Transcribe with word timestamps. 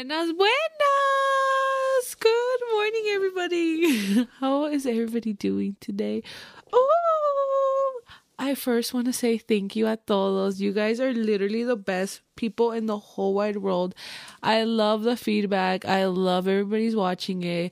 Buenas, 0.00 0.32
buenas. 0.32 2.14
Good 2.18 2.60
morning, 2.72 3.02
everybody. 3.08 4.26
How 4.40 4.64
is 4.64 4.86
everybody 4.86 5.34
doing 5.34 5.76
today? 5.78 6.22
Oh, 6.72 8.00
I 8.38 8.54
first 8.54 8.94
want 8.94 9.08
to 9.08 9.12
say 9.12 9.36
thank 9.36 9.76
you 9.76 9.86
a 9.86 9.98
todos. 9.98 10.58
You 10.58 10.72
guys 10.72 11.00
are 11.00 11.12
literally 11.12 11.64
the 11.64 11.76
best 11.76 12.22
people 12.34 12.72
in 12.72 12.86
the 12.86 12.96
whole 12.96 13.34
wide 13.34 13.58
world. 13.58 13.94
I 14.42 14.64
love 14.64 15.02
the 15.02 15.18
feedback. 15.18 15.84
I 15.84 16.06
love 16.06 16.48
everybody's 16.48 16.96
watching 16.96 17.42
it. 17.42 17.70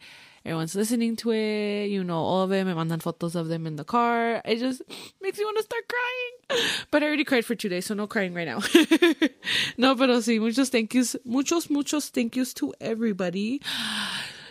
Everyone's 0.48 0.74
listening 0.74 1.14
to 1.16 1.30
it. 1.32 1.88
You 1.88 2.02
know, 2.02 2.16
all 2.16 2.42
of 2.44 2.50
them. 2.50 2.68
Me 2.68 2.72
mandan 2.72 3.00
fotos 3.00 3.34
of 3.34 3.48
them 3.48 3.66
in 3.66 3.76
the 3.76 3.84
car. 3.84 4.40
It 4.46 4.60
just 4.60 4.80
makes 5.20 5.38
me 5.38 5.44
want 5.44 5.58
to 5.58 5.62
start 5.62 5.84
crying. 5.86 6.62
But 6.90 7.02
I 7.02 7.06
already 7.06 7.24
cried 7.24 7.44
for 7.44 7.54
two 7.54 7.68
days, 7.68 7.84
so 7.84 7.92
no 7.92 8.06
crying 8.06 8.32
right 8.32 8.48
now. 8.48 8.60
no, 9.76 9.94
pero 9.94 10.20
sí, 10.20 10.40
muchos 10.40 10.70
thank 10.70 10.94
yous. 10.94 11.16
Muchos, 11.26 11.68
muchos 11.68 12.08
thank 12.08 12.34
yous 12.34 12.54
to 12.54 12.72
everybody. 12.80 13.60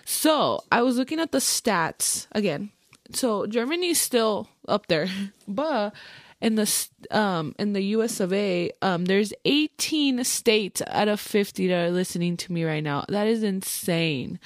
So 0.06 0.64
I 0.72 0.84
was 0.84 0.98
looking 0.98 1.20
at 1.20 1.32
the 1.32 1.40
stats 1.40 2.28
again. 2.32 2.70
So 3.12 3.48
Germany's 3.48 4.00
still 4.00 4.50
up 4.68 4.86
there, 4.88 5.08
but 5.48 5.96
in 6.40 6.56
the 6.56 6.88
um 7.12 7.56
in 7.58 7.74
the 7.74 7.82
US 7.96 8.20
of 8.20 8.32
A, 8.32 8.72
um 8.82 9.06
there's 9.06 9.34
18 9.46 10.24
states 10.24 10.82
out 10.88 11.08
of 11.08 11.20
50 11.20 11.68
that 11.68 11.88
are 11.88 11.92
listening 11.92 12.38
to 12.38 12.52
me 12.52 12.64
right 12.64 12.84
now. 12.84 13.06
That 13.10 13.28
is 13.28 13.44
insane. 13.44 14.40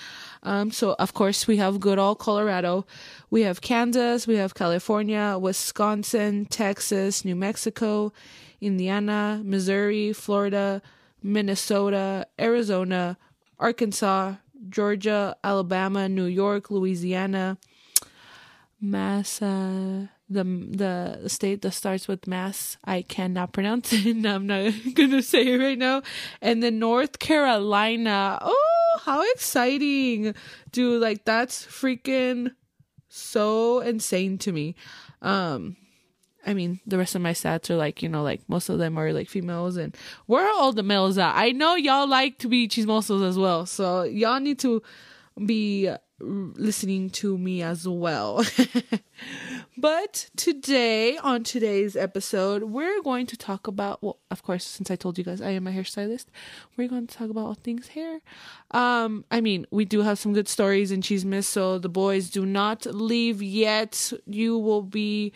Um 0.43 0.71
so 0.71 0.95
of 0.99 1.13
course 1.13 1.47
we 1.47 1.57
have 1.57 1.79
good 1.79 1.99
old 1.99 2.19
Colorado, 2.19 2.85
we 3.29 3.41
have 3.41 3.61
Kansas, 3.61 4.25
we 4.25 4.35
have 4.37 4.55
California, 4.55 5.37
Wisconsin, 5.39 6.45
Texas, 6.45 7.25
New 7.25 7.35
Mexico, 7.35 8.13
Indiana, 8.61 9.41
Missouri, 9.43 10.13
Florida, 10.13 10.81
Minnesota, 11.21 12.27
Arizona, 12.39 13.17
Arkansas, 13.59 14.35
Georgia, 14.69 15.35
Alabama, 15.43 16.07
New 16.07 16.25
York, 16.25 16.71
Louisiana, 16.71 17.57
Mass, 18.79 19.41
uh, 19.41 20.07
the 20.31 20.43
the 21.21 21.29
state 21.29 21.61
that 21.61 21.71
starts 21.71 22.07
with 22.07 22.27
Mass. 22.27 22.77
I 22.83 23.01
cannot 23.01 23.53
pronounce 23.53 23.93
it. 23.93 24.05
and 24.05 24.25
I'm 24.25 24.47
not 24.47 24.73
gonna 24.93 25.21
say 25.21 25.47
it 25.47 25.57
right 25.57 25.77
now. 25.77 26.01
And 26.41 26.61
then 26.63 26.79
North 26.79 27.19
Carolina. 27.19 28.39
Oh, 28.41 28.99
how 29.03 29.29
exciting, 29.31 30.33
dude! 30.71 31.01
Like 31.01 31.25
that's 31.25 31.65
freaking 31.65 32.51
so 33.09 33.79
insane 33.79 34.37
to 34.39 34.51
me. 34.51 34.75
Um, 35.21 35.75
I 36.45 36.53
mean, 36.53 36.79
the 36.87 36.97
rest 36.97 37.13
of 37.15 37.21
my 37.21 37.33
stats 37.33 37.69
are 37.69 37.75
like, 37.75 38.01
you 38.01 38.09
know, 38.09 38.23
like 38.23 38.41
most 38.49 38.69
of 38.69 38.79
them 38.79 38.97
are 38.97 39.13
like 39.13 39.29
females, 39.29 39.77
and 39.77 39.95
where 40.25 40.45
are 40.45 40.53
all 40.59 40.73
the 40.73 40.83
males 40.83 41.17
at? 41.17 41.35
I 41.35 41.51
know 41.51 41.75
y'all 41.75 42.07
like 42.07 42.39
to 42.39 42.47
be 42.47 42.67
chismosos 42.67 43.27
as 43.27 43.37
well, 43.37 43.65
so 43.65 44.03
y'all 44.03 44.39
need 44.39 44.59
to 44.59 44.81
be 45.45 45.89
listening 46.21 47.09
to 47.11 47.37
me 47.37 47.61
as 47.61 47.87
well. 47.87 48.45
but 49.77 50.29
today, 50.35 51.17
on 51.17 51.43
today's 51.43 51.95
episode, 51.95 52.63
we're 52.63 53.01
going 53.01 53.25
to 53.27 53.37
talk 53.37 53.67
about, 53.67 54.01
well, 54.01 54.19
of 54.29 54.43
course, 54.43 54.63
since 54.63 54.89
I 54.89 54.95
told 54.95 55.17
you 55.17 55.23
guys 55.23 55.41
I 55.41 55.51
am 55.51 55.67
a 55.67 55.71
hairstylist, 55.71 56.25
we're 56.77 56.87
going 56.87 57.07
to 57.07 57.17
talk 57.17 57.29
about 57.29 57.45
all 57.45 57.53
things 57.55 57.89
hair. 57.89 58.19
Um, 58.71 59.25
I 59.31 59.41
mean, 59.41 59.65
we 59.71 59.85
do 59.85 60.01
have 60.01 60.19
some 60.19 60.33
good 60.33 60.47
stories 60.47 60.91
and 60.91 61.01
in 61.09 61.17
Chismes, 61.17 61.45
so 61.45 61.79
the 61.79 61.89
boys 61.89 62.29
do 62.29 62.45
not 62.45 62.85
leave 62.85 63.41
yet. 63.41 64.13
You 64.25 64.57
will 64.57 64.83
be 64.83 65.33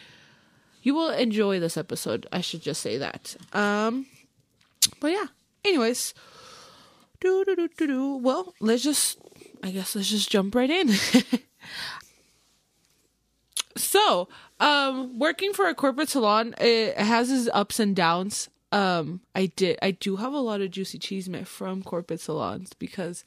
you 0.85 0.93
will 0.93 1.09
enjoy 1.09 1.59
this 1.59 1.77
episode. 1.77 2.27
I 2.31 2.41
should 2.41 2.61
just 2.61 2.79
say 2.79 2.99
that. 2.99 3.35
Um, 3.53 4.05
but 4.99 5.11
yeah. 5.11 5.25
Anyways, 5.65 6.13
do 7.19 7.43
do 7.43 7.55
do 7.55 7.67
do 7.75 7.87
do. 7.87 8.17
Well, 8.17 8.53
let's 8.59 8.83
just. 8.83 9.19
I 9.63 9.71
guess 9.71 9.95
let's 9.95 10.09
just 10.09 10.29
jump 10.29 10.55
right 10.55 10.69
in. 10.69 10.89
so, 13.77 14.27
um, 14.59 15.19
working 15.19 15.53
for 15.53 15.67
a 15.67 15.75
corporate 15.75 16.09
salon, 16.09 16.55
it 16.59 16.97
has 16.97 17.31
its 17.31 17.49
ups 17.53 17.79
and 17.79 17.95
downs. 17.95 18.49
Um, 18.71 19.21
I 19.33 19.47
did. 19.47 19.79
I 19.81 19.91
do 19.91 20.17
have 20.17 20.33
a 20.33 20.39
lot 20.39 20.61
of 20.61 20.71
juicy 20.71 20.99
cheese 20.99 21.29
from 21.45 21.83
corporate 21.83 22.19
salons 22.19 22.73
because 22.73 23.23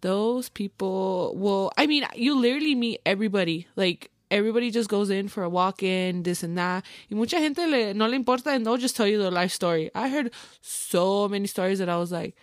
those 0.00 0.48
people 0.48 1.34
will. 1.36 1.72
I 1.76 1.86
mean, 1.86 2.06
you 2.14 2.38
literally 2.38 2.74
meet 2.74 3.00
everybody. 3.04 3.66
Like 3.76 4.10
everybody 4.30 4.70
just 4.70 4.88
goes 4.88 5.10
in 5.10 5.28
for 5.28 5.42
a 5.42 5.48
walk 5.48 5.82
in, 5.82 6.22
this 6.22 6.42
and 6.42 6.56
that. 6.56 6.84
Y 7.10 7.16
mucha 7.16 7.38
gente 7.38 7.66
le, 7.66 7.94
no 7.94 8.06
le 8.06 8.16
importa 8.16 8.50
and 8.50 8.64
they'll 8.64 8.76
just 8.76 8.96
tell 8.96 9.06
you 9.06 9.18
their 9.18 9.30
life 9.30 9.52
story. 9.52 9.90
I 9.94 10.08
heard 10.08 10.30
so 10.60 11.28
many 11.28 11.46
stories 11.46 11.78
that 11.80 11.88
I 11.88 11.96
was 11.96 12.12
like, 12.12 12.36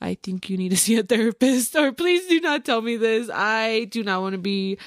I 0.00 0.16
think 0.22 0.48
you 0.48 0.56
need 0.56 0.70
to 0.70 0.76
see 0.76 0.96
a 0.96 1.02
therapist 1.02 1.76
or 1.76 1.92
please 1.92 2.26
do 2.26 2.40
not 2.40 2.64
tell 2.64 2.82
me 2.82 2.96
this. 2.96 3.30
I 3.32 3.84
do 3.90 4.02
not 4.02 4.22
want 4.22 4.34
to 4.34 4.38
be 4.38 4.78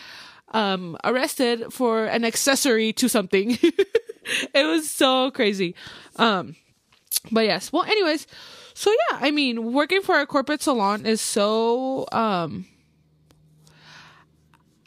um 0.54 0.98
arrested 1.04 1.72
for 1.72 2.06
an 2.06 2.26
accessory 2.26 2.94
to 2.94 3.08
something. 3.08 3.58
it 4.54 4.66
was 4.68 4.90
so 4.90 5.32
crazy. 5.32 5.76
Um 6.18 6.56
but 7.32 7.46
yes. 7.46 7.72
Well 7.72 7.84
anyways, 7.84 8.28
so 8.74 8.92
yeah, 8.92 9.20
I 9.22 9.32
mean, 9.32 9.74
working 9.74 10.02
for 10.02 10.20
a 10.20 10.26
corporate 10.26 10.62
salon 10.62 11.06
is 11.06 11.22
so 11.22 12.08
um 12.12 12.66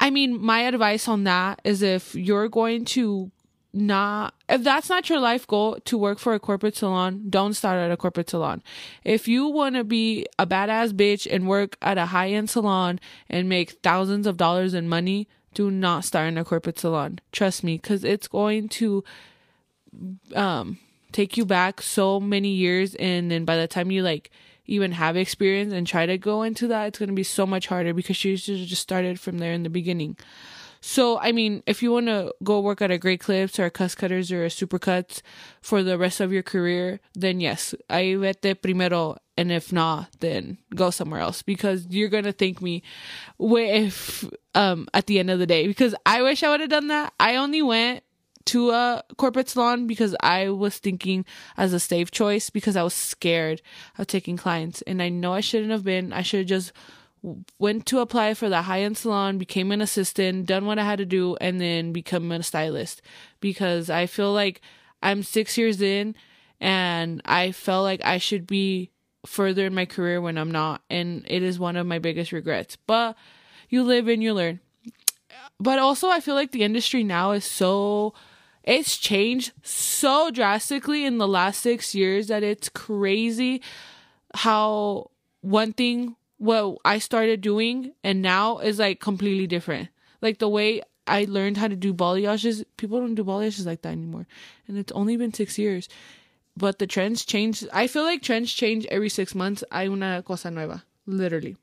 I 0.00 0.10
mean, 0.10 0.38
my 0.38 0.60
advice 0.60 1.08
on 1.08 1.24
that 1.24 1.60
is 1.64 1.80
if 1.80 2.14
you're 2.14 2.48
going 2.48 2.84
to 2.96 3.30
not 3.74 4.34
if 4.48 4.62
that's 4.62 4.88
not 4.88 5.08
your 5.08 5.20
life 5.20 5.46
goal 5.46 5.78
to 5.84 5.98
work 5.98 6.18
for 6.18 6.34
a 6.34 6.40
corporate 6.40 6.76
salon, 6.76 7.24
don't 7.28 7.54
start 7.54 7.78
at 7.78 7.90
a 7.90 7.96
corporate 7.96 8.30
salon. 8.30 8.62
If 9.04 9.26
you 9.26 9.48
want 9.48 9.74
to 9.74 9.84
be 9.84 10.26
a 10.38 10.46
badass 10.46 10.92
bitch 10.92 11.26
and 11.30 11.48
work 11.48 11.76
at 11.82 11.98
a 11.98 12.06
high-end 12.06 12.50
salon 12.50 13.00
and 13.28 13.48
make 13.48 13.72
thousands 13.82 14.26
of 14.26 14.36
dollars 14.36 14.74
in 14.74 14.88
money, 14.88 15.28
do 15.54 15.70
not 15.70 16.04
start 16.04 16.28
in 16.28 16.38
a 16.38 16.44
corporate 16.44 16.78
salon. 16.78 17.20
Trust 17.32 17.64
me 17.64 17.78
cuz 17.78 18.04
it's 18.04 18.28
going 18.28 18.68
to 18.70 19.04
um 20.34 20.78
take 21.12 21.36
you 21.36 21.44
back 21.44 21.80
so 21.80 22.18
many 22.18 22.48
years 22.48 22.94
and 22.96 23.30
then 23.30 23.44
by 23.44 23.56
the 23.56 23.68
time 23.68 23.90
you 23.90 24.02
like 24.02 24.30
even 24.66 24.92
have 24.92 25.16
experience 25.16 25.72
and 25.72 25.86
try 25.86 26.06
to 26.06 26.18
go 26.18 26.42
into 26.42 26.66
that, 26.68 26.86
it's 26.86 26.98
going 26.98 27.08
to 27.08 27.14
be 27.14 27.22
so 27.22 27.46
much 27.46 27.66
harder 27.66 27.92
because 27.92 28.24
you 28.24 28.36
should 28.36 28.58
have 28.58 28.68
just 28.68 28.82
started 28.82 29.20
from 29.20 29.38
there 29.38 29.52
in 29.52 29.62
the 29.62 29.70
beginning. 29.70 30.16
So, 30.86 31.18
I 31.18 31.32
mean, 31.32 31.62
if 31.66 31.82
you 31.82 31.92
want 31.92 32.08
to 32.08 32.34
go 32.44 32.60
work 32.60 32.82
at 32.82 32.90
a 32.90 32.98
Great 32.98 33.18
Clips 33.18 33.58
or 33.58 33.64
a 33.64 33.70
Cost 33.70 33.96
Cutters 33.96 34.30
or 34.30 34.44
a 34.44 34.48
Supercuts 34.48 35.22
for 35.62 35.82
the 35.82 35.96
rest 35.96 36.20
of 36.20 36.30
your 36.30 36.42
career, 36.42 37.00
then 37.14 37.40
yes, 37.40 37.74
ahí 37.88 38.20
vete 38.20 38.60
primero. 38.60 39.16
And 39.38 39.50
if 39.50 39.72
not, 39.72 40.10
then 40.20 40.58
go 40.74 40.90
somewhere 40.90 41.20
else 41.20 41.40
because 41.40 41.86
you're 41.88 42.10
going 42.10 42.24
to 42.24 42.32
thank 42.32 42.60
me 42.60 42.82
if, 43.40 44.28
um, 44.54 44.86
at 44.92 45.06
the 45.06 45.18
end 45.18 45.30
of 45.30 45.38
the 45.38 45.46
day, 45.46 45.66
because 45.66 45.94
I 46.04 46.20
wish 46.20 46.42
I 46.42 46.50
would 46.50 46.60
have 46.60 46.68
done 46.68 46.88
that. 46.88 47.14
I 47.18 47.36
only 47.36 47.62
went 47.62 48.04
to 48.44 48.70
a 48.70 49.02
corporate 49.16 49.48
salon 49.48 49.86
because 49.86 50.14
I 50.20 50.50
was 50.50 50.76
thinking 50.76 51.24
as 51.56 51.72
a 51.72 51.80
safe 51.80 52.10
choice 52.10 52.50
because 52.50 52.76
I 52.76 52.82
was 52.82 52.92
scared 52.92 53.62
of 53.96 54.06
taking 54.06 54.36
clients 54.36 54.82
and 54.82 55.00
I 55.00 55.08
know 55.08 55.32
I 55.32 55.40
shouldn't 55.40 55.72
have 55.72 55.82
been. 55.82 56.12
I 56.12 56.20
should 56.20 56.40
have 56.40 56.48
just 56.48 56.72
went 57.58 57.86
to 57.86 58.00
apply 58.00 58.34
for 58.34 58.48
the 58.48 58.62
high 58.62 58.82
end 58.82 58.98
salon, 58.98 59.38
became 59.38 59.72
an 59.72 59.80
assistant, 59.80 60.46
done 60.46 60.66
what 60.66 60.78
I 60.78 60.84
had 60.84 60.98
to 60.98 61.06
do, 61.06 61.36
and 61.40 61.60
then 61.60 61.92
become 61.92 62.30
a 62.30 62.42
stylist 62.42 63.00
because 63.40 63.88
I 63.88 64.06
feel 64.06 64.32
like 64.32 64.60
I'm 65.02 65.22
six 65.22 65.56
years 65.56 65.80
in 65.80 66.14
and 66.60 67.22
I 67.24 67.52
felt 67.52 67.84
like 67.84 68.04
I 68.04 68.18
should 68.18 68.46
be 68.46 68.90
further 69.26 69.66
in 69.66 69.74
my 69.74 69.86
career 69.86 70.20
when 70.20 70.36
I'm 70.36 70.50
not. 70.50 70.82
And 70.90 71.24
it 71.26 71.42
is 71.42 71.58
one 71.58 71.76
of 71.76 71.86
my 71.86 71.98
biggest 71.98 72.32
regrets. 72.32 72.76
But 72.86 73.16
you 73.68 73.82
live 73.82 74.08
and 74.08 74.22
you 74.22 74.34
learn. 74.34 74.60
But 75.58 75.78
also, 75.78 76.08
I 76.08 76.20
feel 76.20 76.34
like 76.34 76.52
the 76.52 76.62
industry 76.62 77.04
now 77.04 77.32
is 77.32 77.44
so 77.44 78.14
it's 78.64 78.96
changed 78.96 79.52
so 79.62 80.30
drastically 80.30 81.04
in 81.04 81.18
the 81.18 81.28
last 81.28 81.60
six 81.60 81.94
years 81.94 82.28
that 82.28 82.43
it's 82.43 82.70
crazy 82.70 83.60
how 84.34 85.10
one 85.43 85.72
thing 85.75 86.16
what 86.44 86.79
I 86.85 86.99
started 86.99 87.41
doing 87.41 87.93
and 88.05 88.20
now 88.20 88.58
is 88.58 88.79
like 88.79 89.00
completely 89.00 89.46
different. 89.46 89.88
Like 90.20 90.38
the 90.38 90.49
way 90.49 90.82
I 91.06 91.25
learned 91.26 91.56
how 91.56 91.69
to 91.69 91.76
do 91.76 91.94
balayages, 91.94 92.64
people 92.76 93.00
don't 93.00 93.14
do 93.14 93.25
balayages 93.25 93.64
like 93.64 93.81
that 93.82 93.93
anymore. 93.93 94.26
And 94.69 94.76
it's 94.76 94.93
only 94.93 95.17
been 95.17 95.32
six 95.32 95.58
years. 95.58 95.88
But 96.56 96.79
the 96.79 96.87
trends 96.87 97.25
change. 97.25 97.64
I 97.73 97.87
feel 97.87 98.02
like 98.05 98.23
trends 98.23 98.52
change 98.52 98.85
every 98.87 99.08
six 99.08 99.35
months. 99.35 99.64
Hay 99.73 99.88
una 99.88 100.23
cosa 100.23 100.50
nueva. 100.50 100.85
Literally. 101.06 101.56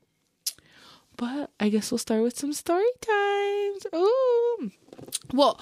But 1.16 1.50
I 1.60 1.68
guess 1.68 1.90
we'll 1.90 1.98
start 1.98 2.22
with 2.22 2.36
some 2.36 2.52
story 2.52 2.90
times. 3.00 3.86
Ooh. 3.94 4.70
Well, 5.32 5.60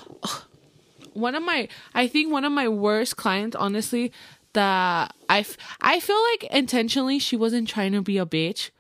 one 1.12 1.34
of 1.34 1.42
my 1.42 1.68
I 1.94 2.06
think 2.06 2.32
one 2.32 2.44
of 2.44 2.52
my 2.52 2.68
worst 2.68 3.16
clients 3.16 3.54
honestly 3.56 4.12
that 4.54 5.14
I 5.28 5.44
I 5.80 6.00
feel 6.00 6.20
like 6.32 6.44
intentionally 6.50 7.18
she 7.18 7.36
wasn't 7.36 7.68
trying 7.68 7.92
to 7.92 8.02
be 8.02 8.18
a 8.18 8.26
bitch, 8.26 8.70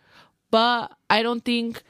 but 0.50 0.92
I 1.08 1.22
don't 1.22 1.44
think 1.44 1.82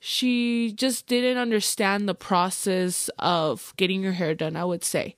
she 0.00 0.72
just 0.72 1.06
didn't 1.06 1.38
understand 1.38 2.08
the 2.08 2.14
process 2.14 3.10
of 3.18 3.72
getting 3.76 4.02
your 4.02 4.12
hair 4.12 4.34
done, 4.34 4.56
I 4.56 4.64
would 4.64 4.84
say. 4.84 5.16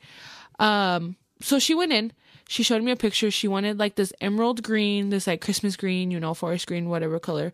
Um 0.59 1.17
so 1.41 1.59
she 1.59 1.75
went 1.75 1.93
in 1.93 2.13
she 2.49 2.63
showed 2.63 2.83
me 2.83 2.91
a 2.91 2.97
picture. 2.97 3.31
She 3.31 3.47
wanted 3.47 3.79
like 3.79 3.97
this 3.97 4.13
emerald 4.23 4.63
green, 4.63 5.11
this 5.11 5.27
like 5.27 5.43
Christmas 5.43 5.77
green, 5.77 6.11
you 6.11 6.19
know, 6.19 6.33
forest 6.33 6.67
green, 6.67 6.89
whatever 6.89 7.21
color. 7.21 7.53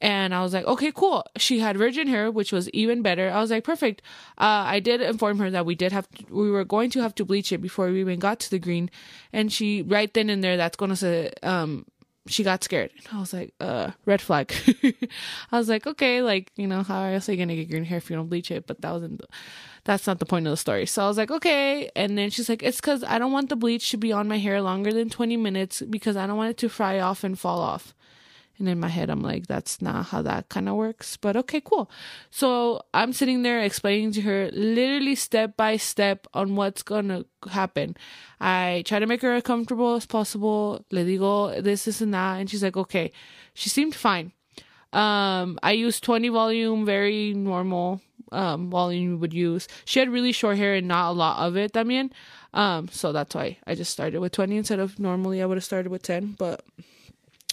And 0.00 0.34
I 0.34 0.42
was 0.42 0.52
like, 0.52 0.64
okay, 0.64 0.92
cool. 0.92 1.24
She 1.36 1.60
had 1.60 1.76
virgin 1.76 2.08
hair, 2.08 2.30
which 2.30 2.52
was 2.52 2.68
even 2.70 3.00
better. 3.00 3.30
I 3.30 3.40
was 3.40 3.50
like, 3.50 3.64
perfect. 3.64 4.02
Uh, 4.36 4.66
I 4.66 4.80
did 4.80 5.00
inform 5.00 5.38
her 5.38 5.50
that 5.50 5.66
we 5.66 5.76
did 5.76 5.92
have, 5.92 6.08
to, 6.10 6.24
we 6.30 6.50
were 6.50 6.64
going 6.64 6.90
to 6.90 7.00
have 7.00 7.14
to 7.16 7.24
bleach 7.24 7.52
it 7.52 7.58
before 7.58 7.88
we 7.88 8.00
even 8.00 8.18
got 8.18 8.40
to 8.40 8.50
the 8.50 8.58
green. 8.58 8.90
And 9.32 9.52
she, 9.52 9.82
right 9.82 10.12
then 10.12 10.30
and 10.30 10.42
there, 10.42 10.56
that's 10.56 10.76
going 10.76 10.90
to 10.90 10.96
say, 10.96 11.32
um, 11.44 11.84
she 12.28 12.44
got 12.44 12.62
scared. 12.62 12.90
And 12.96 13.16
I 13.16 13.20
was 13.20 13.32
like, 13.32 13.54
uh, 13.60 13.90
red 14.06 14.20
flag. 14.20 14.52
I 15.52 15.58
was 15.58 15.68
like, 15.68 15.86
okay, 15.86 16.22
like, 16.22 16.52
you 16.56 16.66
know, 16.66 16.82
how 16.82 17.02
else 17.04 17.28
are 17.28 17.32
you 17.32 17.44
to 17.44 17.56
get 17.56 17.70
green 17.70 17.84
hair 17.84 17.98
if 17.98 18.10
you 18.10 18.16
don't 18.16 18.28
bleach 18.28 18.50
it? 18.50 18.66
But 18.66 18.80
that 18.82 18.92
wasn't, 18.92 19.22
that's 19.84 20.06
not 20.06 20.18
the 20.18 20.26
point 20.26 20.46
of 20.46 20.50
the 20.50 20.56
story. 20.56 20.86
So 20.86 21.04
I 21.04 21.08
was 21.08 21.16
like, 21.16 21.30
okay. 21.30 21.90
And 21.96 22.16
then 22.16 22.30
she's 22.30 22.48
like, 22.48 22.62
it's 22.62 22.80
because 22.80 23.02
I 23.04 23.18
don't 23.18 23.32
want 23.32 23.48
the 23.48 23.56
bleach 23.56 23.90
to 23.90 23.96
be 23.96 24.12
on 24.12 24.28
my 24.28 24.38
hair 24.38 24.60
longer 24.62 24.92
than 24.92 25.08
20 25.10 25.36
minutes 25.36 25.82
because 25.82 26.16
I 26.16 26.26
don't 26.26 26.36
want 26.36 26.50
it 26.50 26.58
to 26.58 26.68
fry 26.68 27.00
off 27.00 27.24
and 27.24 27.38
fall 27.38 27.60
off. 27.60 27.94
And 28.58 28.68
in 28.68 28.80
my 28.80 28.88
head, 28.88 29.08
I'm 29.08 29.22
like, 29.22 29.46
that's 29.46 29.80
not 29.80 30.06
how 30.06 30.22
that 30.22 30.48
kind 30.48 30.68
of 30.68 30.74
works. 30.74 31.16
But 31.16 31.36
okay, 31.36 31.60
cool. 31.60 31.90
So 32.30 32.82
I'm 32.92 33.12
sitting 33.12 33.42
there 33.42 33.60
explaining 33.60 34.12
to 34.12 34.20
her 34.22 34.50
literally 34.52 35.14
step 35.14 35.56
by 35.56 35.76
step 35.76 36.26
on 36.34 36.56
what's 36.56 36.82
going 36.82 37.08
to 37.08 37.26
happen. 37.50 37.96
I 38.40 38.82
try 38.86 38.98
to 38.98 39.06
make 39.06 39.22
her 39.22 39.34
as 39.34 39.44
comfortable 39.44 39.94
as 39.94 40.06
possible. 40.06 40.84
Le 40.90 41.04
digo 41.04 41.62
this, 41.62 41.84
this, 41.84 42.00
and 42.00 42.12
that. 42.14 42.40
And 42.40 42.50
she's 42.50 42.62
like, 42.62 42.76
okay. 42.76 43.12
She 43.54 43.68
seemed 43.68 43.94
fine. 43.94 44.32
Um, 44.92 45.58
I 45.62 45.72
used 45.72 46.02
20 46.02 46.28
volume, 46.28 46.84
very 46.84 47.34
normal 47.34 48.00
um 48.30 48.68
volume 48.70 49.02
you 49.02 49.16
would 49.16 49.32
use. 49.32 49.68
She 49.84 50.00
had 50.00 50.08
really 50.10 50.32
short 50.32 50.58
hair 50.58 50.74
and 50.74 50.88
not 50.88 51.10
a 51.10 51.12
lot 51.12 51.46
of 51.46 51.56
it, 51.56 51.72
también. 51.72 52.10
Um, 52.54 52.88
so 52.88 53.12
that's 53.12 53.34
why 53.34 53.58
I 53.66 53.74
just 53.74 53.92
started 53.92 54.20
with 54.20 54.32
20 54.32 54.56
instead 54.56 54.78
of 54.78 54.98
normally 54.98 55.42
I 55.42 55.46
would 55.46 55.56
have 55.56 55.64
started 55.64 55.90
with 55.90 56.02
10, 56.02 56.36
but 56.38 56.62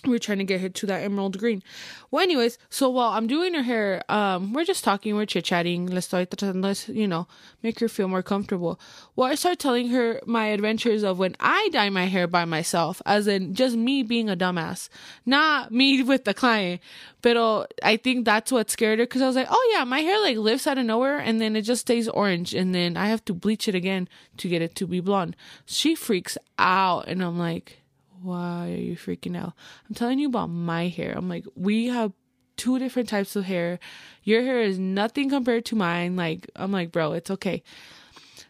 we're 0.08 0.20
trying 0.20 0.38
to 0.40 0.44
get 0.44 0.62
her 0.62 0.70
to 0.70 0.86
that 0.86 1.04
emerald 1.04 1.38
green. 1.38 1.64
Well, 2.12 2.24
anyways, 2.24 2.58
so 2.70 2.90
while 2.90 3.12
I'm 3.12 3.28
doing 3.28 3.54
her 3.54 3.64
hair, 3.64 4.04
um, 4.10 4.54
we're 4.54 4.66
just 4.66 4.84
talking, 4.84 5.16
we're 5.16 5.26
chit 5.26 5.46
chatting. 5.46 5.88
Let's 5.88 6.08
start, 6.08 6.42
let's 6.42 6.88
you 6.90 7.08
know, 7.08 7.28
make 7.64 7.80
her 7.80 7.88
feel 7.88 8.08
more 8.08 8.24
comfortable. 8.24 8.80
Well, 9.16 9.30
I 9.30 9.36
start 9.36 9.60
telling 9.60 9.90
her 9.90 10.22
my 10.26 10.48
adventures 10.48 11.04
of 11.04 11.20
when 11.20 11.36
I 11.40 11.70
dye 11.72 11.90
my 11.90 12.06
hair 12.06 12.28
by 12.28 12.46
myself, 12.46 13.02
as 13.06 13.28
in 13.28 13.54
just 13.54 13.76
me 13.76 14.04
being 14.04 14.30
a 14.30 14.38
dumbass, 14.38 14.90
not 15.26 15.72
me 15.72 16.04
with 16.12 16.26
the 16.26 16.34
client. 16.34 16.82
But 17.22 17.74
I 17.82 17.98
think 17.98 18.24
that's 18.24 18.52
what 18.52 18.70
scared 18.70 19.00
her 19.00 19.06
because 19.06 19.22
I 19.22 19.28
was 19.28 19.36
like, 19.36 19.48
oh 19.50 19.72
yeah, 19.74 19.84
my 19.84 20.00
hair 20.02 20.22
like 20.22 20.38
lifts 20.38 20.68
out 20.68 20.78
of 20.78 20.86
nowhere 20.86 21.18
and 21.18 21.42
then 21.42 21.56
it 21.56 21.64
just 21.64 21.82
stays 21.82 22.08
orange 22.08 22.54
and 22.54 22.74
then 22.74 22.98
I 22.98 23.08
have 23.08 23.26
to 23.26 23.34
bleach 23.34 23.68
it 23.68 23.74
again 23.74 24.08
to 24.38 24.48
get 24.48 24.62
it 24.62 24.76
to 24.76 24.86
be 24.86 25.00
blonde. 25.00 25.36
She 25.66 25.96
freaks 25.96 26.38
out 26.60 27.08
and 27.08 27.24
I'm 27.24 27.40
like 27.40 27.80
why 28.26 28.72
are 28.72 28.76
you 28.76 28.96
freaking 28.96 29.38
out? 29.38 29.54
I'm 29.88 29.96
telling 29.96 30.20
you 30.20 30.28
about 30.28 30.48
my 30.48 30.88
hair. 30.88 31.14
I'm 31.16 31.30
like, 31.30 31.46
we 31.56 31.88
have 31.88 32.12
two 32.58 32.80
different 32.80 33.10
types 33.10 33.36
of 33.36 33.46
hair. 33.46 33.80
Your 34.24 34.42
hair 34.42 34.62
is 34.62 34.80
nothing 34.80 35.30
compared 35.30 35.66
to 35.66 35.76
mine. 35.76 36.16
Like, 36.16 36.50
I'm 36.56 36.72
like, 36.72 36.92
bro, 36.92 37.14
it's 37.14 37.32
okay. 37.32 37.64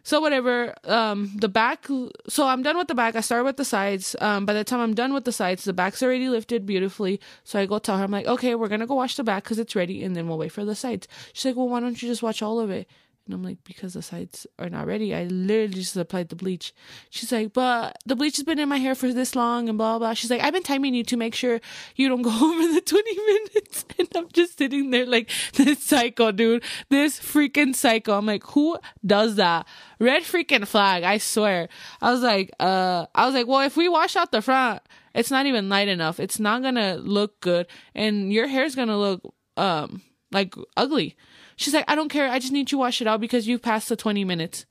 So 0.02 0.20
whatever. 0.20 0.74
Um, 0.84 1.32
the 1.34 1.48
back. 1.48 1.86
So 2.28 2.46
I'm 2.46 2.62
done 2.62 2.78
with 2.78 2.86
the 2.86 2.94
back. 2.94 3.16
I 3.16 3.20
start 3.20 3.44
with 3.44 3.56
the 3.56 3.64
sides. 3.64 4.14
Um, 4.20 4.46
by 4.46 4.52
the 4.52 4.62
time 4.62 4.78
I'm 4.80 4.94
done 4.94 5.12
with 5.12 5.24
the 5.24 5.32
sides, 5.32 5.64
the 5.64 5.72
back's 5.72 6.00
already 6.02 6.28
lifted 6.28 6.64
beautifully. 6.64 7.20
So 7.42 7.58
I 7.58 7.66
go 7.66 7.78
tell 7.80 7.98
her, 7.98 8.04
I'm 8.04 8.12
like, 8.12 8.26
okay, 8.26 8.54
we're 8.54 8.68
gonna 8.68 8.86
go 8.86 8.94
wash 8.94 9.16
the 9.16 9.24
back 9.24 9.42
because 9.42 9.58
it's 9.58 9.74
ready, 9.74 10.04
and 10.04 10.14
then 10.14 10.28
we'll 10.28 10.38
wait 10.38 10.52
for 10.52 10.64
the 10.64 10.76
sides. 10.76 11.08
She's 11.32 11.44
like, 11.46 11.56
well, 11.56 11.68
why 11.68 11.80
don't 11.80 12.00
you 12.00 12.08
just 12.08 12.22
watch 12.22 12.40
all 12.40 12.60
of 12.60 12.70
it? 12.70 12.88
And 13.26 13.34
I'm 13.34 13.42
like, 13.42 13.58
because 13.64 13.94
the 13.94 14.02
sides 14.02 14.46
are 14.56 14.68
not 14.68 14.86
ready. 14.86 15.12
I 15.12 15.24
literally 15.24 15.74
just 15.74 15.96
applied 15.96 16.28
the 16.28 16.36
bleach. 16.36 16.72
She's 17.10 17.32
like, 17.32 17.52
but 17.52 17.98
the 18.06 18.14
bleach 18.14 18.36
has 18.36 18.44
been 18.44 18.60
in 18.60 18.68
my 18.68 18.78
hair 18.78 18.94
for 18.94 19.12
this 19.12 19.34
long 19.34 19.68
and 19.68 19.76
blah, 19.76 19.98
blah. 19.98 20.14
She's 20.14 20.30
like, 20.30 20.42
I've 20.42 20.52
been 20.52 20.62
timing 20.62 20.94
you 20.94 21.02
to 21.02 21.16
make 21.16 21.34
sure 21.34 21.60
you 21.96 22.08
don't 22.08 22.22
go 22.22 22.30
over 22.40 22.72
the 22.72 22.80
20 22.80 23.16
minutes. 23.16 23.84
And 23.98 24.08
I'm 24.14 24.28
just 24.32 24.58
sitting 24.58 24.90
there 24.90 25.06
like, 25.06 25.30
this 25.54 25.82
psycho, 25.82 26.30
dude. 26.30 26.62
This 26.90 27.18
freaking 27.18 27.74
psycho. 27.74 28.16
I'm 28.16 28.26
like, 28.26 28.44
who 28.44 28.78
does 29.04 29.36
that? 29.36 29.66
Red 29.98 30.22
freaking 30.22 30.66
flag. 30.66 31.02
I 31.02 31.18
swear. 31.18 31.68
I 32.00 32.12
was 32.12 32.22
like, 32.22 32.52
uh, 32.60 33.06
I 33.14 33.26
was 33.26 33.34
like, 33.34 33.46
well, 33.46 33.60
if 33.60 33.76
we 33.76 33.88
wash 33.88 34.14
out 34.14 34.32
the 34.32 34.42
front, 34.42 34.82
it's 35.14 35.30
not 35.30 35.46
even 35.46 35.68
light 35.68 35.88
enough. 35.88 36.20
It's 36.20 36.38
not 36.38 36.62
gonna 36.62 36.96
look 36.96 37.40
good. 37.40 37.66
And 37.94 38.32
your 38.32 38.46
hair's 38.46 38.74
gonna 38.74 38.98
look, 38.98 39.22
um, 39.56 40.02
like 40.32 40.54
ugly. 40.76 41.16
She's 41.56 41.74
like, 41.74 41.84
I 41.88 41.94
don't 41.94 42.08
care. 42.08 42.28
I 42.28 42.38
just 42.38 42.52
need 42.52 42.70
you 42.70 42.76
to 42.76 42.78
wash 42.78 43.00
it 43.00 43.06
out 43.06 43.20
because 43.20 43.48
you've 43.48 43.62
passed 43.62 43.88
the 43.88 43.96
20 43.96 44.24
minutes. 44.24 44.66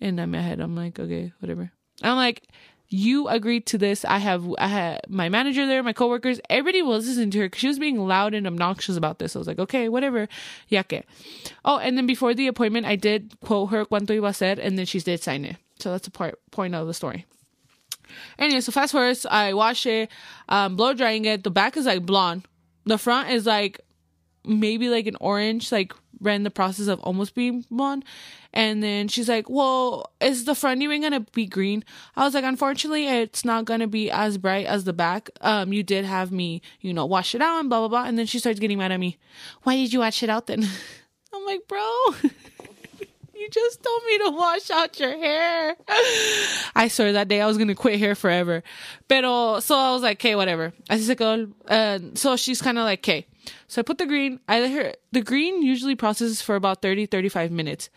And 0.00 0.20
in 0.20 0.30
my 0.30 0.40
head, 0.40 0.60
I'm 0.60 0.76
like, 0.76 0.98
okay, 0.98 1.32
whatever. 1.40 1.72
I'm 2.02 2.16
like, 2.16 2.48
you 2.88 3.28
agreed 3.28 3.66
to 3.66 3.78
this. 3.78 4.04
I 4.04 4.18
have, 4.18 4.46
I 4.58 4.68
had 4.68 5.00
my 5.08 5.28
manager 5.28 5.66
there, 5.66 5.82
my 5.82 5.92
coworkers, 5.92 6.40
everybody 6.48 6.82
was 6.82 7.06
listening 7.06 7.30
to 7.32 7.38
her 7.40 7.46
because 7.46 7.60
she 7.60 7.68
was 7.68 7.78
being 7.78 7.98
loud 7.98 8.34
and 8.34 8.46
obnoxious 8.46 8.96
about 8.96 9.18
this. 9.18 9.36
I 9.36 9.38
was 9.38 9.48
like, 9.48 9.58
okay, 9.58 9.88
whatever. 9.88 10.28
Ya 10.68 10.82
que. 10.82 11.02
Oh, 11.64 11.78
and 11.78 11.98
then 11.98 12.06
before 12.06 12.34
the 12.34 12.46
appointment, 12.46 12.86
I 12.86 12.96
did 12.96 13.38
quote 13.40 13.70
her 13.70 13.84
cuánto 13.84 14.18
iba 14.18 14.28
a 14.28 14.34
ser, 14.34 14.56
and 14.60 14.78
then 14.78 14.86
she 14.86 15.00
did 15.00 15.22
sign 15.22 15.44
it. 15.44 15.56
So 15.78 15.90
that's 15.90 16.06
a 16.06 16.10
part, 16.10 16.38
point 16.50 16.74
of 16.74 16.86
the 16.86 16.94
story. 16.94 17.26
Anyway, 18.38 18.60
so 18.60 18.72
fast 18.72 18.92
forward, 18.92 19.18
I 19.30 19.52
wash 19.52 19.84
it, 19.84 20.10
um, 20.48 20.76
blow 20.76 20.94
drying 20.94 21.26
it. 21.26 21.44
The 21.44 21.50
back 21.50 21.76
is 21.76 21.86
like 21.86 22.06
blonde. 22.06 22.46
The 22.84 22.96
front 22.96 23.30
is 23.30 23.44
like 23.44 23.80
maybe 24.48 24.88
like 24.88 25.06
an 25.06 25.16
orange, 25.20 25.70
like 25.70 25.92
ran 26.20 26.42
the 26.42 26.50
process 26.50 26.88
of 26.88 27.00
almost 27.00 27.34
being 27.34 27.64
blonde. 27.70 28.04
And 28.52 28.82
then 28.82 29.08
she's 29.08 29.28
like, 29.28 29.48
Well, 29.48 30.10
is 30.20 30.44
the 30.44 30.54
front 30.54 30.82
even 30.82 31.02
gonna 31.02 31.20
be 31.20 31.46
green? 31.46 31.84
I 32.16 32.24
was 32.24 32.34
like, 32.34 32.44
Unfortunately, 32.44 33.06
it's 33.06 33.44
not 33.44 33.66
gonna 33.66 33.86
be 33.86 34.10
as 34.10 34.38
bright 34.38 34.66
as 34.66 34.84
the 34.84 34.92
back. 34.92 35.30
Um, 35.40 35.72
you 35.72 35.82
did 35.82 36.04
have 36.04 36.32
me, 36.32 36.62
you 36.80 36.92
know, 36.94 37.06
wash 37.06 37.34
it 37.34 37.42
out 37.42 37.60
and 37.60 37.68
blah 37.68 37.80
blah 37.80 37.88
blah. 37.88 38.04
And 38.04 38.18
then 38.18 38.26
she 38.26 38.38
starts 38.38 38.58
getting 38.58 38.78
mad 38.78 38.92
at 38.92 38.98
me. 38.98 39.18
Why 39.62 39.76
did 39.76 39.92
you 39.92 40.00
wash 40.00 40.22
it 40.22 40.30
out 40.30 40.46
then? 40.46 40.66
I'm 41.32 41.44
like, 41.44 41.68
bro. 41.68 41.78
you 43.34 43.48
just 43.50 43.82
told 43.82 44.02
me 44.04 44.18
to 44.18 44.30
wash 44.30 44.70
out 44.70 44.98
your 44.98 45.16
hair. 45.16 45.76
I 46.74 46.88
swear 46.88 47.12
that 47.12 47.28
day 47.28 47.40
I 47.40 47.46
was 47.46 47.58
gonna 47.58 47.74
quit 47.74 48.00
hair 48.00 48.14
forever. 48.14 48.62
Pero 49.08 49.60
so 49.60 49.76
I 49.76 49.92
was 49.92 50.02
like, 50.02 50.18
okay, 50.18 50.34
whatever. 50.34 50.72
Se 50.90 51.14
quedó. 51.14 51.52
Uh, 51.68 51.98
so 52.14 52.36
she's 52.36 52.60
kind 52.60 52.78
of 52.78 52.84
like, 52.84 53.00
okay. 53.00 53.26
So 53.66 53.80
I 53.80 53.82
put 53.82 53.98
the 53.98 54.06
green. 54.06 54.40
I 54.48 54.60
let 54.60 54.72
her. 54.72 54.94
The 55.12 55.22
green 55.22 55.62
usually 55.62 55.94
processes 55.94 56.42
for 56.42 56.56
about 56.56 56.82
30, 56.82 57.06
35 57.06 57.50
minutes, 57.50 57.90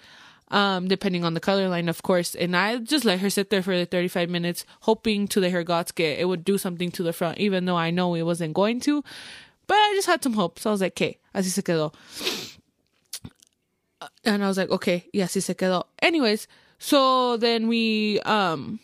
um, 0.50 0.88
depending 0.88 1.24
on 1.24 1.34
the 1.34 1.40
color 1.40 1.68
line, 1.68 1.90
of 1.90 2.04
course. 2.04 2.36
And 2.36 2.56
I 2.56 2.78
just 2.78 3.06
let 3.06 3.20
her 3.20 3.30
sit 3.30 3.50
there 3.50 3.62
for 3.62 3.78
the 3.78 3.86
35 3.86 4.30
minutes, 4.30 4.66
hoping 4.82 5.28
to 5.30 5.40
the 5.40 5.50
get 5.96 6.20
it 6.20 6.28
would 6.28 6.44
do 6.44 6.58
something 6.58 6.92
to 6.92 7.04
the 7.04 7.14
front, 7.14 7.38
even 7.38 7.66
though 7.66 7.78
I 7.78 7.92
know 7.92 8.16
it 8.16 8.24
wasn't 8.24 8.54
going 8.54 8.80
to. 8.82 9.04
But 9.68 9.76
I 9.76 9.94
just 9.96 10.08
had 10.08 10.24
some 10.24 10.34
hope. 10.34 10.60
So 10.60 10.70
I 10.70 10.74
was 10.74 10.82
like, 10.82 10.94
okay, 10.94 11.18
así 11.34 11.46
se 11.46 11.62
quedó. 11.62 11.94
And 14.26 14.44
I 14.44 14.48
was 14.48 14.58
like, 14.58 14.70
okay, 14.70 15.06
y 15.14 15.22
así 15.22 15.42
se 15.42 15.54
quedó. 15.54 15.86
Anyways, 16.02 16.48
so 16.78 17.38
then 17.38 17.68
we, 17.68 18.20
um, 18.22 18.80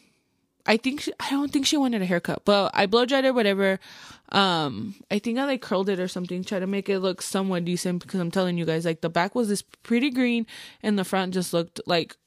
I 0.65 0.77
think 0.77 1.01
she, 1.01 1.13
I 1.19 1.29
don't 1.31 1.51
think 1.51 1.65
she 1.65 1.77
wanted 1.77 2.01
a 2.01 2.05
haircut, 2.05 2.43
but 2.45 2.71
I 2.73 2.85
blow 2.85 3.05
dried 3.05 3.23
her, 3.23 3.33
whatever. 3.33 3.79
Um, 4.29 4.95
I 5.09 5.19
think 5.19 5.39
I 5.39 5.45
like 5.45 5.61
curled 5.61 5.89
it 5.89 5.99
or 5.99 6.07
something, 6.07 6.43
try 6.43 6.59
to 6.59 6.67
make 6.67 6.89
it 6.89 6.99
look 6.99 7.21
somewhat 7.21 7.65
decent 7.65 8.01
because 8.01 8.19
I'm 8.19 8.31
telling 8.31 8.57
you 8.57 8.65
guys, 8.65 8.85
like 8.85 9.01
the 9.01 9.09
back 9.09 9.35
was 9.35 9.47
this 9.47 9.61
pretty 9.61 10.09
green 10.09 10.45
and 10.83 10.99
the 10.99 11.05
front 11.05 11.33
just 11.33 11.53
looked 11.53 11.79
like 11.85 12.17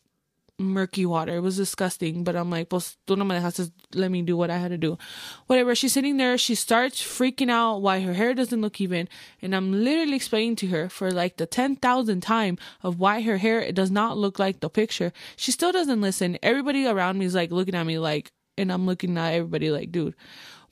murky 0.61 1.07
water. 1.07 1.37
It 1.37 1.41
was 1.41 1.57
disgusting, 1.57 2.23
but 2.23 2.37
I'm 2.37 2.51
like, 2.51 2.69
pues 2.69 2.97
tú 3.07 3.17
no 3.17 3.25
me 3.25 3.35
dejaste 3.35 3.73
let 3.95 4.11
me 4.11 4.23
do 4.23 4.37
what 4.37 4.51
I 4.51 4.59
had 4.59 4.71
to 4.71 4.79
do. 4.79 4.99
Whatever. 5.47 5.75
She's 5.75 5.93
sitting 5.93 6.17
there, 6.19 6.39
she 6.39 6.55
starts 6.55 7.03
freaking 7.03 7.51
out 7.51 7.79
why 7.79 8.01
her 8.01 8.15
hair 8.15 8.35
doesn't 8.35 8.61
look 8.61 8.81
even, 8.81 9.09
and 9.43 9.55
I'm 9.55 9.73
literally 9.73 10.17
explaining 10.17 10.57
to 10.57 10.69
her 10.69 10.89
for 10.89 11.11
like 11.11 11.39
the 11.39 11.47
10,000th 11.47 12.23
time 12.23 12.59
of 12.83 12.99
why 12.99 13.23
her 13.23 13.39
hair 13.39 13.61
it 13.61 13.75
does 13.75 13.91
not 13.91 14.17
look 14.17 14.39
like 14.39 14.61
the 14.61 14.71
picture. 14.71 15.13
She 15.37 15.51
still 15.51 15.73
doesn't 15.73 16.01
listen. 16.01 16.39
Everybody 16.43 16.87
around 16.87 17.19
me 17.19 17.25
is 17.25 17.35
like 17.35 17.51
looking 17.51 17.75
at 17.75 17.87
me 17.87 17.99
like, 17.99 18.33
and 18.57 18.71
I'm 18.71 18.87
looking 18.87 19.17
at 19.19 19.35
everybody 19.35 19.71
like, 19.71 19.91
dude. 19.91 20.15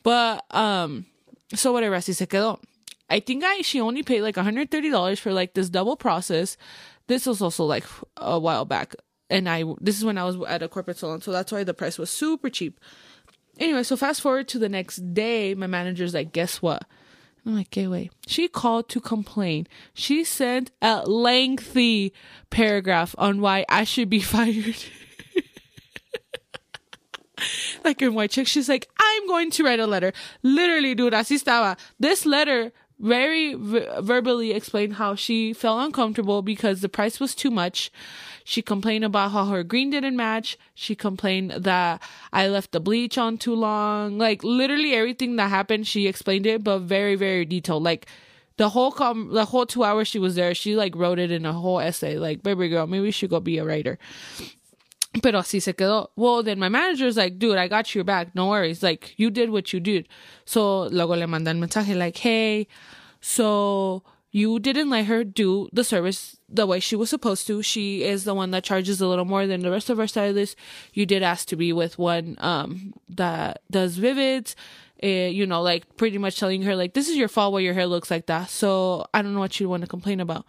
But, 0.03 0.45
um, 0.55 1.07
so 1.55 1.73
whatever, 1.73 1.97
así 1.97 2.15
se 2.15 2.27
quedó. 2.27 2.61
I 3.11 3.21
think 3.21 3.43
I 3.45 3.63
she 3.63 3.81
only 3.81 4.03
paid 4.03 4.23
like 4.23 4.37
$130 4.37 5.19
for 5.19 5.33
like 5.33 5.55
this 5.55 5.71
double 5.71 5.97
process. 5.97 6.57
This 7.07 7.27
was 7.27 7.41
also 7.41 7.65
like 7.65 7.85
a 8.17 8.39
while 8.39 8.65
back. 8.65 8.95
And 9.31 9.49
I 9.49 9.65
this 9.81 9.97
is 9.97 10.05
when 10.05 10.19
I 10.19 10.25
was 10.25 10.37
at 10.47 10.63
a 10.63 10.69
corporate 10.69 10.99
salon, 10.99 11.21
so 11.21 11.33
that's 11.33 11.53
why 11.53 11.65
the 11.65 11.75
price 11.75 11.99
was 11.99 12.11
super 12.11 12.49
cheap. 12.51 12.81
Anyway, 13.59 13.83
so 13.83 13.97
fast 13.97 14.21
forward 14.21 14.49
to 14.49 14.59
the 14.59 14.69
next 14.69 15.15
day, 15.15 15.55
my 15.55 15.67
manager's 15.67 16.15
like, 16.15 16.33
guess 16.33 16.63
what? 16.63 16.85
I'm 17.45 17.57
like, 17.57 17.69
okay, 17.69 17.89
wait. 17.89 18.13
She 18.27 18.47
called 18.49 18.89
to 18.91 19.01
complain. 19.01 19.67
She 19.95 20.23
sent 20.23 20.71
a 20.81 21.03
lengthy 21.09 22.13
paragraph 22.51 23.15
on 23.19 23.41
why 23.41 23.65
I 23.69 23.85
should 23.85 24.11
be 24.11 24.21
fired. 24.35 24.77
like 27.85 28.03
in 28.03 28.15
White 28.15 28.31
Chick, 28.31 28.47
she's 28.47 28.69
like, 28.69 28.89
I'm 28.99 29.27
going 29.27 29.51
to 29.53 29.65
write 29.65 29.81
a 29.81 29.87
letter. 29.87 30.13
Literally, 30.43 30.95
dude, 30.95 31.13
así 31.13 31.43
estaba. 31.43 31.79
This 31.99 32.27
letter 32.27 32.73
very 33.01 33.55
verbally 33.55 34.53
explained 34.53 34.95
how 34.95 35.15
she 35.15 35.53
felt 35.53 35.85
uncomfortable 35.85 36.43
because 36.43 36.81
the 36.81 36.89
price 36.89 37.21
was 37.21 37.35
too 37.35 37.51
much. 37.51 37.93
She 38.45 38.63
complained 38.63 39.05
about 39.05 39.31
how 39.31 39.47
her 39.47 39.63
green 39.63 39.91
didn't 39.91 40.17
match. 40.17 40.59
She 40.75 40.95
complained 40.95 41.53
that 41.53 42.03
I 42.33 42.49
left 42.49 42.73
the 42.73 42.81
bleach 42.81 43.17
on 43.17 43.39
too 43.39 43.55
long. 43.55 44.19
Like 44.19 44.43
literally 44.43 44.95
everything 44.95 45.37
that 45.37 45.51
happened, 45.51 45.87
she 45.87 46.09
explained 46.09 46.47
it, 46.47 46.65
but 46.65 46.81
very, 46.81 47.15
very 47.15 47.45
detailed. 47.45 47.85
Like 47.85 48.07
the 48.57 48.71
whole 48.71 48.91
com 48.91 49.33
the 49.33 49.45
whole 49.45 49.67
two 49.67 49.85
hours 49.85 50.09
she 50.09 50.19
was 50.19 50.35
there, 50.35 50.55
she 50.55 50.75
like 50.75 50.97
wrote 50.97 51.19
it 51.19 51.31
in 51.31 51.47
a 51.47 51.53
whole 51.53 51.79
essay. 51.79 52.19
Like, 52.19 52.43
baby 52.43 52.69
girl, 52.69 52.87
maybe 52.87 53.07
you 53.07 53.13
should 53.13 53.31
go 53.31 53.39
be 53.39 53.59
a 53.59 53.65
writer. 53.65 53.99
Pero 55.23 55.39
así 55.39 55.61
se 55.61 55.73
quedó. 55.73 56.11
Well, 56.17 56.43
then 56.43 56.59
my 56.59 56.69
manager's 56.69 57.17
like, 57.17 57.39
dude, 57.39 57.57
I 57.57 57.67
got 57.67 57.95
your 57.95 58.05
back. 58.05 58.35
No 58.35 58.49
worries. 58.49 58.83
Like, 58.83 59.15
you 59.17 59.31
did 59.31 59.51
what 59.51 59.73
you 59.73 59.81
did. 59.81 60.07
So, 60.45 60.85
luego 60.89 61.15
le 61.15 61.27
mandan 61.27 61.59
mensaje 61.59 61.97
like, 61.97 62.19
hey, 62.19 62.67
so 63.21 64.03
you 64.31 64.59
didn't 64.59 64.91
let 64.91 65.07
her 65.07 65.25
do 65.25 65.69
the 65.73 65.83
service 65.83 66.37
the 66.49 66.67
way 66.67 66.81
she 66.81 66.95
was 66.95 67.09
supposed 67.09 67.47
to. 67.47 67.63
She 67.63 68.05
is 68.05 68.25
the 68.25 68.35
one 68.35 68.51
that 68.51 68.65
charges 68.65 69.01
a 69.01 69.07
little 69.07 69.25
more 69.25 69.47
than 69.47 69.63
the 69.63 69.71
rest 69.71 69.89
of 69.89 69.99
our 69.99 70.07
stylists. 70.07 70.57
You 70.93 71.07
did 71.07 71.23
ask 71.23 71.49
to 71.49 71.57
be 71.57 71.73
with 71.73 71.99
one 71.99 72.37
um 72.39 72.93
that 73.09 73.63
does 73.71 73.99
vivids 73.99 74.55
uh, 75.03 75.07
you 75.07 75.47
know, 75.47 75.63
like 75.63 75.97
pretty 75.97 76.19
much 76.19 76.39
telling 76.39 76.63
her 76.63 76.75
like, 76.75 76.95
this 76.95 77.09
is 77.09 77.17
your 77.17 77.29
fault 77.29 77.53
why 77.53 77.61
your 77.61 77.75
hair 77.75 77.87
looks 77.87 78.11
like 78.11 78.27
that. 78.27 78.51
So 78.51 79.07
I 79.15 79.23
don't 79.23 79.35
know 79.35 79.41
what 79.41 79.61
you 79.61 79.69
want 79.69 79.83
to 79.83 79.87
complain 79.87 80.21
about. 80.21 80.45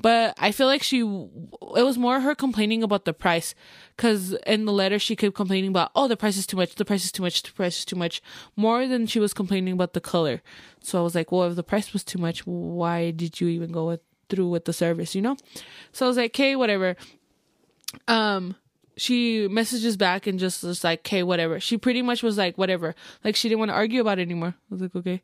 But 0.00 0.34
I 0.38 0.52
feel 0.52 0.66
like 0.66 0.82
she, 0.82 1.00
it 1.00 1.82
was 1.82 1.98
more 1.98 2.20
her 2.20 2.34
complaining 2.34 2.82
about 2.82 3.04
the 3.04 3.12
price. 3.12 3.54
Cause 3.98 4.32
in 4.46 4.64
the 4.64 4.72
letter 4.72 4.98
she 4.98 5.14
kept 5.16 5.34
complaining 5.34 5.70
about, 5.70 5.90
oh, 5.94 6.08
the 6.08 6.16
price 6.16 6.38
is 6.38 6.46
too 6.46 6.56
much, 6.56 6.74
the 6.74 6.84
price 6.84 7.04
is 7.04 7.12
too 7.12 7.22
much, 7.22 7.42
the 7.42 7.52
price 7.52 7.78
is 7.80 7.84
too 7.84 7.96
much, 7.96 8.22
more 8.56 8.86
than 8.86 9.06
she 9.06 9.20
was 9.20 9.34
complaining 9.34 9.74
about 9.74 9.92
the 9.92 10.00
color. 10.00 10.40
So 10.80 10.98
I 10.98 11.02
was 11.02 11.14
like, 11.14 11.30
well, 11.30 11.48
if 11.48 11.56
the 11.56 11.62
price 11.62 11.92
was 11.92 12.02
too 12.02 12.18
much, 12.18 12.46
why 12.46 13.10
did 13.10 13.40
you 13.40 13.48
even 13.48 13.72
go 13.72 13.86
with, 13.88 14.00
through 14.30 14.48
with 14.48 14.64
the 14.64 14.72
service, 14.72 15.14
you 15.14 15.20
know? 15.20 15.36
So 15.92 16.06
I 16.06 16.08
was 16.08 16.16
like, 16.16 16.30
okay, 16.30 16.56
whatever. 16.56 16.96
Um, 18.08 18.56
she 19.00 19.48
messages 19.48 19.96
back 19.96 20.26
and 20.26 20.38
just 20.38 20.62
was 20.62 20.84
like, 20.84 21.00
okay, 21.00 21.22
whatever. 21.22 21.58
She 21.58 21.78
pretty 21.78 22.02
much 22.02 22.22
was 22.22 22.36
like, 22.36 22.58
whatever. 22.58 22.94
Like 23.24 23.34
she 23.34 23.48
didn't 23.48 23.60
want 23.60 23.70
to 23.70 23.74
argue 23.74 24.02
about 24.02 24.18
it 24.18 24.22
anymore. 24.22 24.54
I 24.58 24.74
was 24.74 24.82
like, 24.82 24.94
okay. 24.94 25.22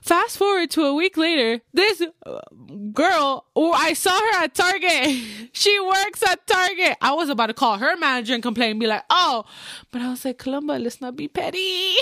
Fast 0.00 0.38
forward 0.38 0.70
to 0.70 0.84
a 0.84 0.94
week 0.94 1.16
later, 1.16 1.60
this 1.72 2.00
uh, 2.24 2.40
girl, 2.92 3.46
oh, 3.56 3.72
I 3.72 3.94
saw 3.94 4.16
her 4.16 4.44
at 4.44 4.54
Target. 4.54 5.24
She 5.52 5.80
works 5.80 6.22
at 6.22 6.46
Target. 6.46 6.96
I 7.00 7.14
was 7.14 7.30
about 7.30 7.46
to 7.46 7.54
call 7.54 7.78
her 7.78 7.96
manager 7.96 8.34
and 8.34 8.42
complain 8.42 8.72
and 8.72 8.80
be 8.80 8.86
like, 8.86 9.02
oh, 9.10 9.44
but 9.90 10.00
I 10.00 10.10
was 10.10 10.24
like, 10.24 10.38
Columba, 10.38 10.74
let's 10.74 11.00
not 11.00 11.16
be 11.16 11.26
petty. 11.26 11.94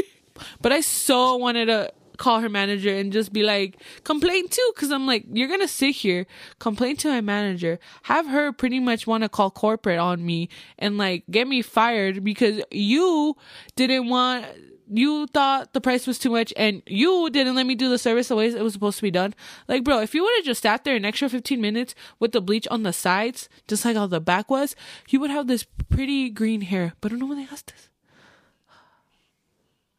but 0.60 0.70
I 0.70 0.82
so 0.82 1.36
wanted 1.36 1.66
to 1.66 1.92
call 2.22 2.38
her 2.40 2.48
manager 2.48 2.94
and 2.94 3.12
just 3.12 3.32
be 3.32 3.42
like, 3.42 3.82
complain 4.04 4.48
too. 4.48 4.72
Cause 4.76 4.92
I'm 4.92 5.08
like, 5.08 5.24
you're 5.32 5.48
gonna 5.48 5.66
sit 5.66 5.96
here, 5.96 6.24
complain 6.60 6.96
to 6.98 7.08
my 7.08 7.20
manager, 7.20 7.80
have 8.04 8.28
her 8.28 8.52
pretty 8.52 8.78
much 8.78 9.08
want 9.08 9.24
to 9.24 9.28
call 9.28 9.50
corporate 9.50 9.98
on 9.98 10.24
me 10.24 10.48
and 10.78 10.96
like 10.96 11.24
get 11.30 11.48
me 11.48 11.62
fired 11.62 12.22
because 12.22 12.62
you 12.70 13.36
didn't 13.74 14.08
want, 14.08 14.46
you 14.88 15.26
thought 15.34 15.72
the 15.72 15.80
price 15.80 16.06
was 16.06 16.16
too 16.16 16.30
much 16.30 16.52
and 16.56 16.82
you 16.86 17.28
didn't 17.30 17.56
let 17.56 17.66
me 17.66 17.74
do 17.74 17.90
the 17.90 17.98
service 17.98 18.28
the 18.28 18.36
way 18.36 18.46
it 18.46 18.62
was 18.62 18.72
supposed 18.72 18.98
to 18.98 19.02
be 19.02 19.10
done. 19.10 19.34
Like, 19.66 19.82
bro, 19.82 19.98
if 19.98 20.14
you 20.14 20.22
would 20.22 20.36
have 20.36 20.44
just 20.44 20.62
sat 20.62 20.84
there 20.84 20.94
an 20.94 21.04
extra 21.04 21.28
15 21.28 21.60
minutes 21.60 21.92
with 22.20 22.30
the 22.30 22.40
bleach 22.40 22.68
on 22.70 22.84
the 22.84 22.92
sides, 22.92 23.48
just 23.66 23.84
like 23.84 23.96
how 23.96 24.06
the 24.06 24.20
back 24.20 24.48
was, 24.48 24.76
you 25.08 25.18
would 25.18 25.30
have 25.30 25.48
this 25.48 25.66
pretty 25.90 26.30
green 26.30 26.60
hair. 26.60 26.92
But 27.00 27.10
no 27.10 27.26
one 27.26 27.40
asked 27.50 27.72
this. 27.74 27.88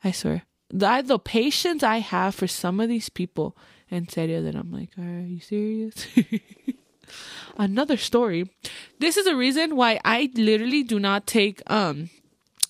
I 0.05 0.11
swear 0.11 0.43
the, 0.73 1.03
the 1.05 1.19
patience 1.19 1.83
I 1.83 1.99
have 1.99 2.33
for 2.33 2.47
some 2.47 2.79
of 2.79 2.89
these 2.89 3.07
people, 3.07 3.55
in 3.91 4.09
serio, 4.09 4.41
that 4.41 4.55
I'm 4.55 4.71
like, 4.71 4.89
are 4.97 5.21
you 5.21 5.39
serious? 5.39 6.07
Another 7.57 7.95
story. 7.95 8.49
This 8.99 9.15
is 9.15 9.27
a 9.27 9.35
reason 9.35 9.75
why 9.75 9.99
I 10.03 10.31
literally 10.33 10.81
do 10.81 10.99
not 10.99 11.27
take 11.27 11.61
um 11.69 12.09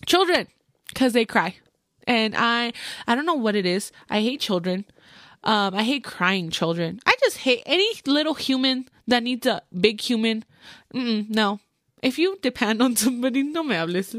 children 0.05 0.47
because 0.89 1.13
they 1.13 1.23
cry, 1.23 1.55
and 2.05 2.35
I 2.37 2.73
I 3.07 3.15
don't 3.15 3.25
know 3.25 3.35
what 3.35 3.55
it 3.55 3.65
is. 3.65 3.93
I 4.09 4.19
hate 4.19 4.41
children. 4.41 4.83
Um, 5.45 5.73
I 5.73 5.83
hate 5.83 6.03
crying 6.03 6.49
children. 6.49 6.99
I 7.05 7.15
just 7.21 7.37
hate 7.37 7.63
any 7.65 7.89
little 8.05 8.33
human 8.33 8.89
that 9.07 9.23
needs 9.23 9.47
a 9.47 9.61
big 9.79 10.01
human. 10.01 10.43
Mm-mm, 10.93 11.29
no, 11.29 11.61
if 12.01 12.17
you 12.17 12.37
depend 12.41 12.81
on 12.81 12.95
somebody, 12.97 13.43
no 13.43 13.63
me 13.63 13.75
hables. 13.75 14.15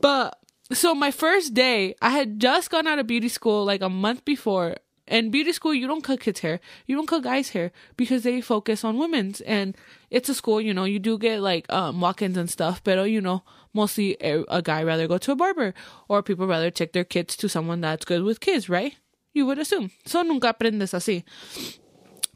But 0.00 0.41
so 0.72 0.94
my 0.94 1.10
first 1.10 1.54
day, 1.54 1.94
I 2.00 2.10
had 2.10 2.40
just 2.40 2.70
gone 2.70 2.86
out 2.86 2.98
of 2.98 3.06
beauty 3.06 3.28
school 3.28 3.64
like 3.64 3.82
a 3.82 3.88
month 3.88 4.24
before. 4.24 4.76
And 5.08 5.32
beauty 5.32 5.52
school, 5.52 5.74
you 5.74 5.86
don't 5.88 6.04
cut 6.04 6.20
kids' 6.20 6.40
hair, 6.40 6.60
you 6.86 6.94
don't 6.94 7.08
cut 7.08 7.24
guys' 7.24 7.50
hair 7.50 7.72
because 7.96 8.22
they 8.22 8.40
focus 8.40 8.84
on 8.84 8.98
women's. 8.98 9.40
And 9.42 9.76
it's 10.10 10.28
a 10.28 10.34
school, 10.34 10.60
you 10.60 10.72
know, 10.72 10.84
you 10.84 10.98
do 10.98 11.18
get 11.18 11.40
like 11.40 11.70
um, 11.72 12.00
walk-ins 12.00 12.36
and 12.36 12.48
stuff, 12.48 12.82
but 12.84 13.10
you 13.10 13.20
know, 13.20 13.42
mostly 13.74 14.16
a, 14.20 14.44
a 14.48 14.62
guy 14.62 14.82
rather 14.82 15.08
go 15.08 15.18
to 15.18 15.32
a 15.32 15.36
barber 15.36 15.74
or 16.08 16.22
people 16.22 16.46
rather 16.46 16.70
take 16.70 16.92
their 16.92 17.04
kids 17.04 17.36
to 17.36 17.48
someone 17.48 17.80
that's 17.80 18.04
good 18.04 18.22
with 18.22 18.40
kids, 18.40 18.68
right? 18.68 18.96
You 19.34 19.44
would 19.46 19.58
assume. 19.58 19.90
So 20.06 20.22
nunca 20.22 20.54
aprendes 20.54 20.94
así. 20.94 21.24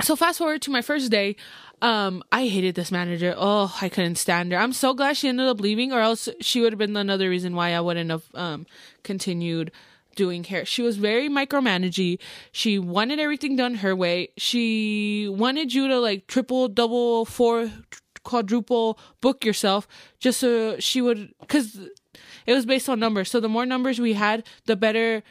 So 0.02 0.14
fast 0.14 0.38
forward 0.38 0.60
to 0.62 0.70
my 0.70 0.82
first 0.82 1.10
day, 1.10 1.36
um, 1.82 2.22
I 2.32 2.46
hated 2.46 2.74
this 2.74 2.90
manager. 2.90 3.34
Oh, 3.36 3.76
I 3.80 3.88
couldn't 3.88 4.16
stand 4.16 4.52
her. 4.52 4.58
I'm 4.58 4.72
so 4.72 4.94
glad 4.94 5.16
she 5.16 5.28
ended 5.28 5.46
up 5.46 5.60
leaving, 5.60 5.92
or 5.92 6.00
else 6.00 6.28
she 6.40 6.60
would 6.60 6.72
have 6.72 6.78
been 6.78 6.96
another 6.96 7.28
reason 7.28 7.54
why 7.54 7.74
I 7.74 7.80
wouldn't 7.80 8.10
have 8.10 8.24
um 8.34 8.66
continued 9.02 9.70
doing 10.14 10.44
hair. 10.44 10.64
She 10.64 10.82
was 10.82 10.96
very 10.96 11.28
micromanaging. 11.28 12.18
She 12.50 12.78
wanted 12.78 13.20
everything 13.20 13.54
done 13.54 13.76
her 13.76 13.94
way. 13.94 14.30
She 14.36 15.28
wanted 15.30 15.74
you 15.74 15.86
to 15.88 16.00
like 16.00 16.26
triple, 16.26 16.68
double, 16.68 17.24
four, 17.26 17.70
quadruple 18.24 18.98
book 19.20 19.44
yourself 19.44 19.86
just 20.18 20.40
so 20.40 20.80
she 20.80 21.00
would 21.00 21.32
because 21.40 21.78
it 22.46 22.52
was 22.52 22.66
based 22.66 22.88
on 22.88 22.98
numbers. 22.98 23.30
So 23.30 23.38
the 23.38 23.48
more 23.48 23.66
numbers 23.66 24.00
we 24.00 24.14
had, 24.14 24.44
the 24.64 24.76
better 24.76 25.22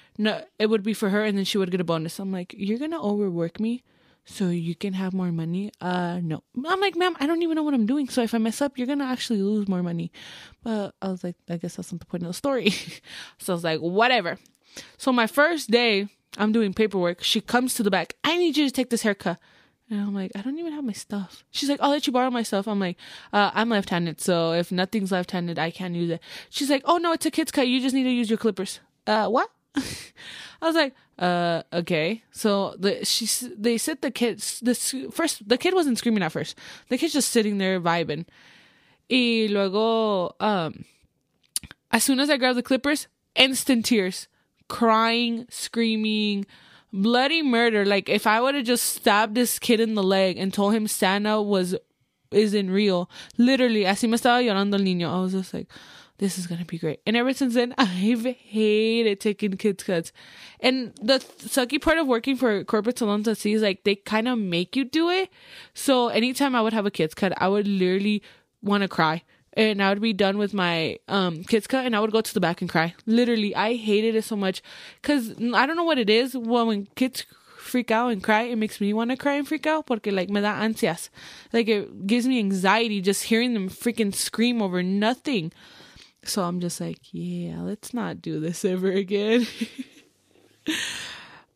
it 0.59 0.69
would 0.69 0.83
be 0.83 0.93
for 0.93 1.09
her, 1.09 1.23
and 1.25 1.37
then 1.37 1.45
she 1.45 1.57
would 1.57 1.71
get 1.71 1.81
a 1.81 1.83
bonus. 1.83 2.19
I'm 2.19 2.31
like, 2.31 2.53
you're 2.55 2.79
gonna 2.79 3.01
overwork 3.01 3.59
me 3.59 3.83
so 4.25 4.49
you 4.49 4.75
can 4.75 4.93
have 4.93 5.13
more 5.13 5.31
money. 5.31 5.71
Uh, 5.79 6.19
no. 6.21 6.43
I'm 6.67 6.81
like, 6.81 6.95
ma'am, 6.95 7.15
I 7.19 7.27
don't 7.27 7.43
even 7.43 7.55
know 7.55 7.63
what 7.63 7.73
I'm 7.73 7.85
doing. 7.85 8.09
So 8.09 8.21
if 8.21 8.33
I 8.33 8.39
mess 8.39 8.61
up, 8.61 8.77
you're 8.77 8.87
gonna 8.87 9.05
actually 9.05 9.41
lose 9.41 9.67
more 9.67 9.83
money. 9.83 10.11
But 10.63 10.95
I 11.01 11.09
was 11.09 11.23
like, 11.23 11.35
I 11.49 11.57
guess 11.57 11.75
that's 11.75 11.91
not 11.91 11.99
the 11.99 12.07
point 12.07 12.23
of 12.23 12.29
the 12.29 12.33
story. 12.33 12.69
so 13.37 13.53
I 13.53 13.55
was 13.55 13.63
like, 13.63 13.79
whatever. 13.79 14.37
So 14.97 15.11
my 15.13 15.27
first 15.27 15.69
day, 15.69 16.07
I'm 16.37 16.51
doing 16.51 16.73
paperwork. 16.73 17.23
She 17.23 17.39
comes 17.39 17.75
to 17.75 17.83
the 17.83 17.91
back. 17.91 18.15
I 18.23 18.37
need 18.37 18.57
you 18.57 18.65
to 18.65 18.71
take 18.71 18.89
this 18.89 19.03
haircut. 19.03 19.37
And 19.89 20.01
I'm 20.01 20.15
like, 20.15 20.31
I 20.35 20.41
don't 20.41 20.57
even 20.57 20.73
have 20.73 20.83
my 20.83 20.93
stuff. 20.93 21.43
She's 21.51 21.69
like, 21.69 21.79
I'll 21.79 21.91
let 21.91 22.07
you 22.07 22.13
borrow 22.13 22.31
my 22.31 22.41
stuff. 22.41 22.67
I'm 22.67 22.79
like, 22.79 22.97
uh, 23.31 23.51
I'm 23.53 23.69
left 23.69 23.91
handed. 23.91 24.19
So 24.19 24.53
if 24.53 24.71
nothing's 24.71 25.11
left 25.11 25.31
handed, 25.31 25.59
I 25.59 25.69
can't 25.69 25.93
use 25.93 26.09
it. 26.09 26.21
She's 26.49 26.71
like, 26.71 26.81
oh 26.85 26.97
no, 26.97 27.11
it's 27.11 27.25
a 27.27 27.31
kid's 27.31 27.51
cut. 27.51 27.67
You 27.67 27.79
just 27.79 27.93
need 27.93 28.03
to 28.03 28.09
use 28.09 28.29
your 28.29 28.39
clippers. 28.39 28.79
Uh, 29.05 29.27
what? 29.27 29.49
I 29.75 29.81
was 30.63 30.75
like, 30.75 30.95
uh, 31.17 31.63
okay. 31.71 32.23
So 32.31 32.75
the 32.77 33.05
she 33.05 33.25
they 33.57 33.77
sit 33.77 34.01
the 34.01 34.11
kids. 34.11 34.59
This 34.61 34.93
first 35.11 35.47
the 35.47 35.57
kid 35.57 35.73
wasn't 35.73 35.97
screaming 35.97 36.23
at 36.23 36.31
first. 36.31 36.57
The 36.89 36.97
kid's 36.97 37.13
just 37.13 37.31
sitting 37.31 37.57
there 37.57 37.79
vibing. 37.79 38.25
Y 39.09 39.47
luego, 39.49 40.35
um, 40.39 40.85
as 41.91 42.03
soon 42.03 42.19
as 42.19 42.29
I 42.29 42.37
grabbed 42.37 42.57
the 42.57 42.63
clippers, 42.63 43.07
instant 43.35 43.85
tears, 43.85 44.27
crying, 44.67 45.45
screaming, 45.49 46.45
bloody 46.91 47.41
murder. 47.41 47.85
Like 47.85 48.09
if 48.09 48.25
I 48.25 48.41
would 48.41 48.55
have 48.55 48.65
just 48.65 48.85
stabbed 48.85 49.35
this 49.35 49.59
kid 49.59 49.79
in 49.79 49.95
the 49.95 50.03
leg 50.03 50.37
and 50.37 50.53
told 50.53 50.73
him 50.73 50.87
Santa 50.87 51.41
was 51.41 51.75
isn't 52.31 52.69
real, 52.69 53.09
literally, 53.37 53.83
así 53.85 54.09
me 54.09 54.17
estaba 54.17 54.43
llorando 54.43 54.73
el 54.73 54.85
niño. 54.85 55.09
I 55.09 55.21
was 55.21 55.33
just 55.33 55.53
like, 55.53 55.67
this 56.17 56.37
is 56.37 56.47
gonna 56.47 56.65
be 56.65 56.77
great. 56.77 57.01
And 57.05 57.15
ever 57.15 57.33
since 57.33 57.53
then, 57.53 57.73
I've 57.77 58.25
hated 58.25 59.19
taking 59.19 59.57
kids 59.57 59.83
cuts. 59.83 60.11
And 60.59 60.93
the 61.01 61.19
sucky 61.19 61.81
part 61.81 61.97
of 61.97 62.07
working 62.07 62.35
for 62.37 62.63
corporate 62.63 62.99
salons 62.99 63.27
at 63.27 63.37
sea 63.37 63.53
is 63.53 63.61
like 63.61 63.83
they 63.83 63.95
kind 63.95 64.27
of 64.27 64.37
make 64.37 64.75
you 64.75 64.85
do 64.85 65.09
it. 65.09 65.29
So 65.73 66.07
anytime 66.09 66.55
I 66.55 66.61
would 66.61 66.73
have 66.73 66.85
a 66.85 66.91
kids 66.91 67.13
cut, 67.13 67.33
I 67.41 67.47
would 67.47 67.67
literally 67.67 68.23
want 68.61 68.83
to 68.83 68.87
cry. 68.87 69.23
And 69.57 69.81
I 69.81 69.89
would 69.89 70.01
be 70.01 70.11
done 70.11 70.37
with 70.37 70.53
my 70.53 70.99
um 71.07 71.43
kids 71.43 71.65
cut, 71.67 71.85
and 71.85 71.95
I 71.95 72.01
would 72.01 72.11
go 72.11 72.21
to 72.21 72.33
the 72.33 72.41
back 72.41 72.61
and 72.61 72.69
cry. 72.69 72.93
Literally, 73.05 73.55
I 73.55 73.75
hated 73.75 74.15
it 74.15 74.23
so 74.23 74.35
much 74.35 74.61
because 75.01 75.31
I 75.31 75.65
don't 75.65 75.77
know 75.77 75.85
what 75.85 75.97
it 75.97 76.09
is. 76.09 76.35
Well, 76.35 76.67
when 76.67 76.87
kids 76.95 77.25
freak 77.65 77.89
out 77.89 78.09
and 78.09 78.21
cry, 78.23 78.43
it 78.43 78.57
makes 78.57 78.79
me 78.79 78.93
want 78.93 79.11
to 79.11 79.17
cry 79.17 79.33
and 79.33 79.47
freak 79.47 79.65
out 79.65 79.85
porque 79.87 80.07
like 80.07 80.29
me 80.29 80.41
da 80.41 80.53
ansias. 80.61 81.09
Like 81.51 81.67
it 81.67 82.07
gives 82.07 82.27
me 82.27 82.39
anxiety 82.39 83.01
just 83.01 83.23
hearing 83.23 83.53
them 83.53 83.69
freaking 83.69 84.13
scream 84.13 84.61
over 84.61 84.83
nothing. 84.83 85.51
So 86.27 86.43
I'm 86.43 86.59
just 86.59 86.81
like, 86.81 86.99
yeah, 87.11 87.61
let's 87.61 87.93
not 87.93 88.21
do 88.21 88.39
this 88.39 88.65
ever 88.65 88.91
again. 88.91 89.47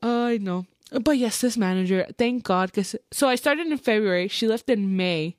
I 0.01 0.37
know. 0.37 0.65
But 0.91 1.17
yes, 1.17 1.41
this 1.41 1.57
manager, 1.57 2.07
thank 2.17 2.43
God. 2.43 2.73
Cause, 2.73 2.95
so 3.11 3.27
I 3.27 3.35
started 3.35 3.67
in 3.67 3.77
February. 3.77 4.27
She 4.27 4.47
left 4.47 4.69
in 4.69 4.95
May. 4.97 5.35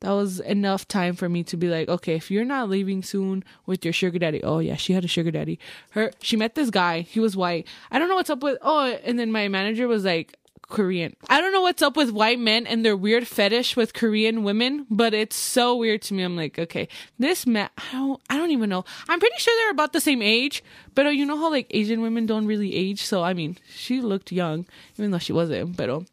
that 0.00 0.10
was 0.10 0.40
enough 0.40 0.88
time 0.88 1.14
for 1.14 1.28
me 1.28 1.44
to 1.44 1.56
be 1.56 1.68
like, 1.68 1.88
okay, 1.88 2.16
if 2.16 2.30
you're 2.30 2.44
not 2.44 2.68
leaving 2.68 3.02
soon 3.02 3.44
with 3.66 3.84
your 3.84 3.92
sugar 3.92 4.18
daddy, 4.18 4.42
oh 4.42 4.58
yeah, 4.58 4.74
she 4.76 4.92
had 4.92 5.04
a 5.04 5.08
sugar 5.08 5.30
daddy. 5.30 5.58
Her, 5.90 6.10
she 6.20 6.36
met 6.36 6.56
this 6.56 6.70
guy. 6.70 7.02
He 7.02 7.20
was 7.20 7.36
white. 7.36 7.68
I 7.92 7.98
don't 7.98 8.08
know 8.08 8.16
what's 8.16 8.30
up 8.30 8.42
with. 8.42 8.58
Oh, 8.62 8.86
and 9.04 9.18
then 9.18 9.30
my 9.30 9.46
manager 9.48 9.86
was 9.86 10.04
like, 10.04 10.36
Korean. 10.68 11.14
I 11.28 11.40
don't 11.40 11.52
know 11.52 11.60
what's 11.60 11.82
up 11.82 11.96
with 11.96 12.10
white 12.10 12.38
men 12.38 12.66
and 12.66 12.84
their 12.84 12.96
weird 12.96 13.26
fetish 13.26 13.76
with 13.76 13.92
Korean 13.94 14.42
women, 14.42 14.86
but 14.90 15.14
it's 15.14 15.36
so 15.36 15.76
weird 15.76 16.02
to 16.02 16.14
me. 16.14 16.22
I'm 16.22 16.36
like, 16.36 16.58
okay, 16.58 16.88
this 17.18 17.46
man, 17.46 17.68
I 17.76 17.92
don't, 17.92 18.20
I 18.30 18.36
don't 18.36 18.50
even 18.50 18.70
know. 18.70 18.84
I'm 19.08 19.20
pretty 19.20 19.38
sure 19.38 19.54
they're 19.56 19.70
about 19.70 19.92
the 19.92 20.00
same 20.00 20.22
age, 20.22 20.64
but 20.94 21.06
uh, 21.06 21.10
you 21.10 21.26
know 21.26 21.36
how 21.36 21.50
like 21.50 21.66
Asian 21.70 22.00
women 22.00 22.26
don't 22.26 22.46
really 22.46 22.74
age. 22.74 23.02
So 23.02 23.22
I 23.22 23.34
mean, 23.34 23.58
she 23.68 24.00
looked 24.00 24.32
young, 24.32 24.66
even 24.96 25.10
though 25.10 25.18
she 25.18 25.32
wasn't. 25.32 25.76
But 25.76 25.90
um, 25.90 26.06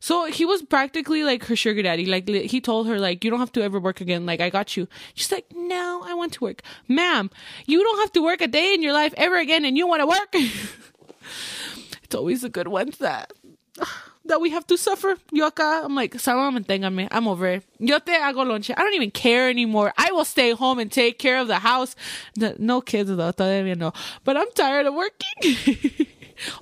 so 0.00 0.24
he 0.24 0.44
was 0.44 0.62
practically 0.62 1.22
like 1.22 1.44
her 1.44 1.56
sugar 1.56 1.82
daddy. 1.82 2.06
Like 2.06 2.26
he 2.28 2.60
told 2.60 2.88
her, 2.88 2.98
like 2.98 3.22
you 3.22 3.30
don't 3.30 3.40
have 3.40 3.52
to 3.52 3.62
ever 3.62 3.78
work 3.78 4.00
again. 4.00 4.26
Like 4.26 4.40
I 4.40 4.50
got 4.50 4.76
you. 4.76 4.88
She's 5.14 5.30
like, 5.30 5.46
no, 5.54 6.02
I 6.04 6.14
want 6.14 6.32
to 6.34 6.44
work, 6.44 6.62
ma'am. 6.88 7.30
You 7.66 7.82
don't 7.84 8.00
have 8.00 8.12
to 8.12 8.22
work 8.22 8.40
a 8.40 8.48
day 8.48 8.74
in 8.74 8.82
your 8.82 8.94
life 8.94 9.14
ever 9.16 9.36
again, 9.36 9.64
and 9.64 9.76
you 9.76 9.86
want 9.86 10.00
to 10.00 10.06
work. 10.06 10.34
it's 12.02 12.14
always 12.14 12.40
the 12.42 12.48
good 12.48 12.68
ones 12.68 12.98
that 12.98 13.32
that 14.26 14.40
we 14.40 14.50
have 14.50 14.66
to 14.68 14.76
suffer. 14.76 15.16
Yo 15.32 15.50
acá, 15.50 15.84
I'm 15.84 15.94
like, 15.94 16.18
Salama, 16.18 16.60
manténgame. 16.60 17.08
I'm 17.10 17.26
over 17.26 17.46
it. 17.46 17.64
Yo 17.78 17.98
te 17.98 18.12
hago 18.12 18.46
lonche. 18.46 18.74
I 18.76 18.82
don't 18.82 18.94
even 18.94 19.10
care 19.10 19.48
anymore. 19.48 19.92
I 19.96 20.12
will 20.12 20.24
stay 20.24 20.52
home 20.52 20.78
and 20.78 20.90
take 20.90 21.18
care 21.18 21.38
of 21.38 21.48
the 21.48 21.58
house. 21.58 21.96
No 22.36 22.80
kids 22.80 23.10
though, 23.10 23.32
todavía 23.32 23.76
no. 23.76 23.92
But 24.24 24.36
I'm 24.36 24.50
tired 24.54 24.86
of 24.86 24.94
working. 24.94 26.06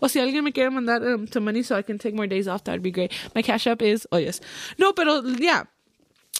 o 0.02 0.06
si 0.06 0.20
alguien 0.20 0.44
me 0.44 0.52
quiere 0.52 0.70
mandar 0.70 1.14
um, 1.14 1.26
some 1.26 1.44
money 1.44 1.62
so 1.62 1.76
I 1.76 1.82
can 1.82 1.98
take 1.98 2.14
more 2.14 2.26
days 2.26 2.48
off, 2.48 2.64
that'd 2.64 2.82
be 2.82 2.90
great. 2.90 3.12
My 3.34 3.42
cash 3.42 3.66
app 3.66 3.82
is, 3.82 4.06
oh 4.12 4.18
yes. 4.18 4.40
No, 4.78 4.92
pero 4.92 5.20
yeah. 5.22 5.64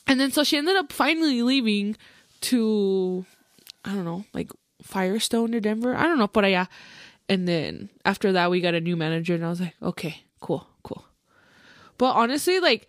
And 0.07 0.19
then 0.19 0.33
so 0.33 0.45
she 0.45 0.57
ended 0.57 0.77
up 0.77 0.93
finally 0.93 1.43
leaving 1.43 1.97
to, 2.43 3.27
I 3.85 3.95
don't 3.95 4.05
know, 4.05 4.25
like 4.33 4.51
Firestone 4.83 5.55
or 5.55 5.61
Denver. 5.61 5.95
I 5.95 6.05
don't 6.05 6.19
know, 6.19 6.29
por 6.29 6.43
allá. 6.43 6.69
And 7.29 7.47
then 7.47 7.91
after 8.05 8.33
that, 8.33 8.51
we 8.51 8.61
got 8.61 8.75
a 8.75 8.81
new 8.81 8.97
manager, 8.97 9.35
and 9.35 9.45
I 9.45 9.51
was 9.51 9.61
like, 9.61 9.75
okay, 9.83 10.23
cool, 10.41 10.67
cool. 10.83 11.05
But 11.97 12.15
honestly, 12.15 12.61
like, 12.61 12.89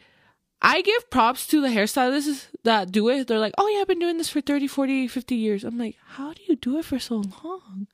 I 0.61 0.81
give 0.81 1.09
props 1.09 1.47
to 1.47 1.61
the 1.61 1.69
hairstylists 1.69 2.47
that 2.63 2.91
do 2.91 3.09
it. 3.09 3.27
They're 3.27 3.39
like, 3.39 3.53
oh, 3.57 3.67
yeah, 3.67 3.81
I've 3.81 3.87
been 3.87 3.99
doing 3.99 4.17
this 4.17 4.29
for 4.29 4.41
30, 4.41 4.67
40, 4.67 5.07
50 5.07 5.35
years. 5.35 5.63
I'm 5.63 5.77
like, 5.77 5.95
how 6.05 6.33
do 6.33 6.41
you 6.47 6.55
do 6.55 6.77
it 6.77 6.85
for 6.85 6.99
so 6.99 7.23
long? 7.43 7.87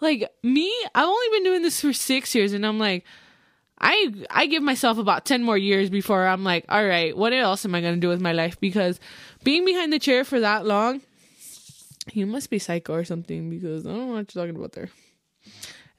Like, 0.00 0.30
me, 0.42 0.72
I've 0.94 1.08
only 1.08 1.26
been 1.32 1.44
doing 1.44 1.62
this 1.62 1.80
for 1.80 1.92
six 1.92 2.34
years, 2.34 2.52
and 2.52 2.66
I'm 2.66 2.78
like, 2.78 3.04
I 3.80 4.12
I 4.30 4.46
give 4.46 4.62
myself 4.62 4.98
about 4.98 5.24
10 5.24 5.42
more 5.42 5.58
years 5.58 5.90
before 5.90 6.26
I'm 6.26 6.44
like, 6.44 6.64
all 6.68 6.84
right, 6.84 7.16
what 7.16 7.32
else 7.32 7.64
am 7.64 7.74
I 7.74 7.80
going 7.80 7.94
to 7.94 8.00
do 8.00 8.08
with 8.08 8.20
my 8.20 8.32
life? 8.32 8.58
Because 8.60 9.00
being 9.42 9.64
behind 9.64 9.92
the 9.92 9.98
chair 9.98 10.24
for 10.24 10.40
that 10.40 10.64
long, 10.64 11.00
you 12.12 12.26
must 12.26 12.50
be 12.50 12.58
psycho 12.58 12.94
or 12.94 13.04
something 13.04 13.50
because 13.50 13.86
I 13.86 13.90
don't 13.90 14.08
know 14.08 14.14
what 14.14 14.34
you're 14.34 14.44
talking 14.44 14.56
about 14.56 14.72
there. 14.72 14.90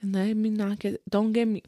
And 0.02 0.14
let 0.14 0.36
me 0.36 0.50
not 0.50 0.80
get, 0.80 1.02
don't 1.10 1.34
get 1.34 1.48
me, 1.48 1.64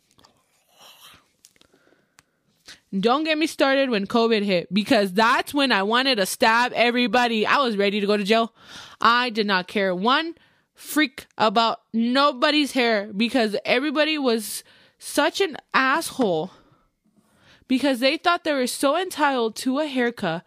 don't 3.02 3.24
get 3.24 3.38
me 3.38 3.48
started 3.48 3.90
when 3.90 4.08
COVID 4.08 4.44
hit 4.44 4.74
because 4.74 5.14
that's 5.14 5.54
when 5.54 5.72
I 5.72 5.84
wanted 5.84 6.16
to 6.16 6.26
stab 6.26 6.74
everybody. 6.74 7.46
I 7.46 7.58
was 7.58 7.78
ready 7.78 8.00
to 8.00 8.08
go 8.08 8.18
to 8.18 8.24
jail. 8.24 8.54
I 9.02 9.30
did 9.30 9.48
not 9.48 9.68
care 9.68 9.94
one 9.96 10.36
freak 10.74 11.26
about 11.38 11.82
nobody's 11.94 12.74
hair 12.74 13.12
because 13.16 13.56
everybody 13.66 14.18
was 14.18 14.64
such 15.00 15.42
an 15.42 15.58
asshole 15.74 16.52
because 17.68 18.00
they 18.00 18.18
thought 18.18 18.44
they 18.44 18.54
were 18.54 18.68
so 18.68 18.98
entitled 18.98 19.56
to 19.58 19.80
a 19.80 19.88
haircut 19.88 20.44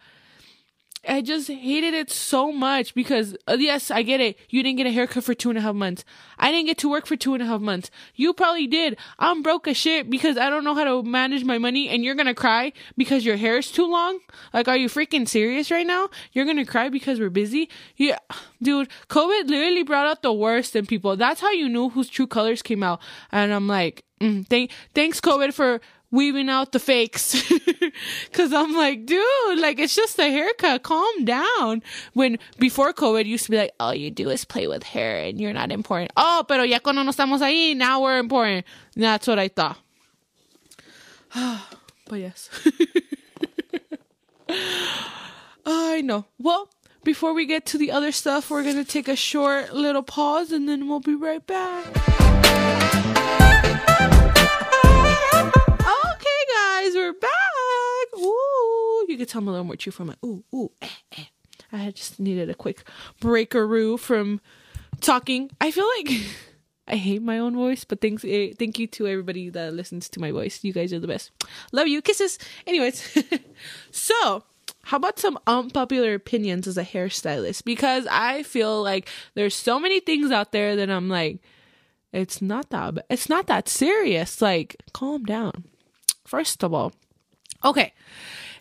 I 1.07 1.21
just 1.21 1.47
hated 1.47 1.95
it 1.95 2.11
so 2.11 2.51
much 2.51 2.93
because, 2.93 3.35
uh, 3.47 3.57
yes, 3.59 3.89
I 3.89 4.03
get 4.03 4.21
it. 4.21 4.37
You 4.49 4.61
didn't 4.61 4.77
get 4.77 4.85
a 4.85 4.91
haircut 4.91 5.23
for 5.23 5.33
two 5.33 5.49
and 5.49 5.57
a 5.57 5.61
half 5.61 5.73
months. 5.73 6.05
I 6.37 6.51
didn't 6.51 6.67
get 6.67 6.77
to 6.79 6.89
work 6.89 7.07
for 7.07 7.15
two 7.15 7.33
and 7.33 7.41
a 7.41 7.45
half 7.47 7.59
months. 7.59 7.89
You 8.13 8.33
probably 8.33 8.67
did. 8.67 8.97
I'm 9.17 9.41
broke 9.41 9.67
as 9.67 9.77
shit 9.77 10.11
because 10.11 10.37
I 10.37 10.49
don't 10.49 10.63
know 10.63 10.75
how 10.75 10.83
to 10.83 11.01
manage 11.01 11.43
my 11.43 11.57
money 11.57 11.89
and 11.89 12.03
you're 12.03 12.13
gonna 12.13 12.35
cry 12.35 12.71
because 12.97 13.25
your 13.25 13.37
hair 13.37 13.57
is 13.57 13.71
too 13.71 13.89
long? 13.89 14.19
Like, 14.53 14.67
are 14.67 14.77
you 14.77 14.89
freaking 14.89 15.27
serious 15.27 15.71
right 15.71 15.87
now? 15.87 16.09
You're 16.33 16.45
gonna 16.45 16.65
cry 16.65 16.89
because 16.89 17.19
we're 17.19 17.31
busy? 17.31 17.67
Yeah, 17.95 18.19
dude, 18.61 18.89
COVID 19.09 19.49
literally 19.49 19.83
brought 19.83 20.05
out 20.05 20.21
the 20.21 20.33
worst 20.33 20.75
in 20.75 20.85
people. 20.85 21.15
That's 21.15 21.41
how 21.41 21.51
you 21.51 21.67
knew 21.67 21.89
whose 21.89 22.09
true 22.09 22.27
colors 22.27 22.61
came 22.61 22.83
out. 22.83 23.01
And 23.31 23.51
I'm 23.51 23.67
like, 23.67 24.05
mm, 24.19 24.47
thank, 24.47 24.71
thanks 24.93 25.19
COVID 25.19 25.53
for 25.53 25.81
weaving 26.11 26.49
out 26.49 26.71
the 26.71 26.79
fakes. 26.79 27.41
Cause 28.33 28.53
I'm 28.53 28.73
like, 28.75 29.05
dude, 29.05 29.59
like 29.59 29.79
it's 29.79 29.95
just 29.95 30.19
a 30.19 30.29
haircut. 30.29 30.83
Calm 30.83 31.25
down. 31.25 31.81
When 32.13 32.37
before 32.59 32.93
COVID 32.93 33.25
used 33.25 33.45
to 33.45 33.51
be 33.51 33.57
like, 33.57 33.71
all 33.79 33.95
you 33.95 34.11
do 34.11 34.29
is 34.29 34.45
play 34.45 34.67
with 34.67 34.83
hair 34.83 35.23
and 35.23 35.39
you're 35.39 35.53
not 35.53 35.71
important. 35.71 36.11
Oh, 36.17 36.45
pero 36.47 36.63
ya 36.63 36.79
cuando 36.79 37.03
no 37.03 37.11
estamos 37.11 37.41
ahí, 37.41 37.75
now 37.75 38.01
we're 38.01 38.19
important. 38.19 38.65
That's 38.95 39.27
what 39.27 39.39
I 39.39 39.47
thought. 39.47 39.77
but 41.33 42.19
yes. 42.19 42.49
I 45.65 46.01
know. 46.01 46.25
Well, 46.37 46.69
before 47.03 47.33
we 47.33 47.45
get 47.45 47.65
to 47.67 47.77
the 47.77 47.91
other 47.91 48.11
stuff, 48.11 48.49
we're 48.49 48.63
to 48.63 48.83
take 48.83 49.07
a 49.07 49.15
short 49.15 49.73
little 49.73 50.03
pause 50.03 50.51
and 50.51 50.67
then 50.67 50.87
we'll 50.87 50.99
be 50.99 51.15
right 51.15 51.45
back. 51.45 51.87
Could 59.21 59.29
tell 59.29 59.41
little 59.41 59.63
more 59.63 59.75
true 59.75 59.91
from 59.91 60.07
my 60.07 60.15
ooh, 60.25 60.43
ooh, 60.53 60.71
eh, 60.81 60.87
eh. 61.17 61.25
I 61.71 61.91
just 61.91 62.19
needed 62.19 62.49
a 62.49 62.55
quick 62.55 62.83
breakaroo 63.21 63.99
from 63.99 64.41
talking. 64.99 65.51
I 65.61 65.69
feel 65.69 65.87
like 65.97 66.09
I 66.87 66.95
hate 66.95 67.21
my 67.21 67.37
own 67.37 67.55
voice, 67.55 67.83
but 67.83 68.01
thanks, 68.01 68.25
eh, 68.25 68.53
thank 68.57 68.79
you 68.79 68.87
to 68.87 69.07
everybody 69.07 69.49
that 69.49 69.73
listens 69.73 70.09
to 70.09 70.19
my 70.19 70.31
voice. 70.31 70.63
You 70.63 70.73
guys 70.73 70.91
are 70.91 70.99
the 70.99 71.07
best. 71.07 71.29
Love 71.71 71.87
you. 71.87 72.01
Kisses. 72.01 72.39
Anyways, 72.65 73.15
so 73.91 74.43
how 74.85 74.97
about 74.97 75.19
some 75.19 75.37
unpopular 75.45 76.15
opinions 76.15 76.67
as 76.67 76.79
a 76.79 76.83
hairstylist? 76.83 77.63
Because 77.63 78.07
I 78.09 78.41
feel 78.41 78.81
like 78.81 79.07
there's 79.35 79.53
so 79.53 79.79
many 79.79 79.99
things 79.99 80.31
out 80.31 80.51
there 80.51 80.75
that 80.75 80.89
I'm 80.89 81.09
like, 81.09 81.37
it's 82.11 82.41
not 82.41 82.71
that 82.71 83.05
it's 83.07 83.29
not 83.29 83.45
that 83.47 83.69
serious. 83.69 84.41
Like, 84.41 84.77
calm 84.93 85.25
down. 85.25 85.65
First 86.25 86.63
of 86.63 86.73
all, 86.73 86.93
okay, 87.63 87.93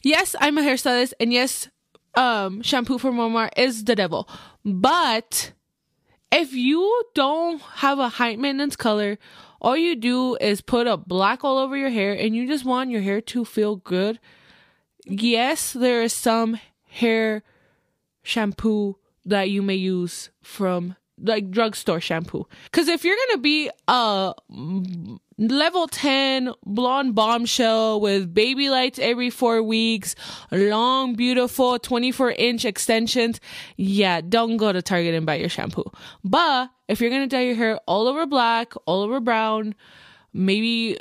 yes, 0.02 0.36
I'm 0.40 0.58
a 0.58 0.62
hairstylist, 0.62 1.12
and 1.20 1.32
yes, 1.32 1.68
um, 2.14 2.62
shampoo 2.62 2.98
from 2.98 3.16
Walmart 3.16 3.50
is 3.56 3.84
the 3.84 3.96
devil. 3.96 4.28
But 4.64 5.52
if 6.32 6.52
you 6.52 7.04
don't 7.14 7.60
have 7.60 7.98
a 7.98 8.08
high 8.08 8.36
maintenance 8.36 8.76
color, 8.76 9.18
all 9.60 9.76
you 9.76 9.96
do 9.96 10.36
is 10.36 10.60
put 10.60 10.86
a 10.86 10.96
black 10.96 11.44
all 11.44 11.58
over 11.58 11.76
your 11.76 11.90
hair, 11.90 12.12
and 12.12 12.34
you 12.34 12.46
just 12.46 12.64
want 12.64 12.90
your 12.90 13.02
hair 13.02 13.20
to 13.20 13.44
feel 13.44 13.76
good. 13.76 14.18
Yes, 15.04 15.72
there 15.72 16.02
is 16.02 16.12
some 16.12 16.58
hair 16.88 17.42
shampoo 18.22 18.96
that 19.24 19.50
you 19.50 19.62
may 19.62 19.74
use 19.74 20.30
from 20.42 20.96
like 21.22 21.50
drugstore 21.50 22.00
shampoo. 22.00 22.46
Because 22.64 22.88
if 22.88 23.04
you're 23.04 23.16
gonna 23.28 23.42
be 23.42 23.70
a 23.88 24.34
level 25.40 25.88
10 25.88 26.53
blonde 26.66 27.14
bombshell 27.14 28.00
with 28.00 28.33
baby 28.35 28.68
lights 28.68 28.98
every 28.98 29.31
four 29.31 29.62
weeks, 29.62 30.14
long, 30.53 31.14
beautiful 31.14 31.79
24 31.79 32.33
inch 32.33 32.64
extensions. 32.64 33.40
Yeah, 33.76 34.20
don't 34.20 34.59
go 34.59 34.70
to 34.72 34.83
Target 34.83 35.14
and 35.14 35.24
buy 35.24 35.37
your 35.37 35.48
shampoo. 35.48 35.90
But 36.22 36.70
if 36.88 37.00
you're 37.00 37.11
going 37.11 37.29
to 37.29 37.35
dye 37.35 37.42
your 37.42 37.55
hair 37.55 37.81
all 37.87 38.07
over 38.07 38.26
black, 38.26 38.74
all 38.85 39.03
over 39.03 39.18
brown, 39.18 39.74
maybe 40.35 40.98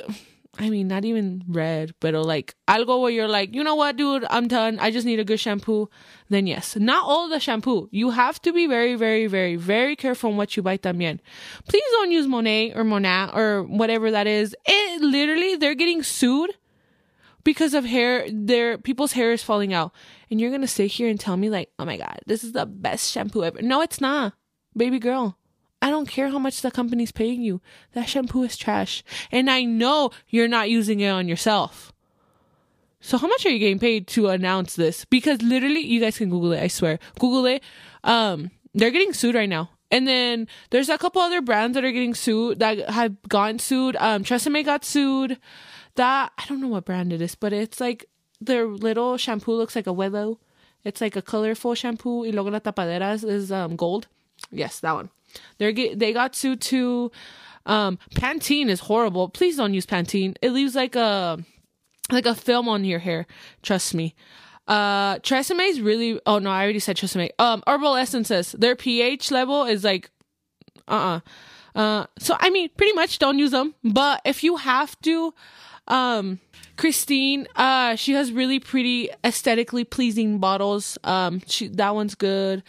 I 0.60 0.68
mean, 0.68 0.88
not 0.88 1.06
even 1.06 1.42
red, 1.48 1.94
but 2.00 2.12
like 2.12 2.54
algo 2.68 3.00
where 3.00 3.10
you're 3.10 3.26
like, 3.26 3.54
you 3.54 3.64
know 3.64 3.76
what, 3.76 3.96
dude, 3.96 4.26
I'm 4.28 4.46
done. 4.46 4.78
I 4.78 4.90
just 4.90 5.06
need 5.06 5.18
a 5.18 5.24
good 5.24 5.40
shampoo. 5.40 5.88
Then 6.28 6.46
yes, 6.46 6.76
not 6.76 7.02
all 7.02 7.30
the 7.30 7.40
shampoo. 7.40 7.88
You 7.90 8.10
have 8.10 8.42
to 8.42 8.52
be 8.52 8.66
very, 8.66 8.94
very, 8.94 9.26
very, 9.26 9.56
very 9.56 9.96
careful 9.96 10.30
on 10.30 10.36
what 10.36 10.54
you 10.58 10.62
buy 10.62 10.76
también. 10.76 11.20
Please 11.66 11.90
don't 11.92 12.10
use 12.10 12.26
Monet 12.26 12.74
or 12.74 12.84
Monat 12.84 13.34
or 13.34 13.62
whatever 13.62 14.10
that 14.10 14.26
is. 14.26 14.54
It 14.66 15.00
literally, 15.00 15.56
they're 15.56 15.74
getting 15.74 16.02
sued 16.02 16.50
because 17.42 17.72
of 17.72 17.86
hair. 17.86 18.26
Their 18.30 18.76
people's 18.76 19.12
hair 19.12 19.32
is 19.32 19.42
falling 19.42 19.72
out, 19.72 19.92
and 20.30 20.38
you're 20.38 20.50
gonna 20.50 20.68
sit 20.68 20.88
here 20.88 21.08
and 21.08 21.18
tell 21.18 21.38
me 21.38 21.48
like, 21.48 21.70
oh 21.78 21.86
my 21.86 21.96
god, 21.96 22.20
this 22.26 22.44
is 22.44 22.52
the 22.52 22.66
best 22.66 23.10
shampoo 23.10 23.44
ever. 23.44 23.62
No, 23.62 23.80
it's 23.80 23.98
not, 23.98 24.34
baby 24.76 24.98
girl. 24.98 25.38
I 25.82 25.90
don't 25.90 26.08
care 26.08 26.28
how 26.28 26.38
much 26.38 26.60
the 26.60 26.70
company's 26.70 27.12
paying 27.12 27.42
you. 27.42 27.60
That 27.92 28.08
shampoo 28.08 28.42
is 28.42 28.56
trash. 28.56 29.02
And 29.32 29.50
I 29.50 29.64
know 29.64 30.10
you're 30.28 30.48
not 30.48 30.68
using 30.70 31.00
it 31.00 31.08
on 31.08 31.26
yourself. 31.28 31.92
So 33.00 33.16
how 33.16 33.26
much 33.26 33.46
are 33.46 33.50
you 33.50 33.58
getting 33.58 33.78
paid 33.78 34.06
to 34.08 34.28
announce 34.28 34.76
this? 34.76 35.06
Because 35.06 35.40
literally, 35.40 35.80
you 35.80 36.00
guys 36.00 36.18
can 36.18 36.28
Google 36.28 36.52
it, 36.52 36.62
I 36.62 36.68
swear. 36.68 36.98
Google 37.18 37.46
it. 37.46 37.62
Um, 38.04 38.50
they're 38.74 38.90
getting 38.90 39.14
sued 39.14 39.34
right 39.34 39.48
now. 39.48 39.70
And 39.90 40.06
then 40.06 40.46
there's 40.68 40.88
a 40.88 40.98
couple 40.98 41.22
other 41.22 41.40
brands 41.40 41.74
that 41.74 41.84
are 41.84 41.90
getting 41.90 42.14
sued 42.14 42.60
that 42.60 42.90
have 42.90 43.20
gotten 43.28 43.58
sued. 43.58 43.96
Um, 43.96 44.22
Tresemme 44.22 44.64
got 44.64 44.84
sued. 44.84 45.38
That 45.96 46.32
I 46.38 46.44
don't 46.46 46.60
know 46.60 46.68
what 46.68 46.84
brand 46.84 47.12
it 47.12 47.20
is, 47.20 47.34
but 47.34 47.52
it's 47.52 47.80
like 47.80 48.06
their 48.40 48.66
little 48.66 49.16
shampoo 49.16 49.52
looks 49.52 49.74
like 49.74 49.88
a 49.88 49.92
willow 49.92 50.38
It's 50.84 51.00
like 51.00 51.16
a 51.16 51.22
colorful 51.22 51.74
shampoo. 51.74 52.22
Y 52.22 52.30
luego 52.30 52.50
la 52.50 52.60
tapadera 52.60 53.14
is, 53.14 53.24
is 53.24 53.52
um, 53.52 53.76
gold. 53.76 54.06
Yes, 54.50 54.80
that 54.80 54.94
one. 54.94 55.10
They're 55.58 55.72
get, 55.72 55.98
they 55.98 56.12
got 56.12 56.34
sued 56.34 56.60
to 56.62 57.10
um 57.66 57.98
Pantene 58.14 58.68
is 58.68 58.80
horrible. 58.80 59.28
Please 59.28 59.56
don't 59.56 59.74
use 59.74 59.86
Pantene. 59.86 60.36
It 60.42 60.50
leaves 60.52 60.74
like 60.74 60.96
a 60.96 61.38
like 62.10 62.26
a 62.26 62.34
film 62.34 62.68
on 62.68 62.84
your 62.84 62.98
hair. 62.98 63.26
Trust 63.62 63.94
me. 63.94 64.14
Uh 64.66 65.18
Tresemme 65.18 65.68
is 65.68 65.80
really 65.80 66.20
oh 66.26 66.38
no, 66.38 66.50
I 66.50 66.62
already 66.62 66.78
said 66.78 66.96
Tresemme. 66.96 67.30
Um 67.38 67.62
Herbal 67.66 67.96
Essences, 67.96 68.52
their 68.52 68.76
pH 68.76 69.30
level 69.30 69.64
is 69.64 69.84
like 69.84 70.10
uh-uh. 70.88 71.20
Uh 71.74 72.06
so 72.18 72.36
I 72.40 72.50
mean 72.50 72.70
pretty 72.76 72.92
much 72.94 73.18
don't 73.18 73.38
use 73.38 73.50
them. 73.50 73.74
But 73.84 74.22
if 74.24 74.42
you 74.42 74.56
have 74.56 74.98
to, 75.02 75.34
um 75.86 76.40
Kristin 76.76 77.42
Ess, 77.42 77.48
uh 77.56 77.96
she 77.96 78.12
has 78.12 78.32
really 78.32 78.58
pretty 78.58 79.10
aesthetically 79.22 79.84
pleasing 79.84 80.38
bottles. 80.38 80.98
Um 81.04 81.42
she 81.46 81.68
that 81.68 81.94
one's 81.94 82.14
good. 82.14 82.62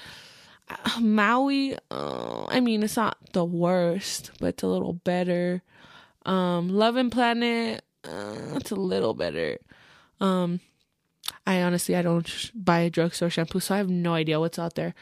Maui, 1.00 1.78
uh, 1.90 2.46
I 2.46 2.60
mean, 2.60 2.84
it's 2.84 2.98
not 2.98 3.18
the 3.34 3.46
worst, 3.46 4.32
but 4.40 4.48
it's 4.48 4.64
a 4.64 4.68
little 4.68 4.94
better. 4.94 5.62
Um, 6.26 6.70
Love 6.70 6.96
and 6.96 7.12
Planet, 7.12 7.84
uh, 8.04 8.56
it's 8.56 8.72
a 8.72 8.76
little 8.76 9.14
better. 9.14 9.58
Um, 10.20 10.60
I 11.48 11.62
honestly, 11.62 11.96
I 11.96 12.02
don't 12.02 12.28
sh- 12.28 12.52
buy 12.54 12.80
a 12.82 12.90
drugstore 12.90 13.30
shampoo, 13.30 13.60
so 13.60 13.74
I 13.74 13.78
have 13.78 13.90
no 13.90 14.14
idea 14.14 14.40
what's 14.40 14.60
out 14.60 14.76
there. 14.76 14.94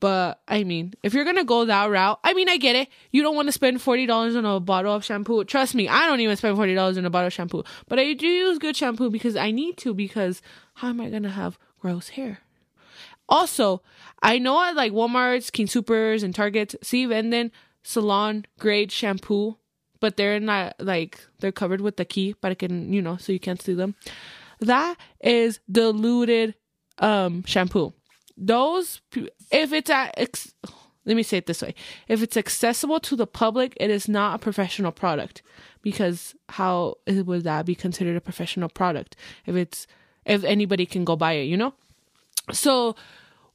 But 0.00 0.40
I 0.48 0.64
mean, 0.64 0.94
if 1.02 1.14
you're 1.14 1.24
gonna 1.24 1.44
go 1.44 1.64
that 1.64 1.90
route, 1.90 2.18
I 2.24 2.34
mean, 2.34 2.48
I 2.48 2.56
get 2.58 2.76
it. 2.76 2.88
You 3.10 3.22
don't 3.22 3.36
want 3.36 3.48
to 3.48 3.52
spend 3.52 3.80
forty 3.80 4.06
dollars 4.06 4.36
on 4.36 4.44
a 4.44 4.60
bottle 4.60 4.94
of 4.94 5.04
shampoo. 5.04 5.44
Trust 5.44 5.74
me, 5.74 5.88
I 5.88 6.06
don't 6.06 6.20
even 6.20 6.36
spend 6.36 6.56
forty 6.56 6.74
dollars 6.74 6.98
on 6.98 7.04
a 7.06 7.10
bottle 7.10 7.28
of 7.28 7.32
shampoo. 7.32 7.64
But 7.88 7.98
I 7.98 8.12
do 8.12 8.26
use 8.26 8.58
good 8.58 8.76
shampoo 8.76 9.08
because 9.10 9.36
I 9.36 9.50
need 9.50 9.78
to. 9.78 9.94
Because 9.94 10.42
how 10.74 10.88
am 10.88 11.00
I 11.00 11.08
gonna 11.08 11.30
have 11.30 11.58
gross 11.80 12.08
hair? 12.10 12.40
Also, 13.28 13.82
I 14.22 14.38
know 14.38 14.62
at 14.62 14.76
like 14.76 14.92
Walmart's, 14.92 15.50
King 15.50 15.66
Supers, 15.66 16.22
and 16.22 16.34
Targets, 16.34 16.76
see 16.82 17.06
venden 17.06 17.50
salon 17.82 18.46
grade 18.58 18.90
shampoo, 18.90 19.56
but 20.00 20.16
they're 20.16 20.40
not 20.40 20.74
like 20.78 21.20
they're 21.40 21.52
covered 21.52 21.80
with 21.80 21.96
the 21.96 22.04
key, 22.04 22.34
but 22.40 22.50
I 22.50 22.54
can 22.54 22.92
you 22.92 23.02
know 23.02 23.16
so 23.16 23.32
you 23.32 23.40
can't 23.40 23.60
see 23.60 23.74
them. 23.74 23.94
That 24.60 24.96
is 25.20 25.60
diluted 25.70 26.54
um 26.98 27.44
shampoo. 27.44 27.92
Those 28.36 29.00
if 29.50 29.72
it's 29.72 29.90
at 29.90 30.14
ex- 30.16 30.54
let 31.06 31.16
me 31.16 31.22
say 31.22 31.38
it 31.38 31.46
this 31.46 31.62
way: 31.62 31.74
if 32.08 32.22
it's 32.22 32.36
accessible 32.36 33.00
to 33.00 33.16
the 33.16 33.26
public, 33.26 33.74
it 33.78 33.90
is 33.90 34.08
not 34.08 34.36
a 34.36 34.38
professional 34.38 34.92
product 34.92 35.42
because 35.82 36.34
how 36.48 36.96
would 37.06 37.44
that 37.44 37.66
be 37.66 37.74
considered 37.74 38.16
a 38.16 38.20
professional 38.20 38.68
product 38.68 39.16
if 39.46 39.54
it's 39.54 39.86
if 40.24 40.42
anybody 40.44 40.86
can 40.86 41.04
go 41.04 41.16
buy 41.16 41.32
it, 41.32 41.44
you 41.44 41.56
know? 41.56 41.74
So 42.52 42.96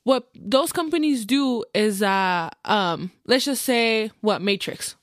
what 0.04 0.28
those 0.36 0.71
companies 0.71 1.25
do 1.25 1.63
is 1.73 2.02
uh 2.02 2.49
um 2.65 3.12
let's 3.25 3.45
just 3.45 3.63
say 3.63 4.12
what 4.21 4.41
Matrix. 4.41 4.95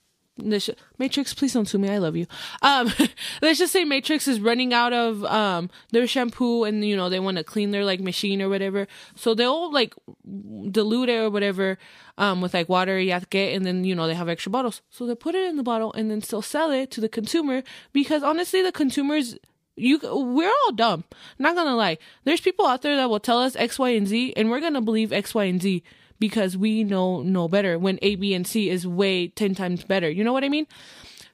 Matrix, 0.99 1.33
please 1.33 1.55
don't 1.55 1.67
sue 1.67 1.79
me. 1.79 1.89
I 1.89 1.97
love 1.97 2.15
you. 2.15 2.27
Um, 2.61 2.93
let's 3.41 3.59
just 3.59 3.73
say 3.73 3.85
Matrix 3.85 4.29
is 4.29 4.39
running 4.39 4.75
out 4.75 4.93
of 4.93 5.25
um 5.25 5.71
their 5.93 6.07
shampoo, 6.07 6.65
and 6.65 6.85
you 6.85 6.95
know 6.95 7.09
they 7.09 7.21
want 7.21 7.39
to 7.39 7.45
clean 7.45 7.71
their 7.71 7.87
like 7.87 8.01
machine 8.01 8.43
or 8.43 8.51
whatever. 8.51 8.87
So 9.15 9.33
they'll 9.33 9.73
like 9.73 9.95
dilute 10.71 11.09
it 11.09 11.17
or 11.17 11.31
whatever 11.31 11.79
um 12.19 12.43
with 12.43 12.53
like 12.53 12.69
water, 12.69 12.99
yatke, 12.99 13.57
and 13.57 13.65
then 13.65 13.85
you 13.85 13.95
know 13.95 14.07
they 14.07 14.15
have 14.15 14.29
extra 14.29 14.51
bottles. 14.51 14.83
So 14.91 15.07
they 15.07 15.15
put 15.15 15.35
it 15.35 15.49
in 15.49 15.57
the 15.57 15.63
bottle 15.63 15.93
and 15.95 16.11
then 16.11 16.21
still 16.21 16.43
sell 16.43 16.71
it 16.71 16.91
to 16.91 17.01
the 17.01 17.09
consumer 17.09 17.63
because 17.95 18.23
honestly, 18.23 18.61
the 18.61 18.73
consumers 18.73 19.39
you 19.77 20.01
we're 20.03 20.53
all 20.65 20.73
dumb. 20.73 21.05
not 21.39 21.55
gonna 21.55 21.77
lie. 21.77 21.99
There's 22.25 22.41
people 22.41 22.67
out 22.67 22.83
there 22.83 22.97
that 22.97 23.11
will 23.11 23.21
tell 23.21 23.39
us 23.41 23.57
X, 23.57 23.79
Y, 23.79 23.91
and 23.91 24.09
Z, 24.09 24.33
and 24.37 24.51
we're 24.51 24.61
gonna 24.61 24.81
believe 24.81 25.13
X, 25.13 25.35
Y, 25.35 25.45
and 25.45 25.61
Z 25.61 25.83
because 26.19 26.57
we 26.57 26.83
know 26.83 27.23
no 27.23 27.47
better 27.49 27.79
when 27.79 27.99
A, 28.03 28.17
B, 28.17 28.35
and 28.35 28.47
C 28.47 28.71
is 28.71 28.87
way 28.87 29.29
ten 29.29 29.55
times 29.55 29.85
better. 29.85 30.11
You 30.11 30.25
know 30.25 30.33
what 30.33 30.45
I 30.45 30.49
mean? 30.49 30.67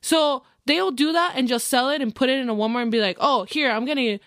So 0.00 0.42
they'll 0.66 0.90
do 0.90 1.12
that 1.12 1.34
and 1.36 1.48
just 1.48 1.68
sell 1.68 1.88
it 1.90 2.02
and 2.02 2.14
put 2.14 2.28
it 2.28 2.38
in 2.38 2.48
a 2.48 2.54
Walmart 2.54 2.82
and 2.82 2.90
be 2.92 3.00
like, 3.00 3.16
"Oh, 3.20 3.44
here 3.44 3.70
I'm 3.70 3.84
gonna 3.84 4.18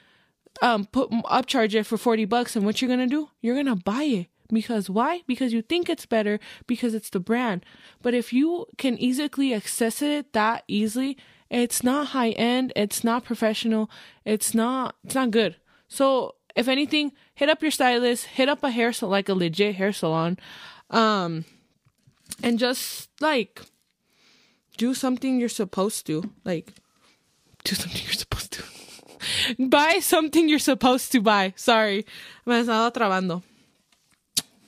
um 0.62 0.86
put 0.86 1.10
upcharge 1.12 1.76
it 1.76 1.84
for 1.84 1.98
forty 1.98 2.26
bucks." 2.26 2.56
And 2.56 2.66
what 2.66 2.82
you're 2.82 2.90
gonna 2.90 3.08
do? 3.08 3.30
You're 3.42 3.56
gonna 3.56 3.76
buy 3.76 4.04
it 4.04 4.28
because 4.50 4.90
why? 4.90 5.24
Because 5.28 5.54
you 5.54 5.62
think 5.62 5.90
it's 5.90 6.06
better 6.06 6.40
because 6.68 6.94
it's 6.94 7.10
the 7.10 7.20
brand. 7.20 7.66
But 8.02 8.14
if 8.14 8.32
you 8.32 8.68
can 8.78 8.98
easily 8.98 9.54
access 9.54 10.02
it 10.02 10.34
that 10.34 10.64
easily, 10.68 11.18
it's 11.50 11.84
not 11.84 12.08
high 12.08 12.32
end, 12.32 12.74
it's 12.76 13.04
not 13.04 13.24
professional, 13.24 13.90
it's 14.26 14.54
not 14.54 14.96
it's 15.04 15.16
not 15.16 15.32
good. 15.32 15.56
So 15.88 16.36
if 16.56 16.68
anything, 16.68 17.12
hit 17.34 17.50
up 17.50 17.62
your 17.62 17.72
stylist, 17.72 18.26
hit 18.26 18.50
up 18.50 18.64
a 18.64 18.72
hair 18.72 18.94
salon 18.94 19.12
like 19.12 19.30
a 19.30 19.34
legit 19.34 19.76
hair 19.76 19.92
salon, 19.92 20.38
um, 20.90 21.46
and 22.42 22.58
just 22.58 23.10
like 23.20 23.62
do 24.78 24.94
something 24.94 25.40
you're 25.40 25.50
supposed 25.50 26.06
to. 26.08 26.32
Like 26.44 26.74
do 27.64 27.76
something 27.76 28.02
you're 28.04 28.14
supposed 28.14 28.54
to. 28.54 28.64
buy 29.60 30.00
something 30.00 30.50
you're 30.50 30.60
supposed 30.60 31.12
to 31.12 31.22
buy. 31.22 31.54
Sorry. 31.56 32.06
Me 32.46 32.56
estaba 32.56 32.94
trabando. 32.94 33.44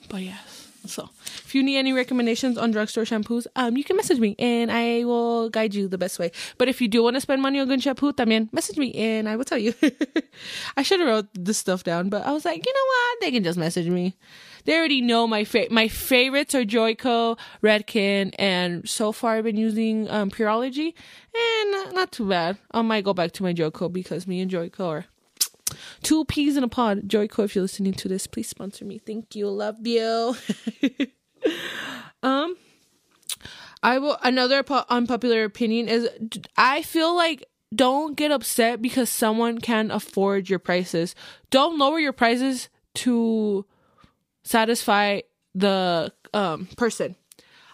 But 0.08 0.22
yes. 0.22 0.57
So 0.88 1.08
if 1.44 1.54
you 1.54 1.62
need 1.62 1.78
any 1.78 1.92
recommendations 1.92 2.58
on 2.58 2.70
drugstore 2.70 3.04
shampoos, 3.04 3.46
um, 3.56 3.76
you 3.76 3.84
can 3.84 3.96
message 3.96 4.18
me 4.18 4.34
and 4.38 4.70
I 4.70 5.04
will 5.04 5.50
guide 5.50 5.74
you 5.74 5.88
the 5.88 5.98
best 5.98 6.18
way. 6.18 6.32
But 6.56 6.68
if 6.68 6.80
you 6.80 6.88
do 6.88 7.02
want 7.02 7.14
to 7.14 7.20
spend 7.20 7.42
money 7.42 7.60
on 7.60 7.68
good 7.68 7.82
shampoo, 7.82 8.12
también 8.12 8.52
message 8.52 8.76
me 8.78 8.92
and 8.94 9.28
I 9.28 9.36
will 9.36 9.44
tell 9.44 9.58
you. 9.58 9.74
I 10.76 10.82
should 10.82 11.00
have 11.00 11.08
wrote 11.08 11.28
this 11.34 11.58
stuff 11.58 11.84
down, 11.84 12.08
but 12.08 12.26
I 12.26 12.32
was 12.32 12.44
like, 12.44 12.64
you 12.64 12.72
know 12.72 12.86
what? 12.86 13.20
They 13.20 13.30
can 13.30 13.44
just 13.44 13.58
message 13.58 13.88
me. 13.88 14.16
They 14.64 14.76
already 14.76 15.00
know 15.00 15.26
my 15.26 15.44
fa- 15.44 15.68
my 15.70 15.88
favorites 15.88 16.54
are 16.54 16.64
Joico, 16.64 17.38
Redken, 17.62 18.34
and 18.38 18.86
so 18.86 19.12
far 19.12 19.36
I've 19.36 19.44
been 19.44 19.56
using 19.56 20.10
um, 20.10 20.30
Pureology, 20.30 20.92
and 21.34 21.94
not, 21.94 22.12
too 22.12 22.28
bad. 22.28 22.58
I 22.72 22.82
might 22.82 23.04
go 23.04 23.14
back 23.14 23.32
to 23.32 23.42
my 23.42 23.54
Joico 23.54 23.90
because 23.90 24.26
me 24.26 24.40
and 24.40 24.50
Joico 24.50 24.86
are 24.86 25.06
two 26.02 26.24
peas 26.24 26.56
in 26.56 26.64
a 26.64 26.68
pod. 26.68 27.08
Joico, 27.08 27.44
if 27.44 27.54
you're 27.54 27.62
listening 27.62 27.94
to 27.94 28.08
this, 28.08 28.26
please 28.26 28.48
sponsor 28.48 28.84
me. 28.84 28.98
Thank 28.98 29.34
you. 29.34 29.48
Love 29.48 29.86
you. 29.86 30.36
um, 32.22 32.56
I 33.82 33.98
will. 33.98 34.18
Another 34.22 34.64
unpopular 34.88 35.44
opinion 35.44 35.88
is 35.88 36.08
I 36.56 36.82
feel 36.82 37.14
like 37.14 37.44
don't 37.74 38.16
get 38.16 38.30
upset 38.30 38.80
because 38.80 39.10
someone 39.10 39.58
can 39.58 39.90
afford 39.90 40.48
your 40.48 40.58
prices. 40.58 41.14
Don't 41.50 41.78
lower 41.78 41.98
your 41.98 42.12
prices 42.12 42.68
to 42.96 43.64
satisfy 44.42 45.20
the 45.54 46.12
um 46.32 46.68
person. 46.76 47.16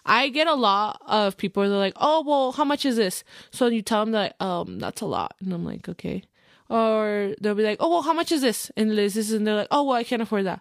I 0.07 0.29
get 0.29 0.47
a 0.47 0.55
lot 0.55 1.01
of 1.07 1.37
people 1.37 1.63
that 1.63 1.75
are 1.75 1.79
like, 1.79 1.95
"Oh, 1.97 2.23
well, 2.27 2.53
how 2.53 2.65
much 2.65 2.85
is 2.85 2.97
this?" 2.97 3.25
So 3.51 3.67
you 3.67 3.81
tell 3.81 4.05
them 4.05 4.13
that, 4.13 4.37
um, 4.41 4.79
that's 4.79 5.01
a 5.01 5.07
lot, 5.07 5.35
and 5.41 5.53
I'm 5.53 5.65
like, 5.65 5.89
okay. 5.89 6.25
Or 6.71 7.35
they'll 7.41 7.55
be 7.55 7.63
like, 7.63 7.79
"Oh, 7.81 7.91
well, 7.91 8.03
how 8.03 8.13
much 8.13 8.33
is 8.33 8.41
this?" 8.41 8.71
And 8.77 8.91
this 8.91 9.17
is, 9.17 9.33
and 9.33 9.47
they're 9.47 9.55
like, 9.55 9.69
"Oh, 9.71 9.85
well, 9.85 9.97
I 9.97 10.05
can't 10.05 10.23
afford 10.23 10.47
that." 10.47 10.61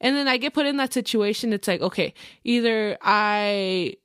And 0.00 0.16
then 0.16 0.28
I 0.28 0.36
get 0.36 0.54
put 0.54 0.66
in 0.66 0.76
that 0.76 0.92
situation. 0.92 1.52
It's 1.52 1.68
like, 1.68 1.80
okay, 1.80 2.14
either 2.44 2.98
I 3.00 3.96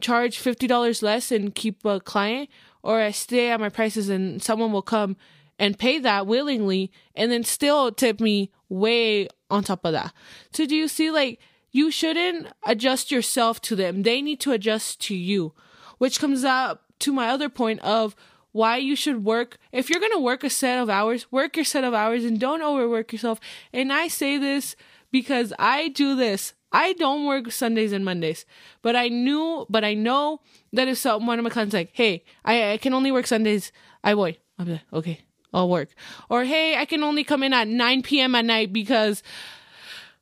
charge 0.00 0.38
$50 0.38 1.02
less 1.02 1.30
and 1.30 1.54
keep 1.54 1.84
a 1.84 2.00
client, 2.00 2.48
or 2.82 3.00
I 3.00 3.10
stay 3.10 3.50
at 3.50 3.60
my 3.60 3.68
prices 3.68 4.08
and 4.08 4.42
someone 4.42 4.72
will 4.72 4.82
come 4.82 5.16
and 5.58 5.78
pay 5.78 5.98
that 5.98 6.26
willingly 6.26 6.90
and 7.14 7.30
then 7.30 7.44
still 7.44 7.92
tip 7.92 8.18
me 8.18 8.50
way 8.68 9.28
on 9.50 9.62
top 9.62 9.84
of 9.84 9.92
that. 9.92 10.12
So 10.52 10.64
do 10.64 10.74
you 10.74 10.88
see 10.88 11.10
like 11.10 11.38
you 11.70 11.90
shouldn't 11.90 12.48
adjust 12.66 13.10
yourself 13.10 13.60
to 13.62 13.76
them. 13.76 14.02
They 14.02 14.22
need 14.22 14.40
to 14.40 14.52
adjust 14.52 15.00
to 15.02 15.14
you, 15.14 15.52
which 15.98 16.18
comes 16.18 16.44
up 16.44 16.84
to 17.00 17.12
my 17.12 17.28
other 17.28 17.48
point 17.48 17.80
of 17.80 18.16
why 18.52 18.76
you 18.76 18.96
should 18.96 19.24
work. 19.24 19.58
If 19.72 19.90
you're 19.90 20.00
going 20.00 20.12
to 20.12 20.18
work 20.18 20.44
a 20.44 20.50
set 20.50 20.78
of 20.78 20.90
hours, 20.90 21.30
work 21.30 21.56
your 21.56 21.64
set 21.64 21.84
of 21.84 21.94
hours 21.94 22.24
and 22.24 22.38
don't 22.38 22.62
overwork 22.62 23.12
yourself. 23.12 23.40
And 23.72 23.92
I 23.92 24.08
say 24.08 24.38
this 24.38 24.76
because 25.10 25.52
I 25.58 25.88
do 25.88 26.16
this. 26.16 26.54
I 26.72 26.92
don't 26.94 27.26
work 27.26 27.50
Sundays 27.50 27.92
and 27.92 28.04
Mondays, 28.04 28.46
but 28.80 28.94
I 28.94 29.08
knew, 29.08 29.66
but 29.68 29.84
I 29.84 29.94
know 29.94 30.40
that 30.72 30.86
if 30.86 30.98
some, 30.98 31.26
one 31.26 31.38
of 31.38 31.42
my 31.42 31.50
clients 31.50 31.74
like, 31.74 31.90
hey, 31.92 32.22
I, 32.44 32.72
I 32.72 32.76
can 32.76 32.94
only 32.94 33.10
work 33.10 33.26
Sundays, 33.26 33.72
I. 34.04 34.12
I'll 34.12 34.66
be 34.66 34.72
like, 34.72 34.82
okay, 34.92 35.20
I'll 35.52 35.68
work. 35.68 35.88
Or 36.28 36.44
hey, 36.44 36.76
I 36.76 36.84
can 36.84 37.02
only 37.02 37.24
come 37.24 37.42
in 37.42 37.52
at 37.52 37.66
9 37.66 38.02
p.m. 38.02 38.34
at 38.36 38.44
night 38.44 38.72
because 38.72 39.22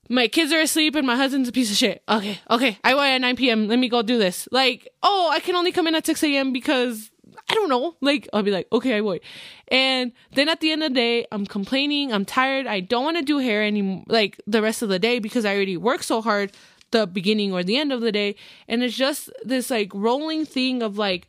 my 0.08 0.26
kids 0.26 0.52
are 0.52 0.60
asleep 0.60 0.94
and 0.94 1.06
my 1.06 1.16
husband's 1.16 1.48
a 1.48 1.52
piece 1.52 1.70
of 1.70 1.76
shit. 1.76 2.02
Okay, 2.08 2.40
okay, 2.48 2.78
I 2.82 2.94
voy 2.94 3.08
at 3.08 3.20
9 3.20 3.36
p.m. 3.36 3.68
Let 3.68 3.78
me 3.78 3.88
go 3.88 4.00
do 4.00 4.18
this. 4.18 4.48
Like, 4.50 4.88
oh, 5.02 5.28
I 5.30 5.40
can 5.40 5.54
only 5.54 5.72
come 5.72 5.86
in 5.86 5.94
at 5.94 6.06
6 6.06 6.22
a.m. 6.24 6.52
because 6.52 7.10
I 7.50 7.54
don't 7.54 7.68
know. 7.68 7.96
Like, 8.00 8.28
I'll 8.32 8.42
be 8.42 8.50
like, 8.50 8.68
okay, 8.72 8.94
I 8.94 9.00
would. 9.00 9.20
And 9.68 10.12
then 10.32 10.48
at 10.48 10.60
the 10.60 10.70
end 10.70 10.82
of 10.82 10.90
the 10.90 10.94
day, 10.94 11.26
I'm 11.32 11.46
complaining. 11.46 12.12
I'm 12.12 12.24
tired. 12.24 12.66
I 12.66 12.80
don't 12.80 13.04
want 13.04 13.16
to 13.16 13.22
do 13.22 13.38
hair 13.38 13.62
anymore, 13.62 14.04
like 14.06 14.40
the 14.46 14.60
rest 14.60 14.82
of 14.82 14.90
the 14.90 14.98
day 14.98 15.18
because 15.18 15.44
I 15.44 15.54
already 15.54 15.76
worked 15.76 16.04
so 16.04 16.20
hard 16.20 16.52
the 16.90 17.06
beginning 17.06 17.52
or 17.52 17.62
the 17.62 17.76
end 17.76 17.92
of 17.92 18.00
the 18.00 18.12
day. 18.12 18.36
And 18.66 18.82
it's 18.82 18.96
just 18.96 19.30
this 19.42 19.70
like 19.70 19.90
rolling 19.94 20.44
thing 20.44 20.82
of 20.82 20.98
like, 20.98 21.26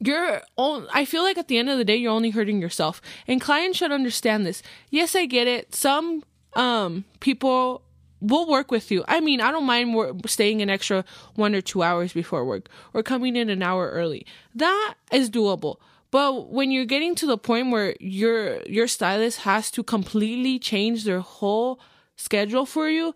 you're 0.00 0.40
I 0.58 1.04
feel 1.04 1.22
like 1.22 1.36
at 1.36 1.48
the 1.48 1.58
end 1.58 1.68
of 1.68 1.76
the 1.76 1.84
day, 1.84 1.96
you're 1.96 2.12
only 2.12 2.30
hurting 2.30 2.60
yourself. 2.60 3.02
And 3.26 3.40
clients 3.40 3.78
should 3.78 3.92
understand 3.92 4.46
this. 4.46 4.62
Yes, 4.90 5.14
I 5.14 5.26
get 5.26 5.46
it. 5.46 5.74
Some 5.74 6.24
um 6.54 7.04
people 7.20 7.82
will 8.24 8.48
work 8.48 8.70
with 8.70 8.90
you. 8.90 9.04
I 9.06 9.20
mean, 9.20 9.40
I 9.40 9.50
don't 9.50 9.64
mind 9.64 10.22
staying 10.26 10.62
an 10.62 10.70
extra 10.70 11.04
one 11.34 11.54
or 11.54 11.60
two 11.60 11.82
hours 11.82 12.12
before 12.12 12.44
work 12.44 12.68
or 12.92 13.02
coming 13.02 13.36
in 13.36 13.50
an 13.50 13.62
hour 13.62 13.90
early. 13.90 14.26
That 14.54 14.94
is 15.12 15.30
doable. 15.30 15.76
But 16.10 16.50
when 16.50 16.70
you're 16.70 16.84
getting 16.84 17.16
to 17.16 17.26
the 17.26 17.36
point 17.36 17.72
where 17.72 17.96
your 17.98 18.62
your 18.62 18.86
stylist 18.86 19.40
has 19.40 19.70
to 19.72 19.82
completely 19.82 20.60
change 20.60 21.02
their 21.04 21.20
whole 21.20 21.80
schedule 22.16 22.66
for 22.66 22.88
you, 22.88 23.14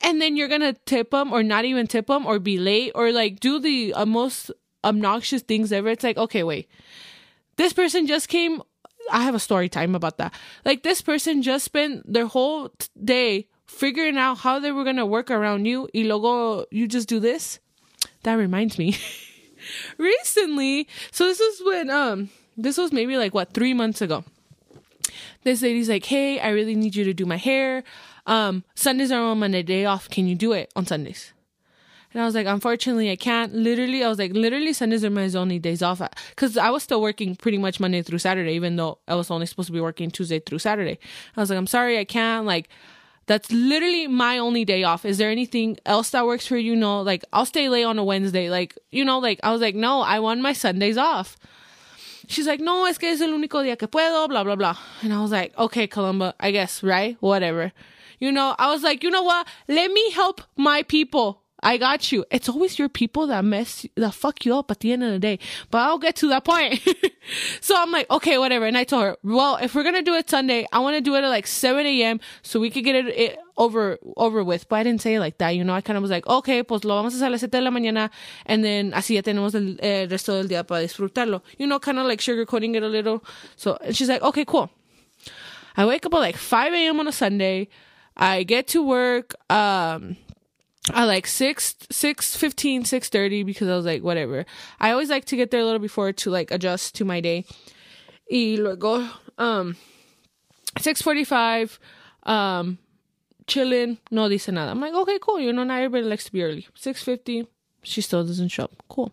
and 0.00 0.20
then 0.20 0.36
you're 0.36 0.48
gonna 0.48 0.74
tip 0.86 1.10
them 1.10 1.32
or 1.32 1.42
not 1.42 1.64
even 1.64 1.86
tip 1.86 2.06
them 2.06 2.24
or 2.24 2.38
be 2.38 2.58
late 2.58 2.92
or 2.94 3.10
like 3.10 3.40
do 3.40 3.58
the 3.58 3.92
uh, 3.94 4.06
most 4.06 4.52
obnoxious 4.84 5.42
things 5.42 5.72
ever. 5.72 5.88
It's 5.88 6.04
like, 6.04 6.16
okay, 6.16 6.44
wait, 6.44 6.68
this 7.56 7.72
person 7.72 8.06
just 8.06 8.28
came. 8.28 8.62
I 9.10 9.22
have 9.22 9.34
a 9.34 9.40
story 9.40 9.68
time 9.68 9.96
about 9.96 10.18
that. 10.18 10.32
Like 10.64 10.84
this 10.84 11.02
person 11.02 11.42
just 11.42 11.64
spent 11.64 12.10
their 12.10 12.26
whole 12.26 12.70
day 13.02 13.48
figuring 13.72 14.16
out 14.16 14.38
how 14.38 14.58
they 14.58 14.72
were 14.72 14.84
gonna 14.84 15.06
work 15.06 15.30
around 15.30 15.66
you. 15.66 15.88
Y 15.94 16.02
luego 16.02 16.66
you 16.70 16.86
just 16.86 17.08
do 17.08 17.18
this. 17.18 17.58
That 18.22 18.34
reminds 18.34 18.78
me. 18.78 18.96
Recently, 19.98 20.88
so 21.10 21.26
this 21.26 21.40
is 21.40 21.62
when 21.64 21.90
um 21.90 22.30
this 22.56 22.76
was 22.76 22.92
maybe 22.92 23.16
like 23.16 23.34
what 23.34 23.52
three 23.52 23.74
months 23.74 24.00
ago. 24.02 24.24
This 25.44 25.62
lady's 25.62 25.88
like, 25.88 26.04
"Hey, 26.04 26.38
I 26.38 26.50
really 26.50 26.76
need 26.76 26.94
you 26.94 27.04
to 27.04 27.14
do 27.14 27.26
my 27.26 27.36
hair. 27.36 27.82
Um, 28.26 28.62
Sundays 28.74 29.10
are 29.10 29.20
on 29.20 29.38
my 29.40 29.62
day 29.62 29.84
off. 29.84 30.08
Can 30.08 30.26
you 30.26 30.36
do 30.36 30.52
it 30.52 30.72
on 30.76 30.86
Sundays?" 30.86 31.32
And 32.12 32.20
I 32.22 32.26
was 32.26 32.34
like, 32.34 32.46
unfortunately, 32.46 33.10
I 33.10 33.16
can't. 33.16 33.54
Literally, 33.54 34.04
I 34.04 34.08
was 34.08 34.18
like, 34.18 34.32
literally, 34.32 34.72
Sundays 34.72 35.04
are 35.04 35.10
my 35.10 35.28
only 35.34 35.58
days 35.58 35.82
off. 35.82 36.02
Because 36.30 36.58
I 36.58 36.68
was 36.70 36.82
still 36.82 37.00
working 37.00 37.36
pretty 37.36 37.58
much 37.58 37.80
Monday 37.80 38.02
through 38.02 38.18
Saturday, 38.18 38.52
even 38.52 38.76
though 38.76 38.98
I 39.08 39.14
was 39.14 39.30
only 39.30 39.46
supposed 39.46 39.68
to 39.68 39.72
be 39.72 39.80
working 39.80 40.10
Tuesday 40.10 40.38
through 40.38 40.58
Saturday. 40.58 40.98
I 41.36 41.40
was 41.40 41.48
like, 41.48 41.56
I'm 41.56 41.66
sorry, 41.66 41.98
I 41.98 42.04
can't. 42.04 42.44
Like, 42.44 42.68
that's 43.26 43.50
literally 43.52 44.06
my 44.06 44.38
only 44.38 44.64
day 44.64 44.82
off. 44.82 45.04
Is 45.04 45.18
there 45.18 45.30
anything 45.30 45.78
else 45.86 46.10
that 46.10 46.26
works 46.26 46.46
for 46.46 46.56
you? 46.56 46.74
No, 46.74 47.02
like, 47.02 47.24
I'll 47.32 47.46
stay 47.46 47.68
late 47.68 47.84
on 47.84 47.98
a 47.98 48.04
Wednesday. 48.04 48.50
Like, 48.50 48.76
you 48.90 49.04
know, 49.04 49.18
like, 49.18 49.40
I 49.42 49.52
was 49.52 49.60
like, 49.60 49.74
no, 49.74 50.00
I 50.00 50.20
want 50.20 50.40
my 50.40 50.52
Sundays 50.52 50.96
off. 50.96 51.36
She's 52.28 52.46
like, 52.46 52.60
no, 52.60 52.86
es 52.86 52.98
que 52.98 53.08
es 53.08 53.20
el 53.20 53.30
único 53.30 53.62
día 53.62 53.78
que 53.78 53.88
puedo, 53.88 54.28
blah, 54.28 54.44
blah, 54.44 54.56
blah. 54.56 54.76
And 55.02 55.12
I 55.12 55.20
was 55.20 55.32
like, 55.32 55.56
okay, 55.58 55.86
Columba, 55.86 56.34
I 56.40 56.50
guess, 56.50 56.82
right? 56.82 57.16
Whatever. 57.20 57.72
You 58.18 58.32
know, 58.32 58.54
I 58.58 58.70
was 58.70 58.82
like, 58.82 59.02
you 59.02 59.10
know 59.10 59.22
what? 59.22 59.46
Let 59.68 59.90
me 59.90 60.10
help 60.12 60.42
my 60.56 60.82
people. 60.84 61.41
I 61.62 61.76
got 61.76 62.10
you. 62.10 62.24
It's 62.30 62.48
always 62.48 62.78
your 62.78 62.88
people 62.88 63.28
that 63.28 63.44
mess, 63.44 63.86
that 63.96 64.14
fuck 64.14 64.44
you 64.44 64.56
up 64.56 64.70
at 64.70 64.80
the 64.80 64.92
end 64.92 65.04
of 65.04 65.12
the 65.12 65.18
day. 65.18 65.38
But 65.70 65.78
I'll 65.78 65.98
get 65.98 66.16
to 66.16 66.28
that 66.28 66.44
point. 66.44 66.82
so 67.60 67.76
I'm 67.76 67.92
like, 67.92 68.10
okay, 68.10 68.36
whatever. 68.38 68.66
And 68.66 68.76
I 68.76 68.82
told 68.82 69.04
her, 69.04 69.16
well, 69.22 69.56
if 69.56 69.74
we're 69.74 69.84
going 69.84 69.94
to 69.94 70.02
do 70.02 70.14
it 70.14 70.28
Sunday, 70.28 70.66
I 70.72 70.80
want 70.80 70.96
to 70.96 71.00
do 71.00 71.14
it 71.14 71.22
at 71.22 71.28
like 71.28 71.46
7 71.46 71.86
a.m. 71.86 72.18
so 72.42 72.58
we 72.58 72.68
could 72.68 72.82
get 72.82 72.96
it, 72.96 73.06
it, 73.06 73.38
over, 73.56 73.98
over 74.16 74.42
with. 74.42 74.68
But 74.68 74.76
I 74.76 74.82
didn't 74.82 75.02
say 75.02 75.14
it 75.14 75.20
like 75.20 75.38
that. 75.38 75.50
You 75.50 75.62
know, 75.62 75.72
I 75.72 75.80
kind 75.80 75.96
of 75.96 76.02
was 76.02 76.10
like, 76.10 76.26
okay, 76.26 76.64
pues 76.64 76.82
lo 76.82 76.96
vamos 76.96 77.14
a 77.14 77.18
hacer 77.18 77.28
a 77.28 77.30
las 77.30 77.40
7 77.40 77.52
de 77.52 77.60
la 77.60 77.70
mañana. 77.70 78.10
And 78.44 78.64
then 78.64 78.90
así 78.90 79.14
ya 79.14 79.22
tenemos 79.22 79.54
el, 79.54 79.78
el 79.80 80.08
resto 80.08 80.34
del 80.34 80.48
día 80.48 80.66
para 80.66 80.82
disfrutarlo. 80.82 81.42
You 81.58 81.68
know, 81.68 81.78
kind 81.78 81.98
of 82.00 82.06
like 82.06 82.20
sugarcoating 82.20 82.74
it 82.74 82.82
a 82.82 82.88
little. 82.88 83.22
So, 83.54 83.78
and 83.82 83.96
she's 83.96 84.08
like, 84.08 84.22
okay, 84.22 84.44
cool. 84.44 84.68
I 85.76 85.86
wake 85.86 86.04
up 86.04 86.14
at 86.14 86.18
like 86.18 86.36
5 86.36 86.72
a.m. 86.72 86.98
on 86.98 87.06
a 87.06 87.12
Sunday. 87.12 87.68
I 88.16 88.42
get 88.42 88.66
to 88.68 88.82
work. 88.82 89.34
Um, 89.48 90.16
I 90.90 91.04
like 91.04 91.28
six 91.28 91.76
six 91.90 92.36
fifteen 92.36 92.84
six 92.84 93.08
thirty 93.08 93.44
because 93.44 93.68
I 93.68 93.76
was 93.76 93.86
like 93.86 94.02
whatever. 94.02 94.44
I 94.80 94.90
always 94.90 95.10
like 95.10 95.24
to 95.26 95.36
get 95.36 95.50
there 95.50 95.60
a 95.60 95.64
little 95.64 95.78
before 95.78 96.12
to 96.12 96.30
like 96.30 96.50
adjust 96.50 96.96
to 96.96 97.04
my 97.04 97.20
day. 97.20 97.44
Y 98.30 98.56
luego 98.58 99.08
um 99.38 99.76
six 100.80 101.00
forty 101.00 101.22
five 101.22 101.78
um 102.24 102.78
chilling 103.46 103.98
no 104.10 104.28
dice 104.28 104.48
nada. 104.48 104.72
I'm 104.72 104.80
like 104.80 104.94
okay 104.94 105.18
cool 105.20 105.38
you 105.38 105.52
know 105.52 105.62
not 105.62 105.78
everybody 105.78 106.04
likes 106.04 106.24
to 106.24 106.32
be 106.32 106.42
early. 106.42 106.66
Six 106.74 107.02
fifty 107.02 107.46
she 107.84 108.00
still 108.00 108.24
doesn't 108.24 108.48
show 108.48 108.64
up. 108.64 108.72
Cool. 108.88 109.12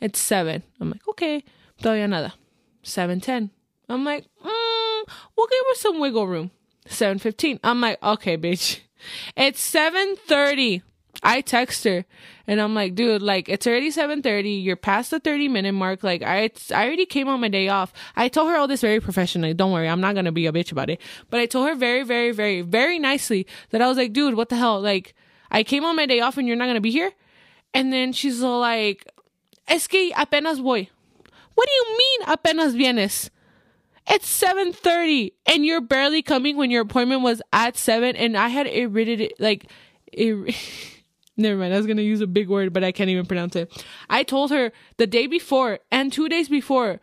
It's 0.00 0.20
seven. 0.20 0.62
I'm 0.80 0.90
like 0.90 1.08
okay 1.08 1.42
todavía 1.82 2.08
nada. 2.08 2.34
Seven 2.84 3.20
ten. 3.20 3.50
I'm 3.88 4.04
like 4.04 4.26
mm, 4.44 5.02
we'll 5.36 5.48
give 5.48 5.64
her 5.70 5.74
some 5.74 5.98
wiggle 5.98 6.28
room. 6.28 6.52
Seven 6.86 7.18
fifteen. 7.18 7.58
I'm 7.64 7.80
like 7.80 8.00
okay 8.00 8.38
bitch. 8.38 8.78
It's 9.36 9.60
seven 9.60 10.14
thirty. 10.14 10.82
I 11.22 11.40
text 11.40 11.84
her 11.84 12.04
and 12.46 12.60
I'm 12.60 12.74
like, 12.74 12.94
dude, 12.94 13.22
like 13.22 13.48
it's 13.48 13.66
already 13.66 13.90
7:30. 13.90 14.64
You're 14.64 14.76
past 14.76 15.10
the 15.10 15.20
30 15.20 15.48
minute 15.48 15.72
mark. 15.72 16.02
Like 16.02 16.22
I, 16.22 16.50
I 16.74 16.86
already 16.86 17.06
came 17.06 17.28
on 17.28 17.40
my 17.40 17.48
day 17.48 17.68
off. 17.68 17.92
I 18.16 18.28
told 18.28 18.50
her 18.50 18.56
all 18.56 18.66
this 18.66 18.80
very 18.80 19.00
professionally. 19.00 19.54
Don't 19.54 19.72
worry, 19.72 19.88
I'm 19.88 20.00
not 20.00 20.14
gonna 20.14 20.32
be 20.32 20.46
a 20.46 20.52
bitch 20.52 20.72
about 20.72 20.90
it. 20.90 21.00
But 21.28 21.40
I 21.40 21.46
told 21.46 21.68
her 21.68 21.74
very, 21.74 22.02
very, 22.02 22.32
very, 22.32 22.62
very 22.62 22.98
nicely 22.98 23.46
that 23.70 23.82
I 23.82 23.88
was 23.88 23.96
like, 23.96 24.12
dude, 24.12 24.34
what 24.34 24.48
the 24.48 24.56
hell? 24.56 24.80
Like 24.80 25.14
I 25.50 25.62
came 25.62 25.84
on 25.84 25.96
my 25.96 26.06
day 26.06 26.20
off 26.20 26.38
and 26.38 26.48
you're 26.48 26.56
not 26.56 26.66
gonna 26.66 26.80
be 26.80 26.90
here. 26.90 27.12
And 27.74 27.92
then 27.92 28.12
she's 28.12 28.42
all 28.42 28.60
like, 28.60 29.06
es 29.68 29.86
que 29.86 30.12
apenas 30.16 30.58
voy. 30.58 30.88
What 31.54 31.68
do 31.68 31.72
you 31.74 31.98
mean 31.98 32.28
apenas 32.28 32.74
vienes? 32.74 33.30
It's 34.08 34.42
7:30 34.42 35.32
and 35.46 35.64
you're 35.64 35.80
barely 35.80 36.22
coming 36.22 36.56
when 36.56 36.70
your 36.70 36.82
appointment 36.82 37.22
was 37.22 37.42
at 37.52 37.76
7 37.76 38.16
and 38.16 38.36
I 38.36 38.48
had 38.48 38.66
irritated 38.66 39.20
it 39.20 39.32
like 39.38 39.70
it 40.10 40.56
Never 41.40 41.58
mind. 41.58 41.72
I 41.72 41.78
was 41.78 41.86
gonna 41.86 42.02
use 42.02 42.20
a 42.20 42.26
big 42.26 42.48
word, 42.48 42.72
but 42.72 42.84
I 42.84 42.92
can't 42.92 43.08
even 43.08 43.24
pronounce 43.24 43.56
it. 43.56 43.84
I 44.10 44.22
told 44.22 44.50
her 44.50 44.72
the 44.98 45.06
day 45.06 45.26
before 45.26 45.78
and 45.90 46.12
two 46.12 46.28
days 46.28 46.50
before 46.50 47.00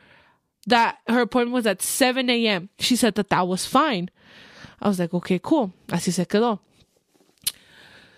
that 0.67 0.99
her 1.07 1.21
appointment 1.21 1.55
was 1.55 1.65
at 1.65 1.81
7 1.81 2.29
a.m. 2.29 2.69
She 2.77 2.95
said 2.95 3.15
that 3.15 3.29
that 3.29 3.47
was 3.47 3.65
fine. 3.65 4.11
I 4.79 4.87
was 4.87 4.99
like, 4.99 5.13
okay, 5.13 5.39
cool. 5.41 5.73
Así 5.87 6.13
se 6.13 6.25
quedó. 6.25 6.59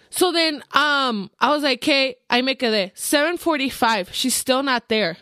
So 0.10 0.34
then, 0.34 0.56
um, 0.74 1.32
I 1.40 1.52
was 1.52 1.64
like, 1.64 1.80
okay, 1.80 2.16
I 2.30 2.42
me 2.42 2.56
quedé. 2.56 2.92
745. 2.96 4.14
She's 4.14 4.36
still 4.36 4.62
not 4.62 4.90
there. 4.90 5.18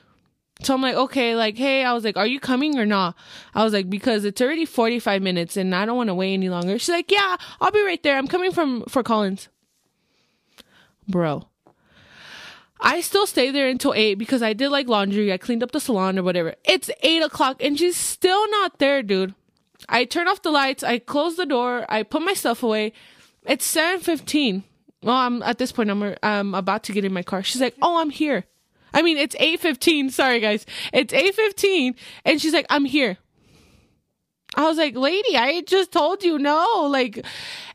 So 0.64 0.74
I'm 0.74 0.82
like, 0.82 0.96
okay, 0.96 1.36
like, 1.36 1.58
hey, 1.58 1.84
I 1.84 1.94
was 1.94 2.04
like, 2.04 2.18
are 2.18 2.26
you 2.26 2.40
coming 2.40 2.80
or 2.80 2.86
not? 2.88 3.16
I 3.54 3.64
was 3.64 3.74
like, 3.74 3.88
because 3.88 4.26
it's 4.26 4.42
already 4.42 4.66
45 4.66 5.22
minutes 5.22 5.58
and 5.58 5.76
I 5.76 5.86
don't 5.86 5.98
want 5.98 6.08
to 6.08 6.16
wait 6.16 6.34
any 6.34 6.50
longer. 6.50 6.80
She's 6.80 6.90
like, 6.90 7.12
yeah, 7.12 7.36
I'll 7.62 7.70
be 7.70 7.84
right 7.84 8.02
there. 8.02 8.18
I'm 8.18 8.28
coming 8.28 8.52
from, 8.52 8.84
Fort 8.88 9.06
Collins 9.06 9.50
bro. 11.08 11.48
I 12.80 13.02
still 13.02 13.26
stay 13.26 13.50
there 13.50 13.68
until 13.68 13.94
eight 13.94 14.16
because 14.16 14.44
I 14.44 14.54
did 14.54 14.70
like 14.70 14.88
laundry. 14.88 15.34
I 15.34 15.38
cleaned 15.38 15.64
up 15.64 15.72
the 15.72 15.80
salon 15.80 16.20
or 16.20 16.24
whatever. 16.24 16.56
It's 16.64 16.92
eight 17.02 17.24
o'clock 17.24 17.64
and 17.64 17.78
she's 17.78 17.98
still 17.98 18.50
not 18.52 18.78
there, 18.80 19.02
dude. 19.02 19.34
I 19.90 20.06
turn 20.06 20.28
off 20.28 20.42
the 20.42 20.52
lights. 20.52 20.84
I 20.84 21.00
close 21.00 21.36
the 21.38 21.46
door. 21.46 21.86
I 21.90 22.04
put 22.04 22.22
my 22.22 22.34
stuff 22.34 22.64
away. 22.64 22.94
It's 23.46 23.66
seven 23.66 24.02
fifteen. 24.02 24.64
Well, 25.02 25.16
I'm 25.16 25.42
at 25.44 25.58
this 25.58 25.72
point. 25.72 25.90
I'm 25.90 26.16
I'm 26.22 26.54
about 26.54 26.84
to 26.86 26.92
get 26.92 27.06
in 27.06 27.14
my 27.14 27.24
car. 27.24 27.44
She's 27.44 27.62
like, 27.62 27.76
"Oh, 27.82 28.02
I'm 28.02 28.10
here." 28.10 28.46
I 28.94 29.02
mean, 29.02 29.18
it's 29.18 29.36
eight 29.40 29.60
fifteen. 29.60 30.10
Sorry, 30.20 30.40
guys. 30.40 30.66
It's 30.92 31.14
eight 31.14 31.36
fifteen, 31.36 31.96
and 32.26 32.42
she's 32.42 32.54
like, 32.54 32.66
"I'm 32.70 32.86
here." 32.86 33.18
I 34.56 34.64
was 34.64 34.78
like, 34.78 34.96
"Lady, 34.96 35.38
I 35.38 35.62
just 35.62 35.92
told 35.92 36.24
you 36.24 36.38
no." 36.40 36.88
Like, 36.92 37.26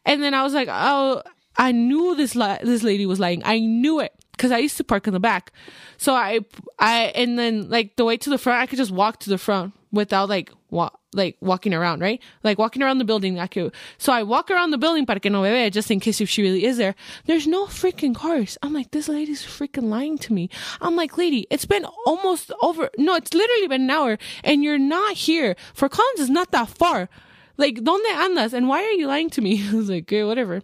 and 0.05 0.23
then 0.23 0.35
I 0.35 0.42
was 0.42 0.53
like, 0.55 0.68
"Oh." 0.71 1.23
I 1.57 1.73
knew 1.73 2.15
this 2.15 2.35
li- 2.35 2.59
this 2.62 2.83
lady 2.83 3.07
was 3.07 3.21
lying. 3.21 3.43
I 3.45 3.59
knew 3.59 4.01
it 4.01 4.12
because 4.33 4.51
I 4.51 4.59
used 4.59 4.77
to 4.79 4.85
park 4.85 5.07
in 5.07 5.12
the 5.12 5.21
back. 5.21 5.53
So 5.99 6.15
I 6.15 6.41
I 6.79 7.12
and 7.15 7.38
then 7.38 7.69
like 7.69 7.97
the 7.97 8.05
way 8.05 8.17
to 8.17 8.31
the 8.31 8.38
front, 8.38 8.61
I 8.61 8.67
could 8.67 8.79
just 8.79 8.91
walk 8.91 9.21
to 9.21 9.31
the 9.31 9.38
front 9.38 9.75
without 9.93 10.29
like 10.29 10.51
walk 10.71 10.99
like 11.15 11.37
walking 11.41 11.75
around, 11.75 12.01
right? 12.01 12.21
Like 12.43 12.59
walking 12.59 12.83
around 12.83 12.99
the 12.99 13.05
building. 13.05 13.38
I 13.38 13.47
could. 13.47 13.73
So 13.99 14.12
I 14.12 14.23
walk 14.23 14.51
around 14.51 14.71
the 14.71 14.79
building 14.79 15.05
para 15.07 15.21
no 15.25 15.43
vea, 15.43 15.71
just 15.71 15.91
in 15.91 16.01
case 16.01 16.21
if 16.21 16.29
she 16.29 16.43
really 16.43 16.65
is 16.65 16.79
there. 16.79 16.95
There's 17.27 17.47
no 17.47 17.67
freaking 17.67 18.15
cars. 18.15 18.57
I'm 18.62 18.73
like, 18.73 18.91
this 18.91 19.09
lady's 19.09 19.43
freaking 19.43 19.91
lying 19.91 20.19
to 20.19 20.33
me. 20.33 20.49
I'm 20.81 20.97
like, 20.97 21.19
lady, 21.19 21.47
it's 21.51 21.67
been 21.67 21.85
almost 22.07 22.51
over. 22.62 22.91
No, 22.97 23.15
it's 23.15 23.35
literally 23.35 23.69
been 23.69 23.83
an 23.83 23.91
hour, 23.91 24.19
and 24.43 24.65
you're 24.65 24.79
not 24.79 25.15
here. 25.15 25.55
Fort 25.75 25.93
Collins 25.93 26.21
is 26.21 26.31
not 26.31 26.51
that 26.53 26.69
far 26.69 27.09
like 27.57 27.83
donde 27.83 28.07
andas? 28.07 28.53
And 28.53 28.69
why 28.69 28.83
are 28.83 28.93
you 28.93 29.07
lying 29.07 29.31
to 29.31 29.41
me? 29.41 29.67
I 29.71 29.75
was 29.75 29.88
like 29.88 30.05
okay 30.05 30.25
whatever. 30.25 30.62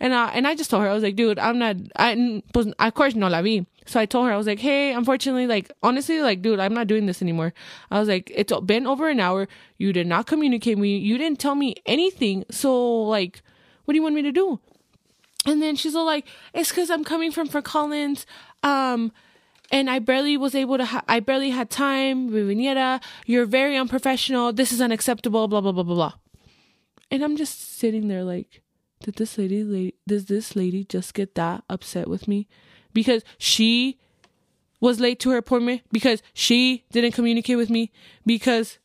And 0.00 0.12
uh, 0.12 0.30
and 0.32 0.46
i 0.46 0.54
just 0.54 0.70
told 0.70 0.82
her 0.82 0.88
i 0.88 0.94
was 0.94 1.02
like 1.02 1.16
dude 1.16 1.38
i'm 1.38 1.58
not 1.58 1.76
i 1.96 2.42
pues, 2.52 2.66
of 2.78 2.94
course 2.94 3.14
no 3.14 3.28
la 3.28 3.42
vi. 3.42 3.66
So 3.86 3.98
i 4.00 4.06
told 4.06 4.26
her 4.26 4.32
i 4.32 4.36
was 4.36 4.46
like 4.46 4.58
hey 4.58 4.92
unfortunately 4.92 5.46
like 5.46 5.70
honestly 5.82 6.20
like 6.20 6.42
dude 6.42 6.60
i'm 6.60 6.74
not 6.74 6.86
doing 6.86 7.06
this 7.06 7.22
anymore. 7.22 7.52
I 7.90 7.98
was 7.98 8.08
like 8.08 8.30
it's 8.34 8.52
been 8.64 8.86
over 8.86 9.08
an 9.08 9.20
hour. 9.20 9.48
You 9.78 9.92
did 9.92 10.06
not 10.06 10.26
communicate 10.26 10.76
with 10.76 10.82
me. 10.82 10.98
You 10.98 11.18
didn't 11.18 11.38
tell 11.38 11.54
me 11.54 11.74
anything. 11.86 12.44
So 12.50 13.02
like 13.02 13.42
what 13.84 13.92
do 13.92 13.96
you 13.96 14.02
want 14.02 14.14
me 14.14 14.22
to 14.22 14.32
do? 14.32 14.60
And 15.46 15.62
then 15.62 15.76
she's 15.76 15.94
all 15.94 16.04
like 16.04 16.26
it's 16.52 16.70
because 16.70 16.90
i'm 16.90 17.04
coming 17.04 17.32
from 17.32 17.48
Fort 17.48 17.64
Collins 17.64 18.26
um 18.62 19.12
and 19.70 19.90
I 19.90 19.98
barely 19.98 20.36
was 20.36 20.54
able 20.54 20.78
to, 20.78 20.84
ha- 20.84 21.04
I 21.08 21.20
barely 21.20 21.50
had 21.50 21.70
time. 21.70 22.30
Viniera, 22.30 23.02
you're 23.26 23.46
very 23.46 23.76
unprofessional. 23.76 24.52
This 24.52 24.72
is 24.72 24.80
unacceptable. 24.80 25.46
Blah, 25.48 25.60
blah, 25.60 25.72
blah, 25.72 25.82
blah, 25.82 25.94
blah. 25.94 26.12
And 27.10 27.22
I'm 27.22 27.36
just 27.36 27.78
sitting 27.78 28.08
there 28.08 28.24
like, 28.24 28.62
did 29.00 29.14
this 29.14 29.38
lady, 29.38 29.62
lady 29.62 29.94
does 30.06 30.26
this 30.26 30.56
lady 30.56 30.84
just 30.84 31.14
get 31.14 31.34
that 31.36 31.64
upset 31.70 32.08
with 32.08 32.26
me? 32.28 32.48
Because 32.92 33.22
she 33.38 33.98
was 34.80 35.00
late 35.00 35.20
to 35.20 35.30
her 35.30 35.38
appointment, 35.38 35.82
because 35.92 36.22
she 36.34 36.84
didn't 36.92 37.12
communicate 37.12 37.56
with 37.56 37.70
me, 37.70 37.90
because 38.26 38.78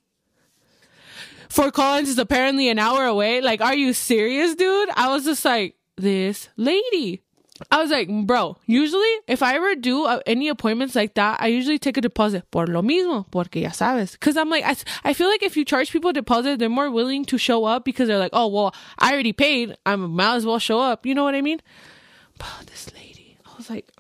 Fort 1.49 1.73
Collins 1.73 2.09
is 2.09 2.17
apparently 2.17 2.69
an 2.69 2.79
hour 2.79 3.05
away. 3.05 3.41
Like, 3.41 3.61
are 3.61 3.75
you 3.75 3.93
serious, 3.93 4.55
dude? 4.55 4.89
I 4.95 5.09
was 5.09 5.25
just 5.25 5.43
like, 5.45 5.75
this 5.95 6.49
lady. 6.57 7.22
I 7.71 7.81
was 7.81 7.91
like, 7.91 8.09
bro, 8.25 8.57
usually 8.65 9.11
if 9.27 9.41
I 9.43 9.55
ever 9.55 9.75
do 9.75 10.05
uh, 10.05 10.19
any 10.25 10.47
appointments 10.49 10.95
like 10.95 11.13
that, 11.15 11.41
I 11.41 11.47
usually 11.47 11.79
take 11.79 11.97
a 11.97 12.01
deposit 12.01 12.49
por 12.51 12.67
lo 12.67 12.81
mismo, 12.81 13.25
porque 13.31 13.57
ya 13.57 13.69
sabes. 13.69 14.19
Cause 14.19 14.37
I'm 14.37 14.49
like, 14.49 14.63
I, 14.63 14.75
I 15.03 15.13
feel 15.13 15.27
like 15.27 15.43
if 15.43 15.57
you 15.57 15.65
charge 15.65 15.91
people 15.91 16.11
a 16.11 16.13
deposit, 16.13 16.59
they're 16.59 16.69
more 16.69 16.91
willing 16.91 17.25
to 17.25 17.37
show 17.37 17.65
up 17.65 17.85
because 17.85 18.07
they're 18.07 18.19
like, 18.19 18.33
oh, 18.33 18.47
well, 18.47 18.73
I 18.99 19.13
already 19.13 19.33
paid. 19.33 19.75
I 19.85 19.95
might 19.95 20.35
as 20.35 20.45
well 20.45 20.59
show 20.59 20.79
up. 20.79 21.05
You 21.05 21.15
know 21.15 21.23
what 21.23 21.35
I 21.35 21.41
mean? 21.41 21.61
But 22.37 22.67
this 22.67 22.93
lady, 22.93 23.37
I 23.45 23.55
was 23.57 23.69
like, 23.69 23.91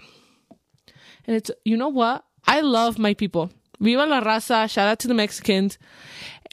and 1.25 1.35
it's, 1.35 1.51
you 1.63 1.77
know 1.77 1.89
what? 1.89 2.25
I 2.45 2.61
love 2.61 2.99
my 2.99 3.13
people. 3.13 3.49
Viva 3.79 4.05
la 4.05 4.21
raza. 4.21 4.69
Shout 4.69 4.87
out 4.87 4.99
to 4.99 5.07
the 5.07 5.13
Mexicans. 5.13 5.77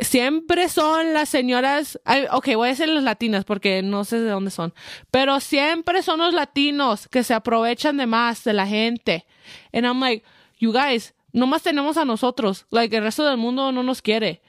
Siempre 0.03 0.69
son 0.69 1.13
las 1.13 1.29
señoras. 1.29 1.99
Ok, 2.33 2.49
voy 2.55 2.69
a 2.69 2.71
decir 2.71 2.89
las 2.89 3.05
latinas 3.05 3.45
porque 3.45 3.83
no 3.83 4.05
sé 4.05 4.21
de 4.21 4.31
dónde 4.31 4.51
son. 4.51 4.73
Pero 5.11 5.41
siempre 5.41 6.03
son 6.03 6.21
los 6.21 6.35
latinos 6.35 7.09
que 7.09 7.23
se 7.25 7.35
aprovechan 7.35 7.97
de 7.97 8.07
más 8.07 8.45
de 8.45 8.53
la 8.53 8.67
gente. 8.67 9.27
And 9.73 9.85
I'm 9.85 10.01
like, 10.01 10.25
you 10.59 10.73
guys, 10.73 11.15
nomás 11.33 11.63
tenemos 11.63 11.97
a 11.97 12.05
nosotros. 12.05 12.67
Like, 12.71 12.97
el 12.97 13.03
resto 13.03 13.25
del 13.25 13.37
mundo 13.37 13.73
no 13.73 13.83
nos 13.83 14.03
quiere. 14.03 14.41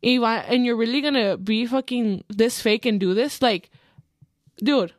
Y 0.00 0.18
va, 0.18 0.44
and 0.48 0.64
you're 0.64 0.78
really 0.78 1.00
gonna 1.00 1.36
be 1.36 1.66
fucking 1.66 2.24
this 2.28 2.62
fake 2.62 2.86
and 2.86 3.00
do 3.00 3.14
this? 3.14 3.42
Like, 3.42 3.70
dude. 4.56 4.94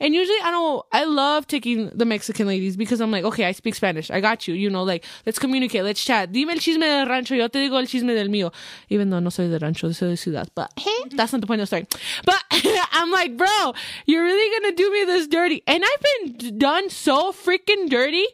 And 0.00 0.14
usually 0.14 0.38
I 0.42 0.50
don't, 0.50 0.84
I 0.92 1.04
love 1.04 1.46
taking 1.46 1.88
the 1.90 2.04
Mexican 2.04 2.46
ladies 2.46 2.76
because 2.76 3.00
I'm 3.00 3.10
like, 3.10 3.24
okay, 3.24 3.44
I 3.44 3.52
speak 3.52 3.74
Spanish. 3.74 4.10
I 4.10 4.20
got 4.20 4.48
you. 4.48 4.54
You 4.54 4.70
know, 4.70 4.82
like, 4.82 5.04
let's 5.26 5.38
communicate, 5.38 5.84
let's 5.84 6.04
chat. 6.04 6.32
Dime 6.32 6.50
el 6.50 6.58
chisme 6.58 6.80
del 6.80 7.06
rancho, 7.06 7.34
yo 7.34 7.48
te 7.48 7.58
digo 7.58 7.78
el 7.78 7.86
chisme 7.86 8.14
del 8.14 8.28
mío. 8.28 8.52
Even 8.88 9.10
though 9.10 9.20
no 9.20 9.30
soy 9.30 9.48
de 9.48 9.58
rancho, 9.58 9.90
soy 9.92 10.10
de 10.10 10.16
ciudad. 10.16 10.48
But 10.54 10.72
hey, 10.76 10.90
that's 11.10 11.32
not 11.32 11.40
the 11.40 11.46
point 11.46 11.60
of 11.60 11.68
the 11.68 11.76
story. 11.76 11.86
But 12.24 12.42
I'm 12.92 13.10
like, 13.10 13.36
bro, 13.36 13.74
you're 14.06 14.24
really 14.24 14.60
gonna 14.60 14.74
do 14.74 14.90
me 14.92 15.04
this 15.04 15.26
dirty. 15.26 15.62
And 15.66 15.84
I've 15.84 16.38
been 16.38 16.58
done 16.58 16.90
so 16.90 17.32
freaking 17.32 17.88
dirty 17.88 18.26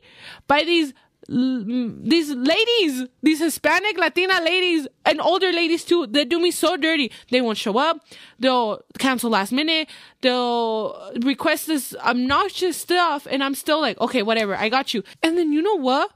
by 0.46 0.64
these 0.64 0.92
these 1.28 2.30
ladies, 2.30 3.06
these 3.22 3.38
Hispanic 3.40 3.98
Latina 3.98 4.40
ladies 4.42 4.88
and 5.04 5.20
older 5.20 5.52
ladies 5.52 5.84
too, 5.84 6.06
they 6.06 6.24
do 6.24 6.40
me 6.40 6.50
so 6.50 6.76
dirty. 6.78 7.12
They 7.30 7.42
won't 7.42 7.58
show 7.58 7.76
up. 7.76 8.00
They'll 8.38 8.80
cancel 8.98 9.30
last 9.30 9.52
minute. 9.52 9.88
They'll 10.22 11.12
request 11.22 11.66
this 11.66 11.94
obnoxious 11.96 12.78
stuff. 12.78 13.26
And 13.30 13.44
I'm 13.44 13.54
still 13.54 13.78
like, 13.80 14.00
okay, 14.00 14.22
whatever. 14.22 14.56
I 14.56 14.70
got 14.70 14.94
you. 14.94 15.02
And 15.22 15.36
then 15.36 15.52
you 15.52 15.60
know 15.60 15.76
what? 15.78 16.10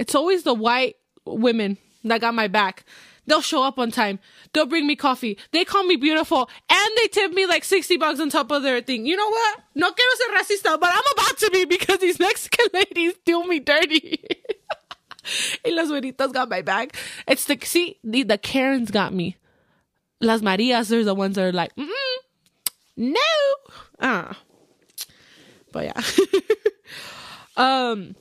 It's 0.00 0.16
always 0.16 0.42
the 0.42 0.54
white 0.54 0.96
women 1.24 1.78
that 2.02 2.20
got 2.20 2.34
my 2.34 2.48
back. 2.48 2.84
They'll 3.26 3.42
show 3.42 3.62
up 3.62 3.78
on 3.78 3.90
time. 3.90 4.18
They'll 4.52 4.66
bring 4.66 4.86
me 4.86 4.96
coffee. 4.96 5.38
They 5.52 5.64
call 5.64 5.84
me 5.84 5.96
beautiful 5.96 6.48
and 6.70 6.90
they 6.96 7.08
tip 7.08 7.32
me 7.32 7.46
like 7.46 7.64
60 7.64 7.96
bucks 7.98 8.20
on 8.20 8.30
top 8.30 8.50
of 8.50 8.62
their 8.62 8.80
thing. 8.80 9.06
You 9.06 9.16
know 9.16 9.28
what? 9.28 9.60
No 9.74 9.92
quiero 9.92 10.10
ser 10.16 10.34
racista, 10.34 10.80
but 10.80 10.90
I'm 10.92 11.12
about 11.12 11.38
to 11.38 11.50
be 11.52 11.64
because 11.64 11.98
these 11.98 12.18
Mexican 12.18 12.66
ladies 12.74 13.14
do 13.24 13.46
me 13.46 13.60
dirty. 13.60 14.24
y 15.64 15.70
las 15.70 15.88
güeritas 15.88 16.32
got 16.32 16.48
my 16.48 16.62
back. 16.62 16.96
It's 17.26 17.44
the, 17.44 17.58
see, 17.62 17.98
the, 18.04 18.22
the 18.22 18.38
Karens 18.38 18.90
got 18.90 19.12
me. 19.12 19.36
Las 20.20 20.40
Marias 20.42 20.92
are 20.92 21.04
the 21.04 21.14
ones 21.14 21.36
that 21.36 21.44
are 21.44 21.52
like, 21.52 21.74
mm 21.76 21.88
no. 22.96 23.20
Ah. 24.00 24.38
But 25.70 25.84
yeah. 25.84 26.02
um, 27.56 28.16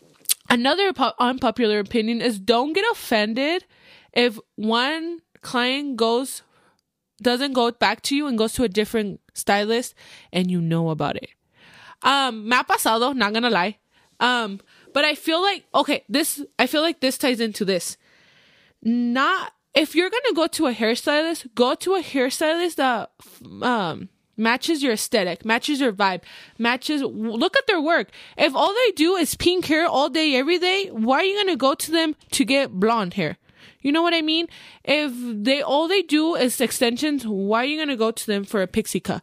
another 0.50 0.92
po- 0.92 1.14
unpopular 1.18 1.80
opinion 1.80 2.22
is 2.22 2.40
don't 2.40 2.74
get 2.74 2.84
offended 2.92 3.66
if 4.14 4.38
one 4.56 5.22
client 5.42 5.96
goes 5.96 6.42
doesn't 7.22 7.54
go 7.54 7.72
back 7.72 8.02
to 8.02 8.16
you 8.16 8.28
and 8.28 8.38
goes 8.38 8.52
to 8.54 8.64
a 8.64 8.68
different 8.68 9.22
stylist 9.34 9.96
and 10.34 10.52
you 10.52 10.60
know 10.60 10.90
about 10.90 11.16
it. 11.16 11.30
Um, 12.02 12.50
me 12.50 12.56
ha 12.56 12.64
pasado, 12.64 13.16
not 13.16 13.34
gonna 13.34 13.50
lie. 13.50 13.78
Um, 14.20 14.60
but 14.96 15.04
I 15.04 15.14
feel 15.14 15.42
like 15.42 15.66
okay, 15.76 16.06
this 16.08 16.42
I 16.58 16.68
feel 16.68 16.82
like 16.82 17.02
this 17.02 17.18
ties 17.18 17.42
into 17.42 17.66
this. 17.66 17.98
Not 18.82 19.52
if 19.74 19.94
you're 19.94 20.10
gonna 20.10 20.34
go 20.34 20.48
to 20.48 20.68
a 20.68 20.74
hairstylist, 20.74 21.54
go 21.54 21.76
to 21.76 21.96
a 21.96 22.02
hairstylist 22.02 22.76
that 22.76 23.12
um 23.62 24.08
matches 24.38 24.82
your 24.82 24.94
aesthetic, 24.94 25.44
matches 25.44 25.82
your 25.82 25.92
vibe, 25.92 26.22
matches 26.58 27.02
look 27.02 27.58
at 27.58 27.68
their 27.68 27.82
work. 27.82 28.10
If 28.38 28.56
all 28.56 28.74
they 28.74 28.92
do 28.92 29.18
is 29.18 29.36
pink 29.36 29.66
hair 29.66 29.86
all 29.86 30.08
day 30.08 30.34
every 30.34 30.60
day, 30.60 30.88
why 30.92 31.18
are 31.18 31.26
you 31.26 31.44
gonna 31.44 31.58
go 31.58 31.76
to 31.76 31.92
them 31.92 32.16
to 32.32 32.46
get 32.46 32.72
blonde 32.72 33.16
hair? 33.16 33.36
You 33.82 33.92
know 33.92 34.02
what 34.02 34.14
I 34.14 34.22
mean? 34.22 34.48
If 34.86 35.12
they 35.14 35.62
all 35.62 35.90
they 35.90 36.04
do 36.04 36.36
is 36.36 36.62
extensions, 36.62 37.28
why 37.28 37.64
are 37.64 37.66
you 37.66 37.78
gonna 37.78 37.98
go 37.98 38.12
to 38.12 38.26
them 38.26 38.46
for 38.46 38.62
a 38.62 38.68
pixie 38.68 39.02
cut? 39.02 39.22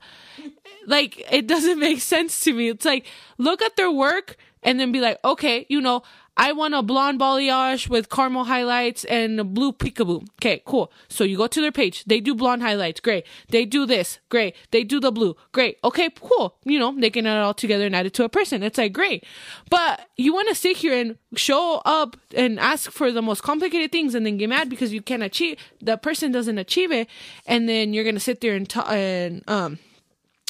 Like 0.86 1.24
it 1.32 1.46
doesn't 1.46 1.78
make 1.88 2.02
sense 2.02 2.40
to 2.40 2.52
me. 2.52 2.68
It's 2.68 2.84
like 2.84 3.06
look 3.38 3.62
at 3.62 3.76
their 3.76 3.90
work 3.90 4.36
and 4.62 4.78
then 4.78 4.92
be 4.92 5.00
like, 5.00 5.18
okay, 5.24 5.66
you 5.68 5.80
know, 5.80 6.02
I 6.36 6.52
want 6.52 6.72
a 6.74 6.82
blonde 6.82 7.20
balayage 7.20 7.88
with 7.88 8.08
caramel 8.08 8.44
highlights 8.44 9.04
and 9.04 9.38
a 9.38 9.44
blue 9.44 9.72
peekaboo. 9.72 10.26
Okay, 10.40 10.62
cool. 10.64 10.90
So 11.08 11.24
you 11.24 11.36
go 11.36 11.46
to 11.46 11.60
their 11.60 11.72
page. 11.72 12.04
They 12.04 12.20
do 12.20 12.34
blonde 12.34 12.62
highlights. 12.62 13.00
Great. 13.00 13.26
They 13.48 13.66
do 13.66 13.84
this. 13.84 14.18
Great. 14.30 14.56
They 14.70 14.82
do 14.82 14.98
the 14.98 15.12
blue. 15.12 15.36
Great. 15.52 15.78
Okay, 15.84 16.08
cool. 16.20 16.56
You 16.64 16.78
know, 16.78 16.98
they 16.98 17.10
can 17.10 17.26
add 17.26 17.36
it 17.36 17.42
all 17.42 17.52
together 17.52 17.84
and 17.84 17.94
add 17.94 18.06
it 18.06 18.14
to 18.14 18.24
a 18.24 18.30
person. 18.30 18.62
It's 18.62 18.78
like, 18.78 18.94
great. 18.94 19.24
But 19.68 20.08
you 20.16 20.32
want 20.32 20.48
to 20.48 20.54
sit 20.54 20.78
here 20.78 20.94
and 20.98 21.18
show 21.36 21.82
up 21.84 22.16
and 22.34 22.58
ask 22.58 22.90
for 22.90 23.12
the 23.12 23.22
most 23.22 23.42
complicated 23.42 23.92
things 23.92 24.14
and 24.14 24.24
then 24.24 24.38
get 24.38 24.48
mad 24.48 24.70
because 24.70 24.92
you 24.92 25.02
can't 25.02 25.22
achieve, 25.22 25.58
the 25.82 25.98
person 25.98 26.32
doesn't 26.32 26.56
achieve 26.56 26.90
it. 26.92 27.08
And 27.46 27.68
then 27.68 27.92
you're 27.92 28.04
going 28.04 28.14
to 28.14 28.20
sit 28.20 28.40
there 28.40 28.54
and, 28.54 28.68
t- 28.68 28.80
and, 28.86 29.44
um, 29.48 29.78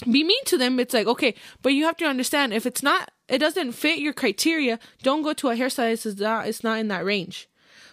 be 0.04 0.24
mean 0.24 0.44
to 0.46 0.58
them. 0.58 0.80
It's 0.80 0.94
like, 0.94 1.06
okay, 1.06 1.34
but 1.62 1.74
you 1.74 1.84
have 1.84 1.96
to 1.98 2.04
understand 2.04 2.52
if 2.52 2.66
it's 2.66 2.82
not 2.82 3.11
it 3.28 3.38
doesn't 3.38 3.72
fit 3.72 3.98
your 3.98 4.12
criteria, 4.12 4.78
don't 5.02 5.22
go 5.22 5.32
to 5.32 5.50
a 5.50 5.56
hairstylist. 5.56 6.06
It's 6.06 6.20
not, 6.20 6.46
it's 6.48 6.64
not 6.64 6.78
in 6.78 6.88
that 6.88 7.04
range. 7.04 7.48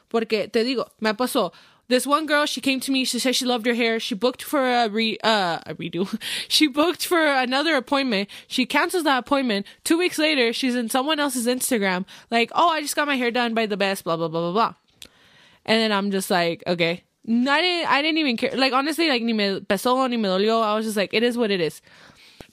Porque 0.09 0.51
te 0.51 0.63
digo, 0.63 0.87
me 0.99 1.11
pasó. 1.11 1.53
This 1.89 2.05
one 2.05 2.27
girl, 2.27 2.45
she 2.45 2.61
came 2.61 2.79
to 2.81 2.91
me. 2.91 3.03
She 3.03 3.17
said 3.17 3.35
she 3.35 3.45
loved 3.45 3.65
her 3.65 3.73
hair. 3.73 3.99
She 3.99 4.13
booked 4.13 4.43
for 4.43 4.63
a 4.63 4.87
re, 4.89 5.17
uh, 5.23 5.57
a 5.65 5.73
redo. 5.73 6.21
she 6.47 6.67
booked 6.67 7.03
for 7.03 7.25
another 7.25 7.75
appointment. 7.75 8.29
She 8.47 8.67
cancels 8.67 9.05
that 9.05 9.17
appointment. 9.17 9.65
Two 9.83 9.97
weeks 9.97 10.19
later, 10.19 10.53
she's 10.53 10.75
in 10.75 10.89
someone 10.89 11.19
else's 11.19 11.47
Instagram, 11.47 12.05
like, 12.29 12.51
oh, 12.53 12.69
I 12.69 12.81
just 12.81 12.95
got 12.95 13.07
my 13.07 13.15
hair 13.15 13.31
done 13.31 13.55
by 13.55 13.65
the 13.65 13.75
best, 13.75 14.03
blah, 14.03 14.17
blah, 14.17 14.27
blah, 14.27 14.51
blah, 14.51 14.51
blah. 14.51 14.73
And 15.65 15.81
then 15.81 15.91
I'm 15.91 16.11
just 16.11 16.29
like, 16.29 16.63
okay. 16.67 17.03
I 17.27 17.61
didn't, 17.61 17.91
I 17.91 18.01
didn't 18.03 18.17
even 18.19 18.37
care. 18.37 18.51
Like, 18.55 18.73
honestly, 18.73 19.09
like, 19.09 19.23
ni 19.23 19.33
me 19.33 19.59
pesó, 19.59 20.07
ni 20.07 20.17
me 20.17 20.29
dolió. 20.29 20.63
I 20.63 20.75
was 20.75 20.85
just 20.85 20.97
like, 20.97 21.13
it 21.13 21.23
is 21.23 21.39
what 21.39 21.49
it 21.49 21.59
is. 21.59 21.81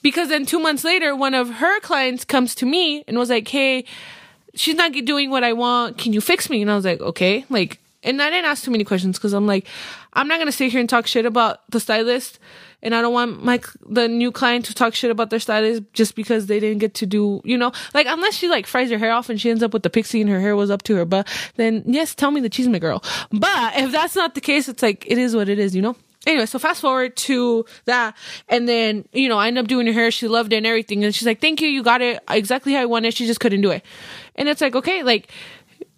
Because 0.01 0.29
then 0.29 0.45
two 0.45 0.59
months 0.59 0.83
later, 0.83 1.15
one 1.15 1.33
of 1.33 1.49
her 1.49 1.79
clients 1.81 2.23
comes 2.23 2.55
to 2.55 2.65
me 2.65 3.03
and 3.07 3.17
was 3.17 3.29
like, 3.29 3.47
Hey, 3.47 3.85
she's 4.57 4.75
not 4.75 4.91
doing 4.91 5.29
what 5.29 5.43
I 5.43 5.53
want. 5.53 5.97
Can 5.97 6.13
you 6.13 6.21
fix 6.21 6.49
me? 6.49 6.61
And 6.61 6.71
I 6.71 6.75
was 6.75 6.85
like, 6.85 6.99
okay. 6.99 7.45
Like, 7.49 7.79
and 8.03 8.21
I 8.21 8.29
didn't 8.29 8.45
ask 8.45 8.63
too 8.63 8.71
many 8.71 8.83
questions 8.83 9.17
because 9.17 9.33
I'm 9.33 9.47
like, 9.47 9.65
I'm 10.13 10.27
not 10.27 10.37
going 10.37 10.47
to 10.47 10.51
sit 10.51 10.71
here 10.71 10.79
and 10.79 10.89
talk 10.89 11.07
shit 11.07 11.25
about 11.25 11.69
the 11.71 11.79
stylist. 11.79 12.39
And 12.83 12.93
I 12.93 13.01
don't 13.01 13.13
want 13.13 13.43
my, 13.43 13.59
the 13.89 14.07
new 14.07 14.31
client 14.31 14.65
to 14.65 14.73
talk 14.73 14.93
shit 14.93 15.09
about 15.09 15.31
their 15.31 15.39
stylist 15.39 15.83
just 15.93 16.15
because 16.15 16.45
they 16.45 16.59
didn't 16.59 16.77
get 16.77 16.93
to 16.95 17.07
do, 17.07 17.41
you 17.43 17.57
know, 17.57 17.71
like 17.95 18.05
unless 18.07 18.35
she 18.35 18.47
like 18.47 18.67
fries 18.67 18.91
her 18.91 18.99
hair 18.99 19.11
off 19.11 19.29
and 19.29 19.41
she 19.41 19.49
ends 19.49 19.63
up 19.63 19.73
with 19.73 19.81
the 19.81 19.89
pixie 19.89 20.21
and 20.21 20.29
her 20.29 20.39
hair 20.39 20.55
was 20.55 20.69
up 20.69 20.83
to 20.83 20.95
her 20.95 21.05
butt, 21.05 21.27
then 21.55 21.83
yes, 21.87 22.13
tell 22.13 22.29
me 22.29 22.39
the 22.39 22.49
cheese 22.49 22.67
girl. 22.79 23.03
But 23.31 23.77
if 23.77 23.91
that's 23.91 24.15
not 24.15 24.35
the 24.35 24.41
case, 24.41 24.69
it's 24.69 24.83
like, 24.83 25.05
it 25.07 25.17
is 25.17 25.35
what 25.35 25.49
it 25.49 25.57
is, 25.57 25.75
you 25.75 25.81
know? 25.81 25.95
Anyway, 26.25 26.45
so 26.45 26.59
fast 26.59 26.81
forward 26.81 27.15
to 27.17 27.65
that. 27.85 28.15
And 28.49 28.67
then, 28.67 29.07
you 29.13 29.29
know, 29.29 29.37
I 29.37 29.47
end 29.47 29.57
up 29.57 29.67
doing 29.67 29.87
her 29.87 29.93
hair. 29.93 30.11
She 30.11 30.27
loved 30.27 30.53
it 30.53 30.57
and 30.57 30.65
everything. 30.65 31.03
And 31.03 31.13
she's 31.13 31.25
like, 31.27 31.41
thank 31.41 31.61
you. 31.61 31.67
You 31.67 31.83
got 31.83 32.01
it 32.01 32.21
exactly 32.29 32.73
how 32.73 32.81
I 32.81 32.85
wanted. 32.85 33.13
She 33.13 33.25
just 33.25 33.39
couldn't 33.39 33.61
do 33.61 33.71
it. 33.71 33.83
And 34.35 34.47
it's 34.49 34.61
like, 34.61 34.75
okay, 34.75 35.03
like, 35.03 35.31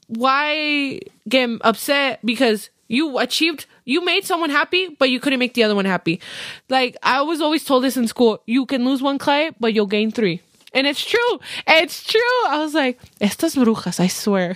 why 0.07 0.99
get 1.27 1.49
upset 1.61 2.19
because 2.25 2.69
you 2.87 3.19
achieved, 3.19 3.67
you 3.85 4.03
made 4.03 4.25
someone 4.25 4.49
happy, 4.49 4.89
but 4.97 5.09
you 5.09 5.19
couldn't 5.19 5.39
make 5.39 5.53
the 5.53 5.63
other 5.63 5.75
one 5.75 5.85
happy. 5.85 6.19
Like, 6.67 6.97
I 7.03 7.21
was 7.21 7.39
always 7.39 7.63
told 7.63 7.83
this 7.83 7.95
in 7.95 8.07
school. 8.07 8.41
You 8.45 8.65
can 8.65 8.83
lose 8.83 9.01
one 9.01 9.19
client, 9.19 9.57
but 9.59 9.73
you'll 9.73 9.85
gain 9.85 10.11
three. 10.11 10.41
And 10.73 10.85
it's 10.85 11.03
true. 11.03 11.39
It's 11.67 12.03
true. 12.03 12.21
I 12.47 12.59
was 12.59 12.73
like, 12.73 12.99
estas 13.19 13.55
brujas, 13.55 13.99
I 13.99 14.07
swear. 14.07 14.55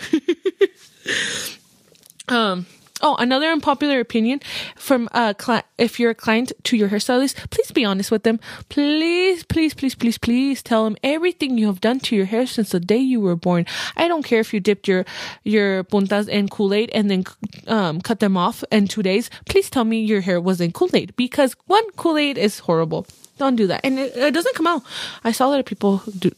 um, 2.28 2.66
Oh, 3.06 3.18
another 3.20 3.48
unpopular 3.48 4.00
opinion 4.00 4.40
from 4.78 5.10
a 5.12 5.34
client. 5.34 5.66
If 5.78 6.00
you're 6.00 6.12
a 6.12 6.16
client 6.16 6.54
to 6.64 6.78
your 6.78 6.88
hairstylist, 6.88 7.50
please 7.50 7.70
be 7.70 7.84
honest 7.84 8.12
with 8.12 8.24
them. 8.24 8.40
Please, 8.70 9.44
please, 9.44 9.74
please, 9.74 9.94
please, 9.94 10.18
please 10.18 10.64
tell 10.64 10.86
them 10.86 10.96
everything 11.04 11.58
you 11.58 11.68
have 11.68 11.82
done 11.82 12.00
to 12.00 12.16
your 12.16 12.28
hair 12.28 12.48
since 12.48 12.70
the 12.70 12.80
day 12.80 13.00
you 13.00 13.20
were 13.20 13.36
born. 13.36 13.66
I 13.98 14.08
don't 14.08 14.24
care 14.24 14.40
if 14.40 14.54
you 14.54 14.62
dipped 14.62 14.88
your 14.88 15.04
your 15.44 15.84
puntas 15.84 16.30
in 16.30 16.48
Kool 16.48 16.74
Aid 16.74 16.92
and 16.94 17.12
then 17.12 17.26
um, 17.68 18.00
cut 18.00 18.22
them 18.22 18.38
off 18.38 18.64
in 18.72 18.88
two 18.88 19.04
days. 19.04 19.30
Please 19.50 19.70
tell 19.70 19.84
me 19.84 20.00
your 20.00 20.22
hair 20.22 20.40
was 20.40 20.62
in 20.62 20.72
Kool 20.72 20.90
Aid 20.94 21.14
because 21.18 21.58
one 21.68 21.84
Kool 21.98 22.18
Aid 22.18 22.38
is 22.38 22.60
horrible. 22.60 23.06
Don't 23.40 23.56
do 23.56 23.66
that. 23.66 23.82
And 23.84 23.98
it, 23.98 24.16
it 24.16 24.34
doesn't 24.34 24.54
come 24.54 24.68
out. 24.68 24.84
I 25.24 25.32
saw 25.32 25.48
a 25.48 25.50
lot 25.50 25.60
of 25.60 25.66
people 25.66 26.04
do. 26.20 26.30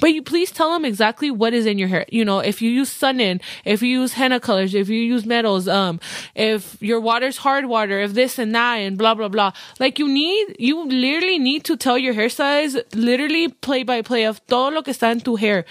But 0.00 0.12
you 0.12 0.22
please 0.22 0.50
tell 0.50 0.72
them 0.72 0.86
exactly 0.86 1.30
what 1.30 1.52
is 1.52 1.66
in 1.66 1.78
your 1.78 1.88
hair. 1.88 2.06
You 2.08 2.24
know, 2.24 2.38
if 2.38 2.62
you 2.62 2.70
use 2.70 2.90
Sun-In, 2.90 3.42
if 3.66 3.82
you 3.82 4.00
use 4.00 4.14
henna 4.14 4.40
colors, 4.40 4.74
if 4.74 4.88
you 4.88 5.00
use 5.00 5.26
metals, 5.26 5.68
um, 5.68 6.00
if 6.34 6.78
your 6.80 6.98
water's 6.98 7.36
hard 7.36 7.66
water, 7.66 8.00
if 8.00 8.14
this 8.14 8.38
and 8.38 8.54
that 8.54 8.76
and 8.76 8.96
blah 8.96 9.14
blah 9.14 9.28
blah. 9.28 9.52
Like 9.78 9.98
you 9.98 10.08
need, 10.08 10.56
you 10.58 10.82
literally 10.86 11.38
need 11.38 11.64
to 11.64 11.76
tell 11.76 11.98
your 11.98 12.14
hairstylist 12.14 12.82
literally 12.94 13.48
play 13.48 13.82
by 13.82 14.00
play 14.00 14.24
of 14.24 14.44
todo 14.46 14.70
lo 14.72 14.82
que 14.82 14.94
está 14.94 15.10
en 15.10 15.20
tu 15.20 15.36
hair. 15.36 15.66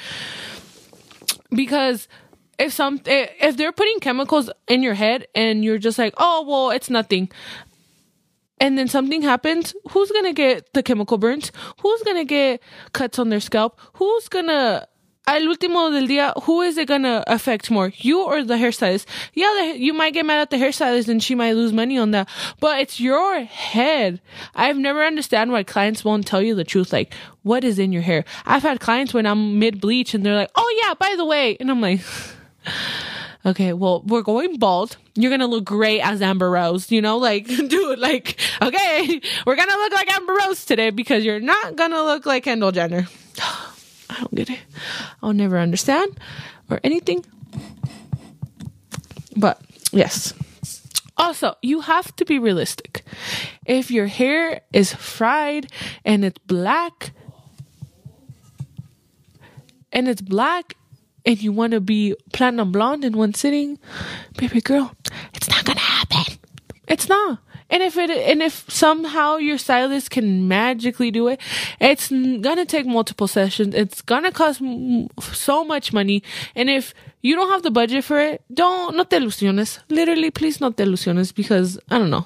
Because 1.50 2.08
if 2.60 2.72
some 2.74 3.02
if 3.06 3.58
they're 3.58 3.72
putting 3.72 4.00
chemicals 4.00 4.52
in 4.68 4.84
your 4.84 4.94
head 4.94 5.26
and 5.34 5.66
you're 5.66 5.80
just 5.80 5.98
like, 5.98 6.14
oh 6.18 6.46
well, 6.48 6.70
it's 6.70 6.92
nothing 6.92 7.32
and 8.62 8.78
then 8.78 8.88
something 8.88 9.24
happens, 9.24 9.74
who's 9.90 10.12
gonna 10.12 10.34
get 10.34 10.72
the 10.74 10.84
chemical 10.84 11.18
burns? 11.18 11.52
Who's 11.82 12.04
gonna 12.04 12.26
get 12.26 12.62
cuts 12.94 13.18
on 13.18 13.30
their 13.30 13.40
scalp? 13.40 13.80
Who's 13.94 14.30
gonna 14.30 14.88
al 15.28 15.42
último 15.42 15.92
del 15.92 16.08
día, 16.08 16.44
who 16.44 16.62
is 16.62 16.78
it 16.78 16.88
gonna 16.88 17.24
affect 17.26 17.72
more, 17.72 17.92
you 17.98 18.22
or 18.22 18.44
the 18.44 18.54
hairstylist? 18.54 19.06
Yeah, 19.34 19.52
the, 19.60 19.80
you 19.80 19.94
might 19.94 20.14
get 20.14 20.28
mad 20.28 20.42
at 20.42 20.52
the 20.52 20.58
hairstylist 20.58 21.08
and 21.10 21.24
she 21.24 21.34
might 21.34 21.54
lose 21.54 21.74
money 21.74 21.98
on 21.98 22.12
that, 22.12 22.30
but 22.60 22.80
it's 22.80 23.00
your 23.00 23.42
head. 23.44 24.22
I've 24.54 24.78
never 24.78 25.04
understand 25.04 25.52
why 25.52 25.64
clients 25.64 26.06
won't 26.06 26.28
tell 26.28 26.44
you 26.44 26.54
the 26.54 26.64
truth, 26.64 26.94
like 26.94 27.14
what 27.42 27.64
is 27.64 27.80
in 27.80 27.92
your 27.92 28.04
hair. 28.04 28.26
I've 28.46 28.64
had 28.64 28.80
clients 28.80 29.12
when 29.12 29.26
I'm 29.26 29.58
mid 29.58 29.82
bleach 29.82 30.14
and 30.14 30.24
they're 30.24 30.36
like, 30.36 30.52
"Oh 30.56 30.82
yeah, 30.84 30.94
by 30.94 31.16
the 31.18 31.26
way," 31.26 31.58
and 31.60 31.72
I'm 31.72 31.82
like. 31.82 32.02
okay, 33.46 33.74
well, 33.74 34.02
we're 34.06 34.22
going 34.22 34.58
bald. 34.58 34.98
You're 35.16 35.32
gonna 35.32 35.48
look 35.48 35.66
great 35.66 36.02
as 36.02 36.22
Amber 36.22 36.50
Rose, 36.50 36.92
you 36.92 37.02
know, 37.02 37.18
like, 37.18 37.48
dude, 37.48 38.00
like, 38.00 38.40
okay, 38.62 39.22
we're 39.46 39.56
gonna 39.56 39.72
look 39.72 39.94
like 39.94 40.12
Amber 40.12 40.34
Rose 40.34 40.66
today 40.66 40.90
because 40.90 41.24
you're 41.24 41.40
not 41.40 41.76
gonna 41.76 42.04
look 42.04 42.26
like 42.26 42.44
Kendall 42.44 42.72
Jenner. 42.72 43.08
I 44.10 44.20
don't 44.20 44.36
get 44.36 44.50
it. 44.50 44.60
I'll 45.24 45.34
never 45.34 45.58
understand 45.58 46.20
or 46.70 46.80
anything. 46.84 47.26
But 49.36 49.62
yes. 49.92 50.34
Also, 51.18 51.56
you 51.62 51.82
have 51.82 52.16
to 52.16 52.26
be 52.26 52.40
realistic. 52.40 53.04
If 53.66 53.92
your 53.92 54.08
hair 54.08 54.62
is 54.74 54.94
fried 54.94 55.72
and 56.04 56.26
it's 56.26 56.40
black, 56.40 57.14
and 59.92 60.08
it's 60.08 60.22
black 60.22 60.76
and 61.26 61.42
you 61.42 61.52
want 61.52 61.72
to 61.72 61.80
be 61.80 62.16
platinum 62.34 62.72
blonde 62.72 63.06
in 63.06 63.18
one 63.18 63.34
sitting, 63.34 63.80
baby 64.38 64.62
girl, 64.62 64.96
it's 65.34 65.50
not 65.50 65.64
gonna 65.66 65.80
happen. 65.80 66.38
It's 66.88 67.08
not. 67.08 67.40
And 67.72 67.82
if 67.82 67.98
it 67.98 68.10
and 68.10 68.42
if 68.42 68.66
somehow 68.70 69.38
your 69.38 69.58
stylist 69.58 70.12
can 70.12 70.50
magically 70.50 71.10
do 71.10 71.30
it, 71.30 71.40
it's 71.80 72.10
gonna 72.10 72.66
take 72.66 72.86
multiple 72.86 73.28
sessions. 73.28 73.74
It's 73.74 74.02
gonna 74.02 74.32
cost 74.32 74.62
so 75.22 75.64
much 75.64 75.94
money. 75.94 76.22
And 76.54 76.70
if 76.70 76.94
you 77.22 77.34
don't 77.36 77.50
have 77.50 77.64
the 77.64 77.72
budget 77.72 78.04
for 78.04 78.20
it, 78.20 78.44
don't 78.54 78.98
no 78.98 79.06
te 79.06 79.16
ilusiones. 79.16 79.80
Literally, 79.88 80.32
please 80.32 80.60
no 80.60 80.72
te 80.72 80.84
ilusiones 80.84 81.34
because 81.34 81.80
I 81.90 81.98
don't 81.98 82.10
know. 82.10 82.26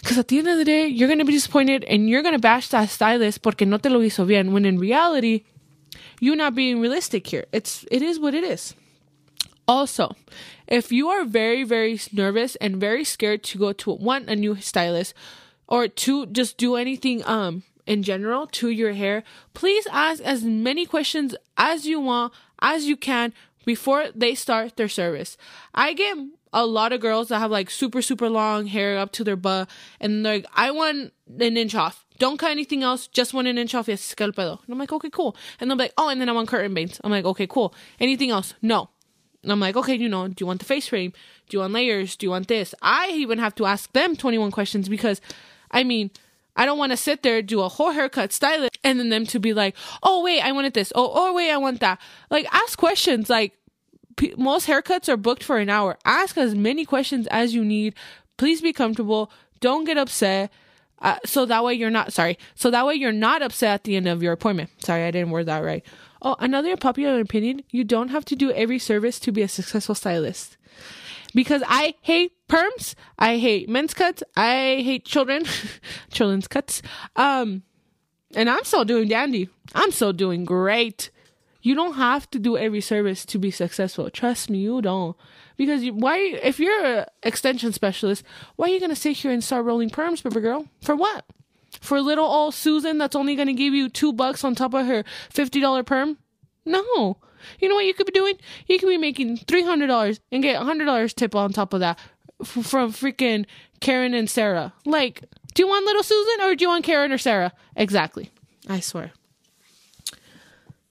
Because 0.00 0.18
at 0.18 0.28
the 0.28 0.38
end 0.38 0.48
of 0.48 0.56
the 0.56 0.64
day, 0.64 0.86
you're 0.86 1.08
gonna 1.08 1.24
be 1.26 1.32
disappointed 1.32 1.84
and 1.84 2.08
you're 2.08 2.22
gonna 2.22 2.38
bash 2.38 2.68
that 2.68 2.88
stylist 2.88 3.42
porque 3.42 3.66
no 3.66 3.76
te 3.76 3.90
lo 3.90 4.00
hizo 4.00 4.26
bien. 4.26 4.52
When 4.52 4.64
in 4.64 4.78
reality, 4.78 5.44
you're 6.24 6.36
not 6.36 6.54
being 6.54 6.80
realistic 6.80 7.26
here. 7.26 7.44
It's 7.52 7.84
it 7.90 8.00
is 8.00 8.18
what 8.18 8.34
it 8.34 8.44
is. 8.44 8.74
Also, 9.68 10.16
if 10.66 10.90
you 10.90 11.08
are 11.08 11.24
very 11.24 11.64
very 11.64 12.00
nervous 12.12 12.56
and 12.56 12.76
very 12.76 13.04
scared 13.04 13.42
to 13.44 13.58
go 13.58 13.72
to 13.74 13.92
one 13.92 14.26
a 14.28 14.34
new 14.34 14.56
stylist 14.56 15.12
or 15.68 15.86
to 15.86 16.24
just 16.26 16.56
do 16.56 16.76
anything 16.76 17.22
um 17.26 17.62
in 17.86 18.02
general 18.02 18.46
to 18.46 18.70
your 18.70 18.94
hair, 18.94 19.22
please 19.52 19.86
ask 19.92 20.22
as 20.22 20.42
many 20.44 20.86
questions 20.86 21.36
as 21.58 21.86
you 21.86 22.00
want 22.00 22.32
as 22.60 22.86
you 22.86 22.96
can 22.96 23.34
before 23.66 24.06
they 24.14 24.34
start 24.34 24.76
their 24.76 24.88
service. 24.88 25.36
I 25.74 25.92
get 25.92 26.16
a 26.54 26.64
lot 26.64 26.92
of 26.94 27.00
girls 27.00 27.28
that 27.28 27.40
have 27.40 27.50
like 27.50 27.68
super 27.68 28.00
super 28.00 28.30
long 28.30 28.66
hair 28.66 28.96
up 28.96 29.12
to 29.12 29.24
their 29.24 29.36
butt 29.36 29.68
and 30.00 30.22
like 30.22 30.46
I 30.54 30.70
want 30.70 31.12
an 31.38 31.56
inch 31.58 31.74
off. 31.74 32.03
Don't 32.18 32.38
cut 32.38 32.50
anything 32.50 32.82
else. 32.82 33.06
Just 33.08 33.34
want 33.34 33.48
an 33.48 33.58
inch 33.58 33.74
off. 33.74 33.88
Yes, 33.88 34.14
pedo. 34.14 34.62
And 34.64 34.72
I'm 34.72 34.78
like, 34.78 34.92
okay, 34.92 35.10
cool. 35.10 35.36
And 35.60 35.68
they'll 35.68 35.76
be 35.76 35.84
like, 35.84 35.94
oh, 35.98 36.08
and 36.08 36.20
then 36.20 36.28
I 36.28 36.32
want 36.32 36.48
curtain 36.48 36.74
bangs. 36.74 37.00
I'm 37.02 37.10
like, 37.10 37.24
okay, 37.24 37.46
cool. 37.46 37.74
Anything 37.98 38.30
else? 38.30 38.54
No. 38.62 38.88
And 39.42 39.52
I'm 39.52 39.60
like, 39.60 39.76
okay, 39.76 39.94
you 39.94 40.08
know, 40.08 40.28
do 40.28 40.36
you 40.38 40.46
want 40.46 40.60
the 40.60 40.64
face 40.64 40.88
frame? 40.88 41.12
Do 41.48 41.56
you 41.56 41.60
want 41.60 41.72
layers? 41.72 42.16
Do 42.16 42.26
you 42.26 42.30
want 42.30 42.48
this? 42.48 42.74
I 42.80 43.10
even 43.10 43.38
have 43.38 43.54
to 43.56 43.66
ask 43.66 43.92
them 43.92 44.16
21 44.16 44.50
questions 44.52 44.88
because, 44.88 45.20
I 45.70 45.84
mean, 45.84 46.10
I 46.56 46.66
don't 46.66 46.78
want 46.78 46.92
to 46.92 46.96
sit 46.96 47.22
there, 47.22 47.42
do 47.42 47.60
a 47.60 47.68
whole 47.68 47.90
haircut, 47.90 48.32
style 48.32 48.62
it, 48.62 48.78
and 48.84 48.98
then 48.98 49.08
them 49.10 49.26
to 49.26 49.40
be 49.40 49.52
like, 49.52 49.76
oh, 50.02 50.22
wait, 50.22 50.40
I 50.40 50.52
wanted 50.52 50.74
this. 50.74 50.92
Oh, 50.94 51.10
oh, 51.12 51.34
wait, 51.34 51.50
I 51.50 51.56
want 51.56 51.80
that. 51.80 52.00
Like, 52.30 52.46
ask 52.54 52.78
questions. 52.78 53.28
Like, 53.28 53.52
p- 54.16 54.34
most 54.38 54.66
haircuts 54.66 55.08
are 55.08 55.16
booked 55.16 55.42
for 55.42 55.58
an 55.58 55.68
hour. 55.68 55.98
Ask 56.04 56.38
as 56.38 56.54
many 56.54 56.84
questions 56.84 57.26
as 57.26 57.54
you 57.54 57.64
need. 57.64 57.94
Please 58.36 58.60
be 58.60 58.72
comfortable. 58.72 59.30
Don't 59.60 59.84
get 59.84 59.98
upset. 59.98 60.52
Uh, 61.00 61.18
so 61.24 61.44
that 61.46 61.64
way 61.64 61.74
you're 61.74 61.90
not 61.90 62.12
sorry. 62.12 62.38
So 62.54 62.70
that 62.70 62.86
way 62.86 62.94
you're 62.94 63.12
not 63.12 63.42
upset 63.42 63.74
at 63.74 63.84
the 63.84 63.96
end 63.96 64.08
of 64.08 64.22
your 64.22 64.32
appointment. 64.32 64.70
Sorry, 64.78 65.04
I 65.04 65.10
didn't 65.10 65.30
word 65.30 65.46
that 65.46 65.58
right. 65.58 65.84
Oh, 66.22 66.36
another 66.38 66.76
popular 66.76 67.20
opinion: 67.20 67.62
you 67.70 67.84
don't 67.84 68.08
have 68.08 68.24
to 68.26 68.36
do 68.36 68.50
every 68.52 68.78
service 68.78 69.20
to 69.20 69.32
be 69.32 69.42
a 69.42 69.48
successful 69.48 69.94
stylist. 69.94 70.56
Because 71.34 71.62
I 71.66 71.94
hate 72.00 72.32
perms, 72.48 72.94
I 73.18 73.38
hate 73.38 73.68
men's 73.68 73.92
cuts, 73.92 74.22
I 74.36 74.80
hate 74.84 75.04
children, 75.04 75.44
children's 76.12 76.46
cuts. 76.46 76.80
Um, 77.16 77.64
and 78.34 78.48
I'm 78.48 78.64
still 78.64 78.84
doing 78.84 79.08
dandy. 79.08 79.48
I'm 79.74 79.90
still 79.90 80.12
doing 80.12 80.44
great. 80.44 81.10
You 81.60 81.74
don't 81.74 81.94
have 81.94 82.30
to 82.30 82.38
do 82.38 82.56
every 82.56 82.80
service 82.80 83.24
to 83.26 83.38
be 83.38 83.50
successful. 83.50 84.10
Trust 84.10 84.50
me, 84.50 84.58
you 84.58 84.82
don't. 84.82 85.16
Because 85.56 85.84
you, 85.84 85.94
why, 85.94 86.18
if 86.18 86.58
you're 86.58 86.84
an 86.84 87.06
extension 87.22 87.72
specialist, 87.72 88.24
why 88.56 88.66
are 88.66 88.70
you 88.70 88.80
going 88.80 88.90
to 88.90 88.96
sit 88.96 89.18
here 89.18 89.30
and 89.30 89.42
start 89.42 89.64
rolling 89.64 89.90
perms, 89.90 90.22
baby 90.22 90.40
girl? 90.40 90.66
For 90.82 90.96
what? 90.96 91.24
For 91.80 92.00
little 92.00 92.24
old 92.24 92.54
Susan 92.54 92.98
that's 92.98 93.16
only 93.16 93.36
going 93.36 93.48
to 93.48 93.54
give 93.54 93.74
you 93.74 93.88
two 93.88 94.12
bucks 94.12 94.44
on 94.44 94.54
top 94.54 94.74
of 94.74 94.86
her 94.86 95.04
$50 95.32 95.86
perm? 95.86 96.18
No. 96.64 97.18
You 97.60 97.68
know 97.68 97.74
what 97.74 97.84
you 97.84 97.94
could 97.94 98.06
be 98.06 98.12
doing? 98.12 98.34
You 98.66 98.78
could 98.78 98.88
be 98.88 98.98
making 98.98 99.38
$300 99.38 100.18
and 100.32 100.42
get 100.42 100.60
$100 100.60 101.14
tip 101.14 101.34
on 101.34 101.52
top 101.52 101.74
of 101.74 101.80
that 101.80 101.98
f- 102.40 102.66
from 102.66 102.92
freaking 102.92 103.44
Karen 103.80 104.14
and 104.14 104.30
Sarah. 104.30 104.72
Like, 104.86 105.24
do 105.54 105.62
you 105.62 105.68
want 105.68 105.84
little 105.84 106.02
Susan 106.02 106.40
or 106.42 106.54
do 106.54 106.64
you 106.64 106.68
want 106.68 106.84
Karen 106.84 107.12
or 107.12 107.18
Sarah? 107.18 107.52
Exactly. 107.76 108.30
I 108.68 108.80
swear. 108.80 109.12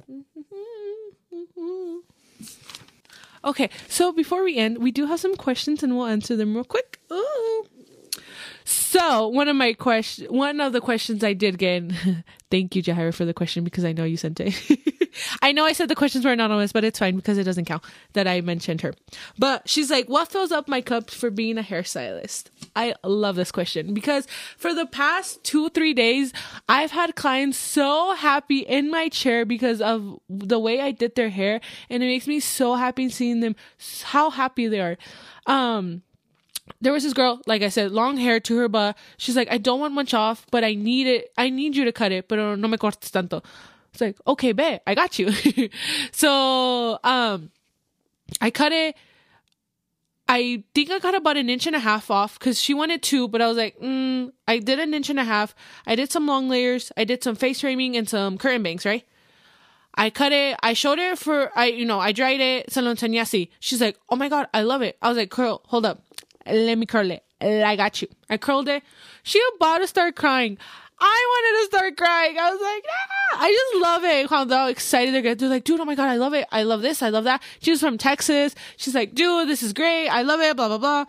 Okay, 3.46 3.70
so 3.88 4.12
before 4.12 4.44
we 4.44 4.58
end, 4.58 4.78
we 4.78 4.92
do 4.92 5.06
have 5.08 5.20
some 5.20 5.36
questions 5.36 5.84
and 5.84 5.96
we'll 5.96 6.06
answer 6.06 6.36
them 6.36 6.56
real 6.56 6.64
quick. 6.64 7.00
Ooh. 7.12 7.66
So 8.66 9.28
one 9.28 9.50
of 9.50 9.56
my 9.56 9.74
question, 9.74 10.28
one 10.28 10.62
of 10.62 10.72
the 10.72 10.82
questions 10.82 11.24
I 11.24 11.34
did 11.34 11.58
get. 11.58 11.92
thank 12.52 12.76
you, 12.76 12.84
Jahira, 12.84 13.14
for 13.14 13.26
the 13.26 13.34
question 13.34 13.64
because 13.64 13.84
I 13.84 13.92
know 13.92 14.04
you 14.04 14.18
sent 14.18 14.40
it. 14.40 14.56
I 15.42 15.52
know 15.52 15.66
I 15.66 15.74
said 15.74 15.90
the 15.90 15.96
questions 15.96 16.26
were 16.26 16.32
anonymous, 16.32 16.72
but 16.72 16.84
it's 16.84 17.00
fine 17.00 17.16
because 17.16 17.38
it 17.38 17.44
doesn't 17.44 17.66
count 17.66 17.84
that 18.14 18.28
I 18.28 18.42
mentioned 18.42 18.82
her. 18.82 18.94
But 19.38 19.68
she's 19.68 19.92
like, 19.92 20.08
"What 20.08 20.32
fills 20.32 20.52
up 20.52 20.68
my 20.68 20.82
cup 20.82 21.10
for 21.10 21.30
being 21.30 21.58
a 21.58 21.64
hairstylist?" 21.64 22.46
I 22.76 22.96
love 23.04 23.36
this 23.36 23.52
question 23.52 23.94
because 23.94 24.28
for 24.58 24.74
the 24.74 24.86
past 24.86 25.44
two 25.44 25.70
three 25.70 25.94
days, 25.94 26.34
I've 26.68 26.92
had 26.92 27.16
clients 27.16 27.58
so 27.58 28.16
happy 28.16 28.60
in 28.60 28.90
my 28.90 29.10
chair 29.10 29.46
because 29.46 29.82
of 29.82 30.20
the 30.30 30.60
way 30.60 30.82
I 30.82 30.92
did 30.92 31.16
their 31.16 31.30
hair, 31.30 31.62
and 31.90 32.02
it 32.02 32.08
makes 32.08 32.28
me 32.28 32.40
so 32.40 32.76
happy 32.76 33.10
seeing 33.10 33.42
them 33.42 33.56
how 34.04 34.30
happy 34.30 34.68
they 34.68 34.80
are. 34.82 34.98
Um 35.46 36.04
there 36.82 36.94
was 36.94 37.04
this 37.04 37.14
girl, 37.14 37.42
like 37.46 37.62
I 37.62 37.70
said, 37.70 37.92
long 37.92 38.18
hair 38.18 38.40
to 38.40 38.58
her 38.58 38.70
butt. 38.70 38.98
She's 39.18 39.36
like, 39.36 39.52
I 39.52 39.58
don't 39.58 39.80
want 39.80 39.94
much 39.94 40.14
off, 40.14 40.46
but 40.50 40.64
I 40.64 40.76
need 40.76 41.08
it. 41.08 41.32
I 41.38 41.50
need 41.50 41.76
you 41.76 41.86
to 41.86 41.92
cut 41.92 42.12
it, 42.12 42.28
pero 42.28 42.56
no 42.56 42.68
me 42.68 42.78
cortes 42.78 43.12
tanto. 43.12 43.44
It's 43.92 44.02
like, 44.02 44.18
okay, 44.26 44.54
bet, 44.54 44.82
I 44.88 44.96
got 44.96 45.20
you. 45.20 45.32
so, 46.12 47.00
um, 47.04 47.52
I 48.42 48.50
cut 48.50 48.72
it. 48.72 48.96
I 50.28 50.64
think 50.74 50.90
I 50.90 51.00
got 51.00 51.16
about 51.16 51.38
an 51.38 51.50
inch 51.50 51.68
and 51.68 51.76
a 51.76 51.80
half 51.80 52.10
off 52.10 52.40
because 52.40 52.60
she 52.60 52.74
wanted 52.74 53.04
two, 53.04 53.28
but 53.28 53.42
I 53.42 53.48
was 53.48 53.58
like, 53.58 53.78
mm, 53.80 54.32
I 54.48 54.60
did 54.60 54.80
an 54.80 54.94
inch 54.94 55.10
and 55.10 55.20
a 55.20 55.24
half. 55.24 55.54
I 55.86 55.96
did 55.96 56.12
some 56.12 56.26
long 56.26 56.50
layers. 56.50 56.92
I 56.96 57.04
did 57.04 57.24
some 57.24 57.36
face 57.36 57.62
framing 57.62 57.98
and 57.98 58.08
some 58.08 58.38
curtain 58.38 58.64
bangs, 58.64 58.86
right? 58.86 59.06
I 59.96 60.10
cut 60.10 60.32
it. 60.32 60.58
I 60.64 60.74
showed 60.74 60.98
her 60.98 61.16
for, 61.16 61.52
I, 61.56 61.68
you 61.68 61.86
know, 61.86 62.00
I 62.00 62.14
dried 62.14 62.40
it. 62.40 62.72
Se 62.72 62.82
lo 62.82 62.96
She's 63.60 63.82
like, 63.82 64.00
oh 64.10 64.16
my 64.16 64.30
God, 64.30 64.48
I 64.54 64.64
love 64.64 64.82
it. 64.82 64.98
I 65.02 65.10
was 65.10 65.18
like, 65.18 65.30
curl, 65.30 65.62
hold 65.66 65.86
up 65.86 66.02
let 66.46 66.78
me 66.78 66.86
curl 66.86 67.12
it. 67.12 67.24
I 67.42 67.76
got 67.76 68.02
you. 68.02 68.08
I 68.30 68.38
curled 68.38 68.70
it. 68.70 68.84
She 69.24 69.42
about 69.56 69.80
to 69.80 69.88
start 69.88 70.16
crying. 70.16 70.58
I 71.06 71.26
wanted 71.34 71.60
to 71.60 71.78
start 71.78 71.98
crying. 71.98 72.38
I 72.38 72.50
was 72.50 72.62
like, 72.62 72.86
ah! 72.90 73.38
I 73.42 73.52
just 73.52 73.82
love 73.84 74.04
it 74.06 74.30
how 74.30 74.46
they're 74.46 74.70
excited 74.70 75.14
they're 75.14 75.36
They're 75.36 75.50
like, 75.50 75.66
dude, 75.66 75.80
oh 75.80 75.86
my 75.86 75.96
god, 75.96 76.10
I 76.10 76.16
love 76.16 76.34
it. 76.34 76.48
I 76.52 76.64
love 76.64 76.82
this. 76.82 77.02
I 77.04 77.10
love 77.10 77.26
that. 77.26 77.42
She 77.60 77.72
was 77.72 77.82
from 77.82 77.98
Texas. 77.98 78.56
She's 78.78 78.96
like, 78.96 79.14
dude, 79.14 79.50
this 79.50 79.64
is 79.64 79.74
great. 79.74 80.08
I 80.08 80.22
love 80.22 80.40
it. 80.40 80.56
Blah 80.56 80.70
blah 80.70 80.78
blah. 80.78 81.06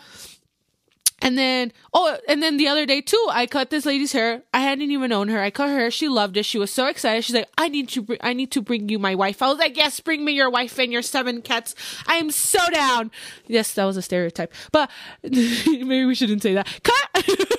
And 1.22 1.38
then, 1.38 1.72
oh, 1.94 2.18
and 2.28 2.42
then 2.42 2.56
the 2.56 2.68
other 2.68 2.84
day 2.84 3.00
too, 3.00 3.26
I 3.30 3.46
cut 3.46 3.70
this 3.70 3.86
lady's 3.86 4.12
hair. 4.12 4.42
I 4.52 4.60
hadn't 4.60 4.90
even 4.90 5.08
known 5.08 5.28
her. 5.28 5.40
I 5.40 5.50
cut 5.50 5.68
her 5.68 5.78
hair. 5.78 5.90
She 5.90 6.08
loved 6.08 6.36
it. 6.36 6.44
She 6.44 6.58
was 6.58 6.70
so 6.72 6.86
excited. 6.86 7.24
She's 7.24 7.34
like, 7.34 7.48
"I 7.56 7.68
need 7.68 7.88
to, 7.90 8.02
br- 8.02 8.14
I 8.20 8.32
need 8.34 8.50
to 8.50 8.60
bring 8.60 8.88
you 8.88 8.98
my 8.98 9.14
wife." 9.14 9.40
I 9.40 9.48
was 9.48 9.58
like, 9.58 9.76
"Yes, 9.76 10.00
bring 10.00 10.24
me 10.24 10.32
your 10.32 10.50
wife 10.50 10.78
and 10.78 10.92
your 10.92 11.02
seven 11.02 11.40
cats. 11.40 11.74
I 12.06 12.16
am 12.16 12.30
so 12.30 12.58
down." 12.70 13.10
Yes, 13.46 13.72
that 13.74 13.84
was 13.84 13.96
a 13.96 14.02
stereotype, 14.02 14.52
but 14.72 14.90
maybe 15.22 16.04
we 16.04 16.14
shouldn't 16.14 16.42
say 16.42 16.54
that. 16.54 16.68
Cut. 16.82 17.50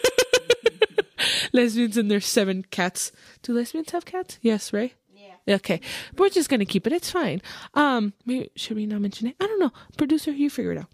lesbians 1.53 1.97
and 1.97 2.09
their 2.09 2.21
seven 2.21 2.65
cats. 2.71 3.11
Do 3.41 3.53
lesbians 3.53 3.91
have 3.91 4.05
cats? 4.05 4.39
Yes, 4.41 4.73
right. 4.73 4.93
Yeah. 5.13 5.55
Okay, 5.55 5.79
we're 6.17 6.29
just 6.29 6.49
gonna 6.49 6.65
keep 6.65 6.87
it. 6.87 6.93
It's 6.93 7.11
fine. 7.11 7.41
Um, 7.73 8.13
maybe 8.25 8.49
should 8.55 8.77
we 8.77 8.85
not 8.85 9.01
mention 9.01 9.27
it? 9.27 9.35
I 9.39 9.47
don't 9.47 9.59
know. 9.59 9.71
Producer, 9.97 10.31
you 10.31 10.49
figure 10.49 10.71
it 10.71 10.77
out. 10.79 10.89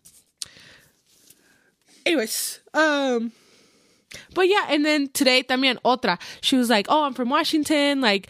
Anyways, 2.05 2.59
um, 2.73 3.31
but 4.33 4.47
yeah, 4.47 4.65
and 4.69 4.83
then 4.85 5.09
today 5.09 5.43
también 5.43 5.77
otra. 5.83 6.19
She 6.41 6.55
was 6.57 6.69
like, 6.69 6.87
"Oh, 6.89 7.03
I'm 7.03 7.13
from 7.13 7.29
Washington. 7.29 8.01
Like, 8.01 8.27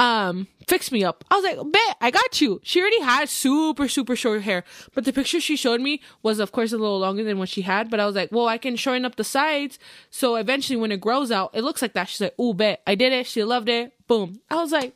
um, 0.00 0.46
fix 0.66 0.90
me 0.90 1.04
up." 1.04 1.24
I 1.30 1.36
was 1.36 1.44
like, 1.44 1.72
"Bet, 1.72 1.96
I 2.00 2.10
got 2.10 2.40
you." 2.40 2.60
She 2.62 2.80
already 2.80 3.00
had 3.00 3.28
super 3.28 3.88
super 3.88 4.16
short 4.16 4.42
hair, 4.42 4.64
but 4.94 5.04
the 5.04 5.12
picture 5.12 5.40
she 5.40 5.56
showed 5.56 5.80
me 5.80 6.00
was, 6.22 6.38
of 6.40 6.52
course, 6.52 6.72
a 6.72 6.78
little 6.78 6.98
longer 6.98 7.24
than 7.24 7.38
what 7.38 7.48
she 7.48 7.62
had. 7.62 7.90
But 7.90 8.00
I 8.00 8.06
was 8.06 8.14
like, 8.16 8.32
"Well, 8.32 8.48
I 8.48 8.58
can 8.58 8.76
shorten 8.76 9.04
up 9.04 9.16
the 9.16 9.24
sides, 9.24 9.78
so 10.10 10.36
eventually 10.36 10.76
when 10.76 10.92
it 10.92 11.00
grows 11.00 11.30
out, 11.30 11.50
it 11.54 11.62
looks 11.62 11.82
like 11.82 11.92
that." 11.94 12.08
She's 12.08 12.20
like, 12.20 12.38
"Ooh, 12.40 12.54
bet, 12.54 12.82
I 12.86 12.94
did 12.94 13.12
it." 13.12 13.26
She 13.26 13.44
loved 13.44 13.68
it. 13.68 13.92
Boom. 14.08 14.40
I 14.50 14.56
was 14.56 14.72
like, 14.72 14.94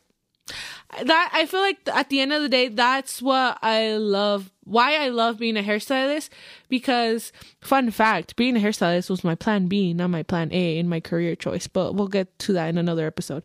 that 1.03 1.31
I 1.33 1.47
feel 1.47 1.61
like 1.61 1.79
at 1.93 2.09
the 2.09 2.21
end 2.21 2.33
of 2.33 2.43
the 2.43 2.49
day, 2.49 2.69
that's 2.69 3.21
what 3.23 3.59
I 3.63 3.97
love. 3.97 4.51
Why 4.67 4.97
I 4.97 5.11
love 5.11 5.39
being 5.39 5.59
a 5.59 5.63
hairstylist 5.63 6.31
because, 6.71 7.33
fun 7.61 7.91
fact, 7.91 8.35
being 8.35 8.57
a 8.57 8.61
hairstylist 8.61 9.11
was 9.11 9.23
my 9.23 9.35
plan 9.35 9.67
B, 9.67 9.93
not 9.93 10.09
my 10.09 10.23
plan 10.23 10.51
A 10.53 10.79
in 10.79 10.89
my 10.89 11.01
career 11.01 11.37
choice. 11.37 11.67
But 11.67 11.95
we'll 11.95 12.09
get 12.09 12.39
to 12.41 12.55
that 12.55 12.69
in 12.71 12.79
another 12.79 13.07
episode. 13.07 13.43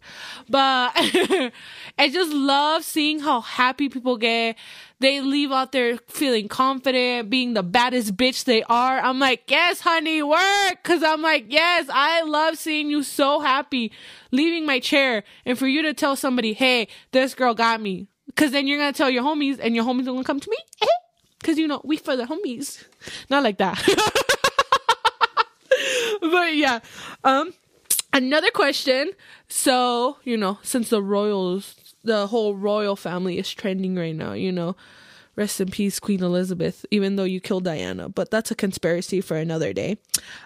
But 0.48 0.94
I 0.96 2.10
just 2.10 2.32
love 2.32 2.86
seeing 2.86 3.20
how 3.20 3.42
happy 3.42 3.90
people 3.90 4.16
get. 4.16 4.56
They 5.02 5.20
leave 5.20 5.52
out 5.52 5.74
there 5.74 5.98
feeling 6.08 6.48
confident, 6.48 7.30
being 7.30 7.54
the 7.54 7.64
baddest 7.64 8.16
bitch 8.16 8.46
they 8.46 8.64
are. 8.64 9.00
I'm 9.00 9.20
like, 9.20 9.44
yes, 9.48 9.82
honey, 9.82 10.24
work. 10.24 10.84
Cause 10.84 11.04
I'm 11.04 11.22
like, 11.22 11.46
yes, 11.50 11.88
I 11.92 12.22
love 12.24 12.58
seeing 12.58 12.90
you 12.90 13.04
so 13.04 13.40
happy 13.42 13.92
leaving 14.32 14.66
my 14.66 14.80
chair 14.80 15.24
and 15.46 15.58
for 15.58 15.68
you 15.68 15.82
to 15.84 15.94
tell 15.94 16.16
somebody, 16.16 16.54
hey, 16.54 16.88
this 17.12 17.34
girl 17.40 17.56
got 17.56 17.82
me. 17.82 18.08
Cause 18.36 18.52
then 18.52 18.68
you're 18.68 18.78
gonna 18.78 18.94
tell 18.94 19.10
your 19.10 19.24
homies 19.24 19.58
and 19.60 19.76
your 19.76 19.84
homies 19.84 20.04
are 20.04 20.12
gonna 20.12 20.24
come 20.24 20.40
to 20.40 20.52
me. 20.52 20.58
Cause 21.44 21.58
you 21.58 21.68
know, 21.68 21.82
we 21.84 21.98
for 21.98 22.16
the 22.16 22.26
homies. 22.26 22.84
Not 23.30 23.44
like 23.44 23.58
that. 23.58 23.82
but 26.22 26.56
yeah. 26.56 26.80
Um, 27.24 27.54
another 28.14 28.52
question. 28.52 29.12
So, 29.48 30.18
you 30.24 30.38
know, 30.38 30.60
since 30.62 30.90
the 30.90 31.02
royals, 31.02 31.76
the 32.04 32.28
whole 32.28 32.56
royal 32.56 32.96
family 32.96 33.40
is 33.40 33.52
trending 33.52 33.96
right 33.96 34.16
now, 34.16 34.34
you 34.34 34.52
know, 34.52 34.76
rest 35.36 35.62
in 35.62 35.72
peace, 35.72 36.00
Queen 36.00 36.22
Elizabeth, 36.22 36.86
even 36.92 37.16
though 37.16 37.24
you 37.24 37.40
killed 37.40 37.64
Diana, 37.64 38.10
but 38.10 38.30
that's 38.30 38.52
a 38.52 38.56
conspiracy 38.56 39.22
for 39.22 39.38
another 39.38 39.74
day. 39.74 39.98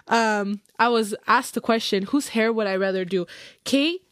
Um, 0.08 0.60
I 0.78 0.88
was 0.88 1.14
asked 1.26 1.54
the 1.54 1.60
question, 1.60 2.04
whose 2.04 2.28
hair 2.28 2.52
would 2.52 2.66
I 2.66 2.76
rather 2.76 3.04
do? 3.04 3.26
Kate, 3.64 4.02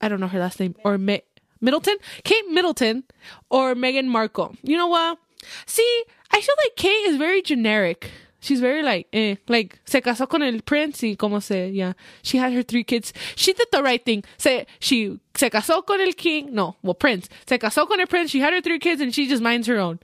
I 0.00 0.08
don't 0.08 0.20
know 0.20 0.28
her 0.28 0.38
last 0.38 0.60
name, 0.60 0.76
or 0.84 0.98
Ma- 0.98 1.18
Middleton? 1.66 1.96
Kate 2.22 2.48
Middleton 2.48 3.02
or 3.50 3.74
Meghan 3.74 4.06
Markle. 4.06 4.54
You 4.62 4.76
know 4.76 4.86
what? 4.86 5.18
See, 5.66 6.04
I 6.30 6.40
feel 6.40 6.54
like 6.64 6.76
Kate 6.76 7.08
is 7.08 7.16
very 7.16 7.42
generic. 7.42 8.10
She's 8.38 8.60
very 8.60 8.84
like, 8.84 9.08
eh, 9.12 9.34
like 9.48 9.80
se 9.84 10.00
casó 10.00 10.28
con 10.28 10.42
el 10.42 10.60
prince 10.60 11.02
y 11.02 11.16
como 11.16 11.40
se, 11.40 11.70
yeah. 11.70 11.94
She 12.22 12.38
had 12.38 12.52
her 12.52 12.62
three 12.62 12.84
kids. 12.84 13.12
She 13.34 13.52
did 13.52 13.66
the 13.72 13.82
right 13.82 14.04
thing. 14.04 14.22
Se, 14.38 14.66
she 14.78 15.18
se 15.34 15.50
casó 15.50 15.84
con 15.84 16.00
el 16.00 16.12
king. 16.12 16.54
No, 16.54 16.76
well, 16.84 16.94
prince. 16.94 17.28
Se 17.48 17.58
casó 17.58 17.88
con 17.88 17.98
el 17.98 18.06
prince. 18.06 18.30
She 18.30 18.38
had 18.38 18.52
her 18.52 18.60
three 18.60 18.78
kids 18.78 19.00
and 19.00 19.12
she 19.12 19.26
just 19.26 19.42
minds 19.42 19.66
her 19.66 19.78
own. 19.78 19.98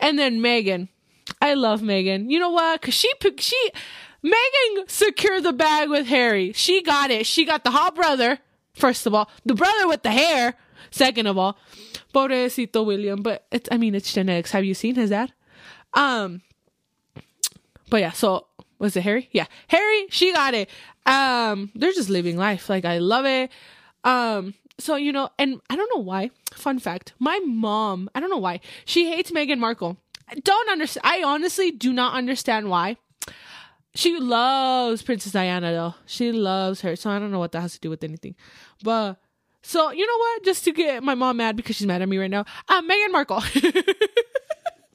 And 0.00 0.18
then 0.18 0.40
Meghan. 0.40 0.88
I 1.40 1.54
love 1.54 1.82
Meghan. 1.82 2.28
You 2.28 2.40
know 2.40 2.50
what? 2.50 2.82
Cause 2.82 2.94
she, 2.94 3.08
she, 3.38 3.70
Meghan 4.24 4.90
secured 4.90 5.44
the 5.44 5.52
bag 5.52 5.88
with 5.88 6.06
Harry. 6.08 6.52
She 6.52 6.82
got 6.82 7.12
it. 7.12 7.26
She 7.26 7.44
got 7.44 7.62
the 7.62 7.70
hot 7.70 7.94
brother, 7.94 8.40
first 8.74 9.06
of 9.06 9.14
all. 9.14 9.30
The 9.44 9.54
brother 9.54 9.86
with 9.86 10.02
the 10.02 10.10
hair, 10.10 10.54
second 10.90 11.26
of 11.26 11.38
all. 11.38 11.56
Pobrecito 12.14 12.84
William. 12.84 13.22
But 13.22 13.46
it's, 13.50 13.68
I 13.70 13.76
mean, 13.76 13.94
it's 13.94 14.12
genetics. 14.12 14.52
Have 14.52 14.64
you 14.64 14.74
seen 14.74 14.94
his 14.94 15.10
dad? 15.10 15.32
Um, 15.94 16.42
but 17.90 18.00
yeah, 18.00 18.12
so 18.12 18.46
was 18.78 18.96
it 18.96 19.02
Harry? 19.02 19.28
Yeah. 19.32 19.46
Harry, 19.68 20.06
she 20.10 20.32
got 20.32 20.54
it. 20.54 20.68
Um, 21.06 21.70
they're 21.74 21.92
just 21.92 22.10
living 22.10 22.36
life. 22.36 22.68
Like 22.68 22.84
I 22.84 22.98
love 22.98 23.26
it. 23.26 23.50
Um, 24.04 24.54
so 24.78 24.96
you 24.96 25.12
know, 25.12 25.30
and 25.38 25.60
I 25.70 25.76
don't 25.76 25.90
know 25.94 26.02
why. 26.02 26.30
Fun 26.52 26.78
fact: 26.78 27.14
my 27.18 27.38
mom, 27.44 28.10
I 28.14 28.20
don't 28.20 28.30
know 28.30 28.38
why, 28.38 28.60
she 28.84 29.10
hates 29.10 29.30
Meghan 29.30 29.58
Markle. 29.58 29.96
I 30.28 30.34
don't 30.36 30.70
understand. 30.70 31.02
I 31.06 31.22
honestly 31.22 31.70
do 31.70 31.92
not 31.92 32.14
understand 32.14 32.68
why. 32.68 32.96
She 33.94 34.18
loves 34.18 35.02
Princess 35.02 35.32
Diana 35.32 35.70
though. 35.72 35.94
She 36.06 36.32
loves 36.32 36.80
her. 36.80 36.96
So 36.96 37.10
I 37.10 37.18
don't 37.18 37.30
know 37.30 37.38
what 37.38 37.52
that 37.52 37.60
has 37.60 37.74
to 37.74 37.80
do 37.80 37.90
with 37.90 38.02
anything. 38.02 38.34
But 38.82 39.16
so 39.64 39.90
you 39.90 40.06
know 40.06 40.18
what? 40.18 40.44
Just 40.44 40.64
to 40.64 40.72
get 40.72 41.02
my 41.02 41.14
mom 41.14 41.38
mad 41.38 41.56
because 41.56 41.76
she's 41.76 41.86
mad 41.86 42.02
at 42.02 42.08
me 42.08 42.18
right 42.18 42.30
now. 42.30 42.44
Uh, 42.68 42.82
Meghan 42.82 43.10
Markle. 43.10 43.42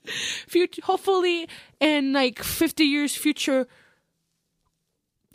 future, 0.09 0.81
hopefully 0.83 1.47
in 1.79 2.13
like 2.13 2.43
50 2.43 2.83
years 2.83 3.15
future 3.15 3.67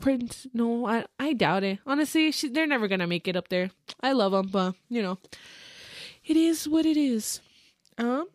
prince 0.00 0.46
no 0.52 0.86
i 0.86 1.04
i 1.20 1.32
doubt 1.32 1.62
it 1.62 1.78
honestly 1.86 2.32
she, 2.32 2.48
they're 2.48 2.66
never 2.66 2.88
gonna 2.88 3.06
make 3.06 3.28
it 3.28 3.36
up 3.36 3.48
there 3.48 3.70
i 4.00 4.12
love 4.12 4.32
them 4.32 4.48
but 4.48 4.74
you 4.88 5.00
know 5.00 5.18
it 6.26 6.36
is 6.36 6.68
what 6.68 6.84
it 6.84 6.96
is 6.96 7.40
um 7.98 8.26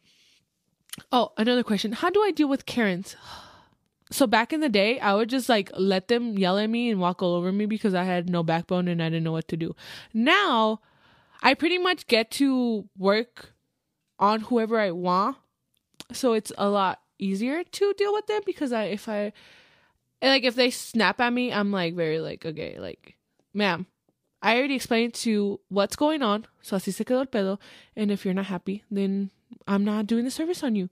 oh 1.12 1.32
another 1.38 1.64
question 1.64 1.92
how 1.92 2.10
do 2.10 2.24
i 2.24 2.32
deal 2.32 2.48
with 2.48 2.66
karens 2.66 3.16
so 4.12 4.26
back 4.26 4.54
in 4.54 4.62
the 4.62 4.70
day 4.70 5.00
i 5.00 5.14
would 5.14 5.30
just 5.30 5.50
like 5.50 5.70
let 5.78 6.08
them 6.08 6.38
yell 6.38 6.58
at 6.58 6.70
me 6.70 6.90
and 6.90 7.00
walk 7.00 7.22
all 7.22 7.36
over 7.36 7.52
me 7.52 7.66
because 7.66 7.94
i 7.94 8.04
had 8.04 8.30
no 8.30 8.42
backbone 8.42 8.88
and 8.88 9.04
i 9.04 9.10
didn't 9.10 9.26
know 9.26 9.34
what 9.34 9.48
to 9.48 9.58
do 9.58 9.76
now 10.14 10.80
i 11.42 11.54
pretty 11.54 11.78
much 11.78 12.08
get 12.08 12.32
to 12.32 12.88
work 12.98 13.54
on 14.18 14.42
whoever 14.42 14.80
i 14.80 14.92
want 14.92 15.38
so 16.12 16.34
it's 16.34 16.52
a 16.58 16.70
lot 16.70 17.00
easier 17.20 17.64
to 17.64 17.94
deal 17.98 18.14
with 18.14 18.28
them 18.28 18.42
because 18.46 18.72
I 18.72 18.86
if 18.86 19.08
I 19.08 19.34
like 20.22 20.44
if 20.44 20.56
they 20.56 20.72
snap 20.72 21.20
at 21.20 21.34
me, 21.34 21.54
I'm 21.54 21.72
like 21.72 21.96
very 21.96 22.20
like 22.20 22.46
okay, 22.46 22.78
like 22.80 23.18
ma'am, 23.54 23.86
I 24.42 24.58
already 24.58 24.76
explained 24.76 25.14
to 25.16 25.30
you 25.30 25.60
what's 25.70 25.96
going 25.96 26.24
on, 26.24 26.48
so 26.62 26.78
así 26.78 26.94
se 26.94 27.04
quedó 27.04 27.20
el 27.20 27.26
pedo, 27.26 27.60
and 27.96 28.12
if 28.12 28.26
you're 28.26 28.34
not 28.34 28.46
happy, 28.46 28.84
then 28.90 29.32
I'm 29.68 29.84
not 29.84 30.08
doing 30.08 30.26
the 30.26 30.32
service 30.32 30.64
on 30.64 30.76
you. 30.76 30.90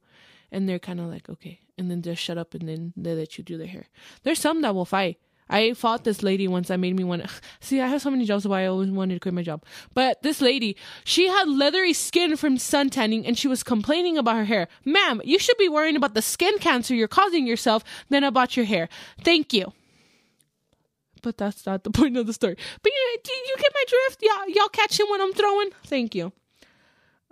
And 0.52 0.68
they're 0.68 0.80
kind 0.80 1.00
of 1.00 1.08
like 1.08 1.30
okay, 1.30 1.62
and 1.78 1.90
then 1.90 2.02
just 2.02 2.22
shut 2.22 2.38
up, 2.38 2.54
and 2.54 2.68
then 2.68 2.94
they 2.96 3.14
let 3.14 3.38
you 3.38 3.44
do 3.44 3.58
their 3.58 3.68
hair. 3.68 3.88
There's 4.24 4.40
some 4.40 4.62
that 4.62 4.76
will 4.76 4.86
fight. 4.86 5.18
I 5.50 5.74
fought 5.74 6.04
this 6.04 6.24
lady 6.24 6.48
once 6.48 6.68
that 6.68 6.80
made 6.80 6.96
me 6.96 7.04
want 7.04 7.24
see. 7.60 7.82
I 7.82 7.88
have 7.88 8.02
so 8.02 8.12
many 8.12 8.26
jobs 8.26 8.48
why 8.48 8.64
I 8.64 8.68
always 8.68 8.90
wanted 8.90 9.16
to 9.16 9.20
quit 9.20 9.34
my 9.34 9.44
job. 9.44 9.64
But 9.94 10.22
this 10.22 10.42
lady, 10.42 10.76
she 11.04 11.28
had 11.28 11.48
leathery 11.48 11.94
skin 11.94 12.38
from 12.38 12.58
sun 12.58 12.90
tanning 12.90 13.26
and 13.26 13.38
she 13.38 13.48
was 13.48 13.64
complaining 13.64 14.18
about 14.18 14.38
her 14.38 14.46
hair. 14.46 14.68
Ma'am, 14.86 15.22
you 15.24 15.40
should 15.40 15.58
be 15.58 15.70
worrying 15.70 15.96
about 15.96 16.14
the 16.14 16.22
skin 16.22 16.58
cancer 16.60 16.96
you're 16.96 17.08
causing 17.08 17.48
yourself 17.48 17.84
than 18.10 18.24
about 18.24 18.58
your 18.58 18.66
hair. 18.66 18.90
Thank 19.24 19.54
you. 19.54 19.74
But 21.22 21.38
that's 21.38 21.66
not 21.66 21.84
the 21.84 21.92
point 22.00 22.18
of 22.18 22.28
the 22.28 22.34
story. 22.34 22.56
But 22.82 22.92
you, 22.92 23.18
you 23.26 23.56
get 23.58 23.72
my 23.74 23.84
drift? 23.88 24.22
Y'all, 24.22 24.50
y'all 24.50 24.70
catch 24.70 25.00
him 25.00 25.08
when 25.10 25.22
I'm 25.22 25.34
throwing? 25.34 25.70
Thank 25.86 26.16
you. 26.16 26.32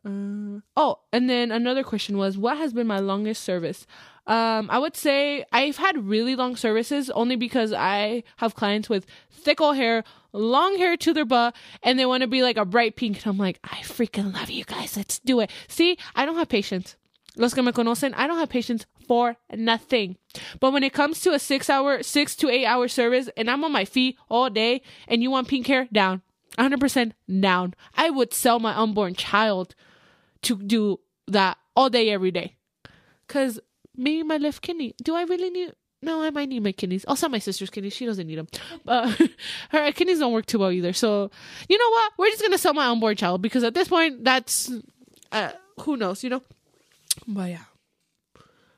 Uh, 0.06 0.60
oh, 0.78 1.00
and 1.12 1.30
then 1.30 1.52
another 1.52 1.84
question 1.84 2.18
was, 2.18 2.38
what 2.38 2.58
has 2.58 2.74
been 2.74 2.86
my 2.86 3.00
longest 3.00 3.44
service? 3.44 3.88
Um, 4.28 4.70
I 4.72 4.80
would 4.80 4.96
say 4.96 5.46
I've 5.52 5.78
had 5.78 6.08
really 6.08 6.36
long 6.36 6.56
services 6.56 7.10
only 7.12 7.36
because 7.36 7.74
I 7.74 8.24
have 8.38 8.56
clients 8.56 8.90
with 8.90 9.06
thick 9.30 9.62
old 9.62 9.76
hair, 9.76 10.04
long 10.34 10.78
hair 10.78 10.98
to 10.98 11.14
their 11.14 11.26
butt, 11.26 11.56
and 11.84 12.00
they 12.00 12.06
want 12.06 12.22
to 12.22 12.28
be 12.28 12.42
like 12.42 12.58
a 12.58 12.66
bright 12.66 12.96
pink. 12.96 13.18
And 13.18 13.28
I'm 13.28 13.38
like, 13.38 13.60
I 13.64 13.78
freaking 13.78 14.34
love 14.34 14.50
you 14.50 14.64
guys. 14.66 14.98
Let's 14.98 15.20
do 15.20 15.40
it. 15.42 15.52
See, 15.68 15.98
I 16.16 16.26
don't 16.26 16.38
have 16.38 16.50
patience. 16.50 16.96
Los 17.38 17.54
que 17.54 17.62
me 17.62 17.72
conocen, 17.72 18.14
I 18.16 18.28
don't 18.28 18.38
have 18.38 18.50
patience 18.50 18.86
for 19.08 19.36
nothing. 19.54 20.18
But 20.60 20.72
when 20.72 20.84
it 20.84 20.94
comes 20.94 21.20
to 21.22 21.34
a 21.34 21.40
six 21.40 21.70
hour, 21.70 22.02
six 22.02 22.36
to 22.38 22.50
eight 22.50 22.66
hour 22.66 22.88
service, 22.88 23.30
and 23.38 23.50
I'm 23.50 23.64
on 23.64 23.72
my 23.72 23.86
feet 23.86 24.18
all 24.30 24.50
day, 24.50 24.82
and 25.08 25.22
you 25.22 25.30
want 25.32 25.48
pink 25.48 25.68
hair, 25.68 25.88
down. 25.92 26.22
100% 26.58 27.12
down. 27.42 27.74
I 27.96 28.10
would 28.10 28.34
sell 28.34 28.60
my 28.60 28.76
unborn 28.78 29.14
child 29.14 29.76
to 30.44 30.56
do 30.56 31.02
that 31.28 31.58
all 31.76 31.90
day, 31.90 32.10
every 32.10 32.32
day. 32.32 32.56
Cause 33.28 33.60
maybe 33.98 34.24
my 34.24 34.38
left 34.38 34.62
kidney. 34.62 34.96
Do 35.04 35.16
I 35.16 35.24
really 35.24 35.50
need? 35.50 35.74
No, 36.02 36.22
I 36.22 36.30
might 36.30 36.50
need 36.50 36.64
my 36.64 36.72
kidneys. 36.72 37.06
Sell 37.16 37.30
my 37.30 37.40
sister's 37.40 37.70
kidneys. 37.70 37.94
She 37.94 38.06
doesn't 38.06 38.28
need 38.28 38.38
them. 38.38 38.48
But 38.84 39.20
her 39.72 39.92
kidneys 39.92 40.20
don't 40.20 40.34
work 40.34 40.46
too 40.46 40.60
well 40.60 40.72
either. 40.72 40.94
So 40.94 41.32
you 41.68 41.78
know 41.78 41.90
what? 41.90 42.14
We're 42.18 42.30
just 42.30 42.42
gonna 42.42 42.58
sell 42.58 42.74
my 42.74 42.88
unborn 42.88 43.16
child 43.16 43.42
because 43.42 43.64
at 43.64 43.74
this 43.74 43.88
point, 43.88 44.24
that's 44.24 44.72
uh, 45.32 45.52
who 45.82 45.98
knows, 45.98 46.24
you 46.24 46.30
know. 46.30 46.42
But 47.28 47.50
yeah. 47.50 47.64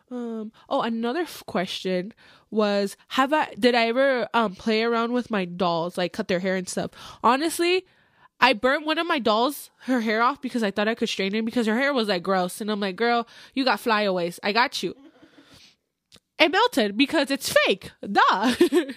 Um. 0.10 0.52
Oh, 0.70 0.82
another 0.84 1.22
f- 1.22 1.44
question 1.46 2.14
was: 2.50 2.96
Have 3.10 3.34
I 3.34 3.54
did 3.60 3.76
I 3.76 3.88
ever 3.88 4.30
um 4.34 4.56
play 4.56 4.84
around 4.84 5.12
with 5.12 5.30
my 5.30 5.44
dolls, 5.44 5.98
like 5.98 6.14
cut 6.14 6.30
their 6.30 6.40
hair 6.40 6.56
and 6.56 6.70
stuff? 6.70 6.92
Honestly, 7.24 7.86
I 8.40 8.54
burnt 8.54 8.86
one 8.86 9.00
of 9.00 9.08
my 9.08 9.20
dolls 9.20 9.70
her 9.82 10.02
hair 10.02 10.22
off 10.22 10.42
because 10.42 10.64
I 10.64 10.72
thought 10.72 10.88
I 10.88 10.96
could 10.96 11.10
straighten 11.10 11.40
it 11.40 11.46
because 11.46 11.68
her 11.68 11.78
hair 11.78 11.94
was 11.94 12.08
like 12.08 12.24
gross, 12.24 12.62
and 12.62 12.72
I'm 12.72 12.80
like, 12.80 12.96
girl, 12.96 13.28
you 13.54 13.66
got 13.66 13.82
flyaways. 13.82 14.40
I 14.44 14.54
got 14.54 14.82
you. 14.82 14.96
It 16.40 16.52
melted 16.52 16.98
because 16.98 17.32
it's 17.32 17.54
fake. 17.66 17.92
Duh. 18.02 18.56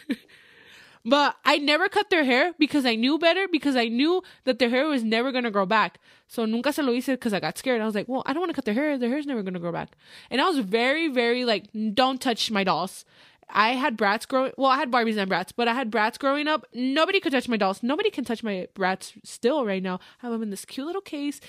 But 1.05 1.37
I 1.45 1.57
never 1.57 1.89
cut 1.89 2.11
their 2.11 2.25
hair 2.25 2.53
because 2.59 2.85
I 2.85 2.95
knew 2.95 3.19
better 3.19 3.49
because 3.49 3.75
I 3.75 3.89
knew 3.89 4.23
that 4.45 4.59
their 4.59 4.69
hair 4.69 4.87
was 4.87 5.03
never 5.03 5.33
to 5.33 5.51
grow 5.51 5.65
back. 5.65 5.99
So 6.29 6.45
nunca 6.45 6.73
se 6.73 6.83
lo 6.83 6.93
hice 6.93 7.07
because 7.07 7.33
I 7.33 7.41
got 7.41 7.57
scared. 7.57 7.81
I 7.81 7.87
was 7.87 7.95
like, 7.95 8.09
well, 8.09 8.23
I 8.27 8.33
don't 8.33 8.41
want 8.41 8.51
to 8.51 8.55
cut 8.55 8.67
their 8.67 8.75
hair. 8.75 8.99
Their 8.99 9.09
hair's 9.09 9.27
never 9.27 9.43
to 9.43 9.59
grow 9.59 9.73
back. 9.73 9.97
And 10.31 10.41
I 10.41 10.49
was 10.49 10.59
very, 10.59 11.09
very 11.09 11.45
like, 11.45 11.69
don't 11.95 12.21
touch 12.21 12.51
my 12.51 12.65
dolls. 12.65 13.05
I 13.49 13.71
had 13.71 13.97
Bratz 13.97 14.29
growing. 14.29 14.53
Well, 14.59 14.71
I 14.71 14.77
had 14.77 14.93
Barbies 14.93 15.17
and 15.17 15.31
Bratz, 15.31 15.53
but 15.57 15.69
I 15.69 15.75
had 15.75 15.91
Bratz 15.91 16.19
growing 16.19 16.47
up. 16.47 16.67
Nobody 16.75 17.19
could 17.19 17.33
touch 17.33 17.49
my 17.49 17.57
dolls. 17.57 17.83
Nobody 17.83 18.11
can 18.11 18.25
touch 18.25 18.45
my 18.45 18.69
Bratz 18.75 19.13
still 19.25 19.65
right 19.65 19.83
now. 19.83 19.97
I 20.23 20.27
have 20.27 20.33
them 20.33 20.43
in 20.43 20.51
this 20.51 20.65
cute 20.65 20.87
little 20.87 21.03
case. 21.03 21.41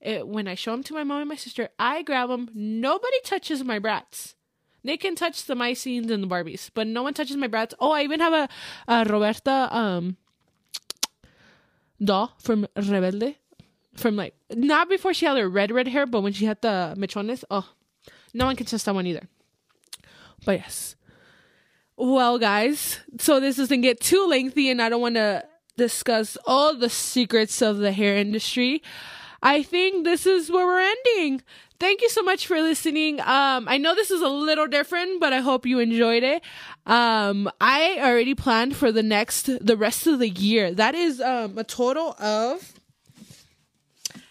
It, 0.00 0.28
when 0.28 0.46
I 0.46 0.54
show 0.54 0.70
them 0.70 0.84
to 0.84 0.94
my 0.94 1.02
mom 1.02 1.20
and 1.20 1.28
my 1.28 1.34
sister, 1.34 1.70
I 1.78 2.02
grab 2.02 2.28
them. 2.28 2.50
Nobody 2.54 3.20
touches 3.24 3.64
my 3.64 3.80
Bratz. 3.80 4.34
They 4.84 4.96
can 4.96 5.14
touch 5.14 5.44
the 5.44 5.54
My 5.54 5.74
Scenes 5.74 6.10
and 6.10 6.22
the 6.22 6.28
Barbies, 6.28 6.70
but 6.72 6.86
no 6.86 7.02
one 7.02 7.14
touches 7.14 7.36
my 7.36 7.48
Bratz. 7.48 7.74
Oh, 7.80 7.90
I 7.90 8.02
even 8.02 8.20
have 8.20 8.32
a, 8.32 8.48
a 8.86 9.04
Roberta 9.04 9.68
um 9.70 10.16
doll 12.02 12.34
from 12.38 12.66
Rebelde. 12.76 13.36
From 13.96 14.14
like 14.14 14.34
not 14.50 14.88
before 14.88 15.12
she 15.12 15.26
had 15.26 15.36
her 15.36 15.48
red 15.48 15.72
red 15.72 15.88
hair, 15.88 16.06
but 16.06 16.22
when 16.22 16.32
she 16.32 16.44
had 16.44 16.62
the 16.62 16.94
mechones. 16.96 17.44
Oh, 17.50 17.68
no 18.32 18.46
one 18.46 18.54
can 18.56 18.66
touch 18.66 18.84
that 18.84 18.94
one 18.94 19.06
either. 19.06 19.26
But 20.44 20.60
yes. 20.60 20.94
Well, 21.96 22.38
guys, 22.38 23.00
so 23.18 23.40
this 23.40 23.56
doesn't 23.56 23.80
get 23.80 24.00
too 24.00 24.24
lengthy, 24.28 24.70
and 24.70 24.80
I 24.80 24.88
don't 24.88 25.00
want 25.00 25.16
to 25.16 25.44
discuss 25.76 26.38
all 26.46 26.76
the 26.76 26.88
secrets 26.88 27.60
of 27.60 27.78
the 27.78 27.90
hair 27.90 28.16
industry. 28.16 28.82
I 29.42 29.62
think 29.62 30.04
this 30.04 30.26
is 30.26 30.50
where 30.50 30.66
we're 30.66 30.80
ending. 30.80 31.42
Thank 31.80 32.02
you 32.02 32.08
so 32.08 32.22
much 32.22 32.46
for 32.46 32.60
listening. 32.60 33.20
Um, 33.20 33.68
I 33.68 33.78
know 33.78 33.94
this 33.94 34.10
is 34.10 34.20
a 34.20 34.28
little 34.28 34.66
different, 34.66 35.20
but 35.20 35.32
I 35.32 35.38
hope 35.38 35.64
you 35.64 35.78
enjoyed 35.78 36.24
it. 36.24 36.42
Um, 36.86 37.48
I 37.60 37.98
already 38.00 38.34
planned 38.34 38.74
for 38.74 38.90
the 38.90 39.02
next, 39.02 39.48
the 39.64 39.76
rest 39.76 40.06
of 40.08 40.18
the 40.18 40.28
year. 40.28 40.72
That 40.74 40.96
is, 40.96 41.20
um, 41.20 41.56
a 41.56 41.62
total 41.62 42.16
of 42.18 42.72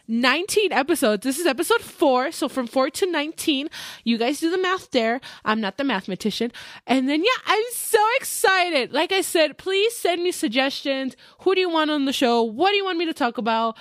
19 0.10 0.72
episodes. 0.72 1.24
This 1.24 1.40
is 1.40 1.46
episode 1.46 1.82
four. 1.82 2.32
So 2.32 2.50
from 2.50 2.68
four 2.68 2.90
to 2.90 3.10
19, 3.10 3.70
you 4.04 4.18
guys 4.18 4.40
do 4.40 4.50
the 4.50 4.58
math 4.58 4.92
there. 4.92 5.22
I'm 5.46 5.62
not 5.62 5.78
the 5.78 5.84
mathematician. 5.84 6.52
And 6.86 7.08
then, 7.08 7.24
yeah, 7.24 7.42
I'm 7.46 7.64
so 7.72 8.00
excited. 8.18 8.94
Like 8.94 9.12
I 9.12 9.22
said, 9.22 9.58
please 9.58 9.96
send 9.96 10.24
me 10.24 10.32
suggestions. 10.32 11.16
Who 11.40 11.56
do 11.56 11.62
you 11.62 11.70
want 11.70 11.92
on 11.92 12.06
the 12.06 12.14
show? 12.14 12.44
What 12.44 12.72
do 12.72 12.76
you 12.76 12.86
want 12.86 12.98
me 12.98 13.06
to 13.06 13.14
talk 13.14 13.38
about? 13.38 13.78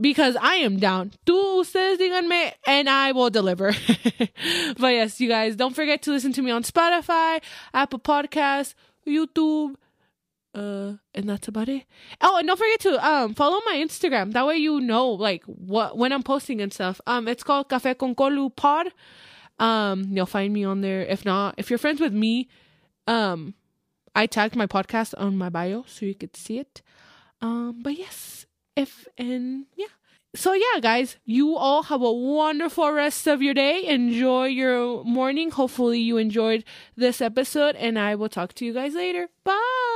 Because 0.00 0.36
I 0.40 0.56
am 0.56 0.78
down. 0.78 1.12
Tú 1.24 1.60
ustedes 1.60 1.98
díganme 1.98 2.52
and 2.66 2.88
I 2.88 3.12
will 3.12 3.30
deliver. 3.30 3.72
but 4.78 4.88
yes, 4.88 5.20
you 5.20 5.28
guys, 5.28 5.56
don't 5.56 5.74
forget 5.74 6.02
to 6.02 6.10
listen 6.10 6.32
to 6.34 6.42
me 6.42 6.50
on 6.50 6.62
Spotify, 6.62 7.40
Apple 7.72 7.98
Podcasts, 7.98 8.74
YouTube, 9.06 9.76
uh, 10.54 10.94
and 11.14 11.28
that's 11.28 11.48
about 11.48 11.68
it. 11.68 11.84
Oh, 12.20 12.38
and 12.38 12.46
don't 12.46 12.58
forget 12.58 12.80
to 12.80 13.06
um 13.06 13.34
follow 13.34 13.60
my 13.66 13.76
Instagram. 13.76 14.32
That 14.32 14.46
way 14.46 14.56
you 14.56 14.80
know 14.80 15.08
like 15.10 15.44
what 15.44 15.96
when 15.96 16.12
I'm 16.12 16.22
posting 16.22 16.60
and 16.60 16.72
stuff. 16.72 17.00
Um, 17.06 17.28
it's 17.28 17.42
called 17.42 17.68
Café 17.68 17.96
con 17.96 18.14
Colu 18.14 18.54
Pod. 18.54 18.88
Um, 19.58 20.08
you'll 20.10 20.26
find 20.26 20.52
me 20.52 20.64
on 20.64 20.80
there. 20.80 21.02
If 21.02 21.24
not, 21.24 21.54
if 21.58 21.70
you're 21.70 21.78
friends 21.78 22.00
with 22.00 22.12
me, 22.12 22.48
um, 23.06 23.54
I 24.14 24.26
tagged 24.26 24.56
my 24.56 24.66
podcast 24.66 25.14
on 25.18 25.36
my 25.36 25.48
bio 25.48 25.84
so 25.86 26.06
you 26.06 26.14
could 26.14 26.36
see 26.36 26.58
it. 26.58 26.82
Um, 27.42 27.80
but 27.82 27.96
yes, 27.98 28.45
if 28.76 29.06
and 29.18 29.66
yeah. 29.76 29.86
So 30.34 30.52
yeah 30.52 30.80
guys 30.80 31.16
you 31.24 31.56
all 31.56 31.84
have 31.84 32.02
a 32.02 32.12
wonderful 32.12 32.90
rest 32.92 33.26
of 33.26 33.42
your 33.42 33.54
day. 33.54 33.86
Enjoy 33.86 34.46
your 34.46 35.02
morning. 35.04 35.50
Hopefully 35.50 36.00
you 36.00 36.18
enjoyed 36.18 36.64
this 36.96 37.20
episode 37.20 37.74
and 37.76 37.98
i 37.98 38.14
will 38.14 38.28
talk 38.28 38.52
to 38.54 38.66
you 38.66 38.74
guys 38.74 38.94
later. 38.94 39.28
Bye 39.44 39.95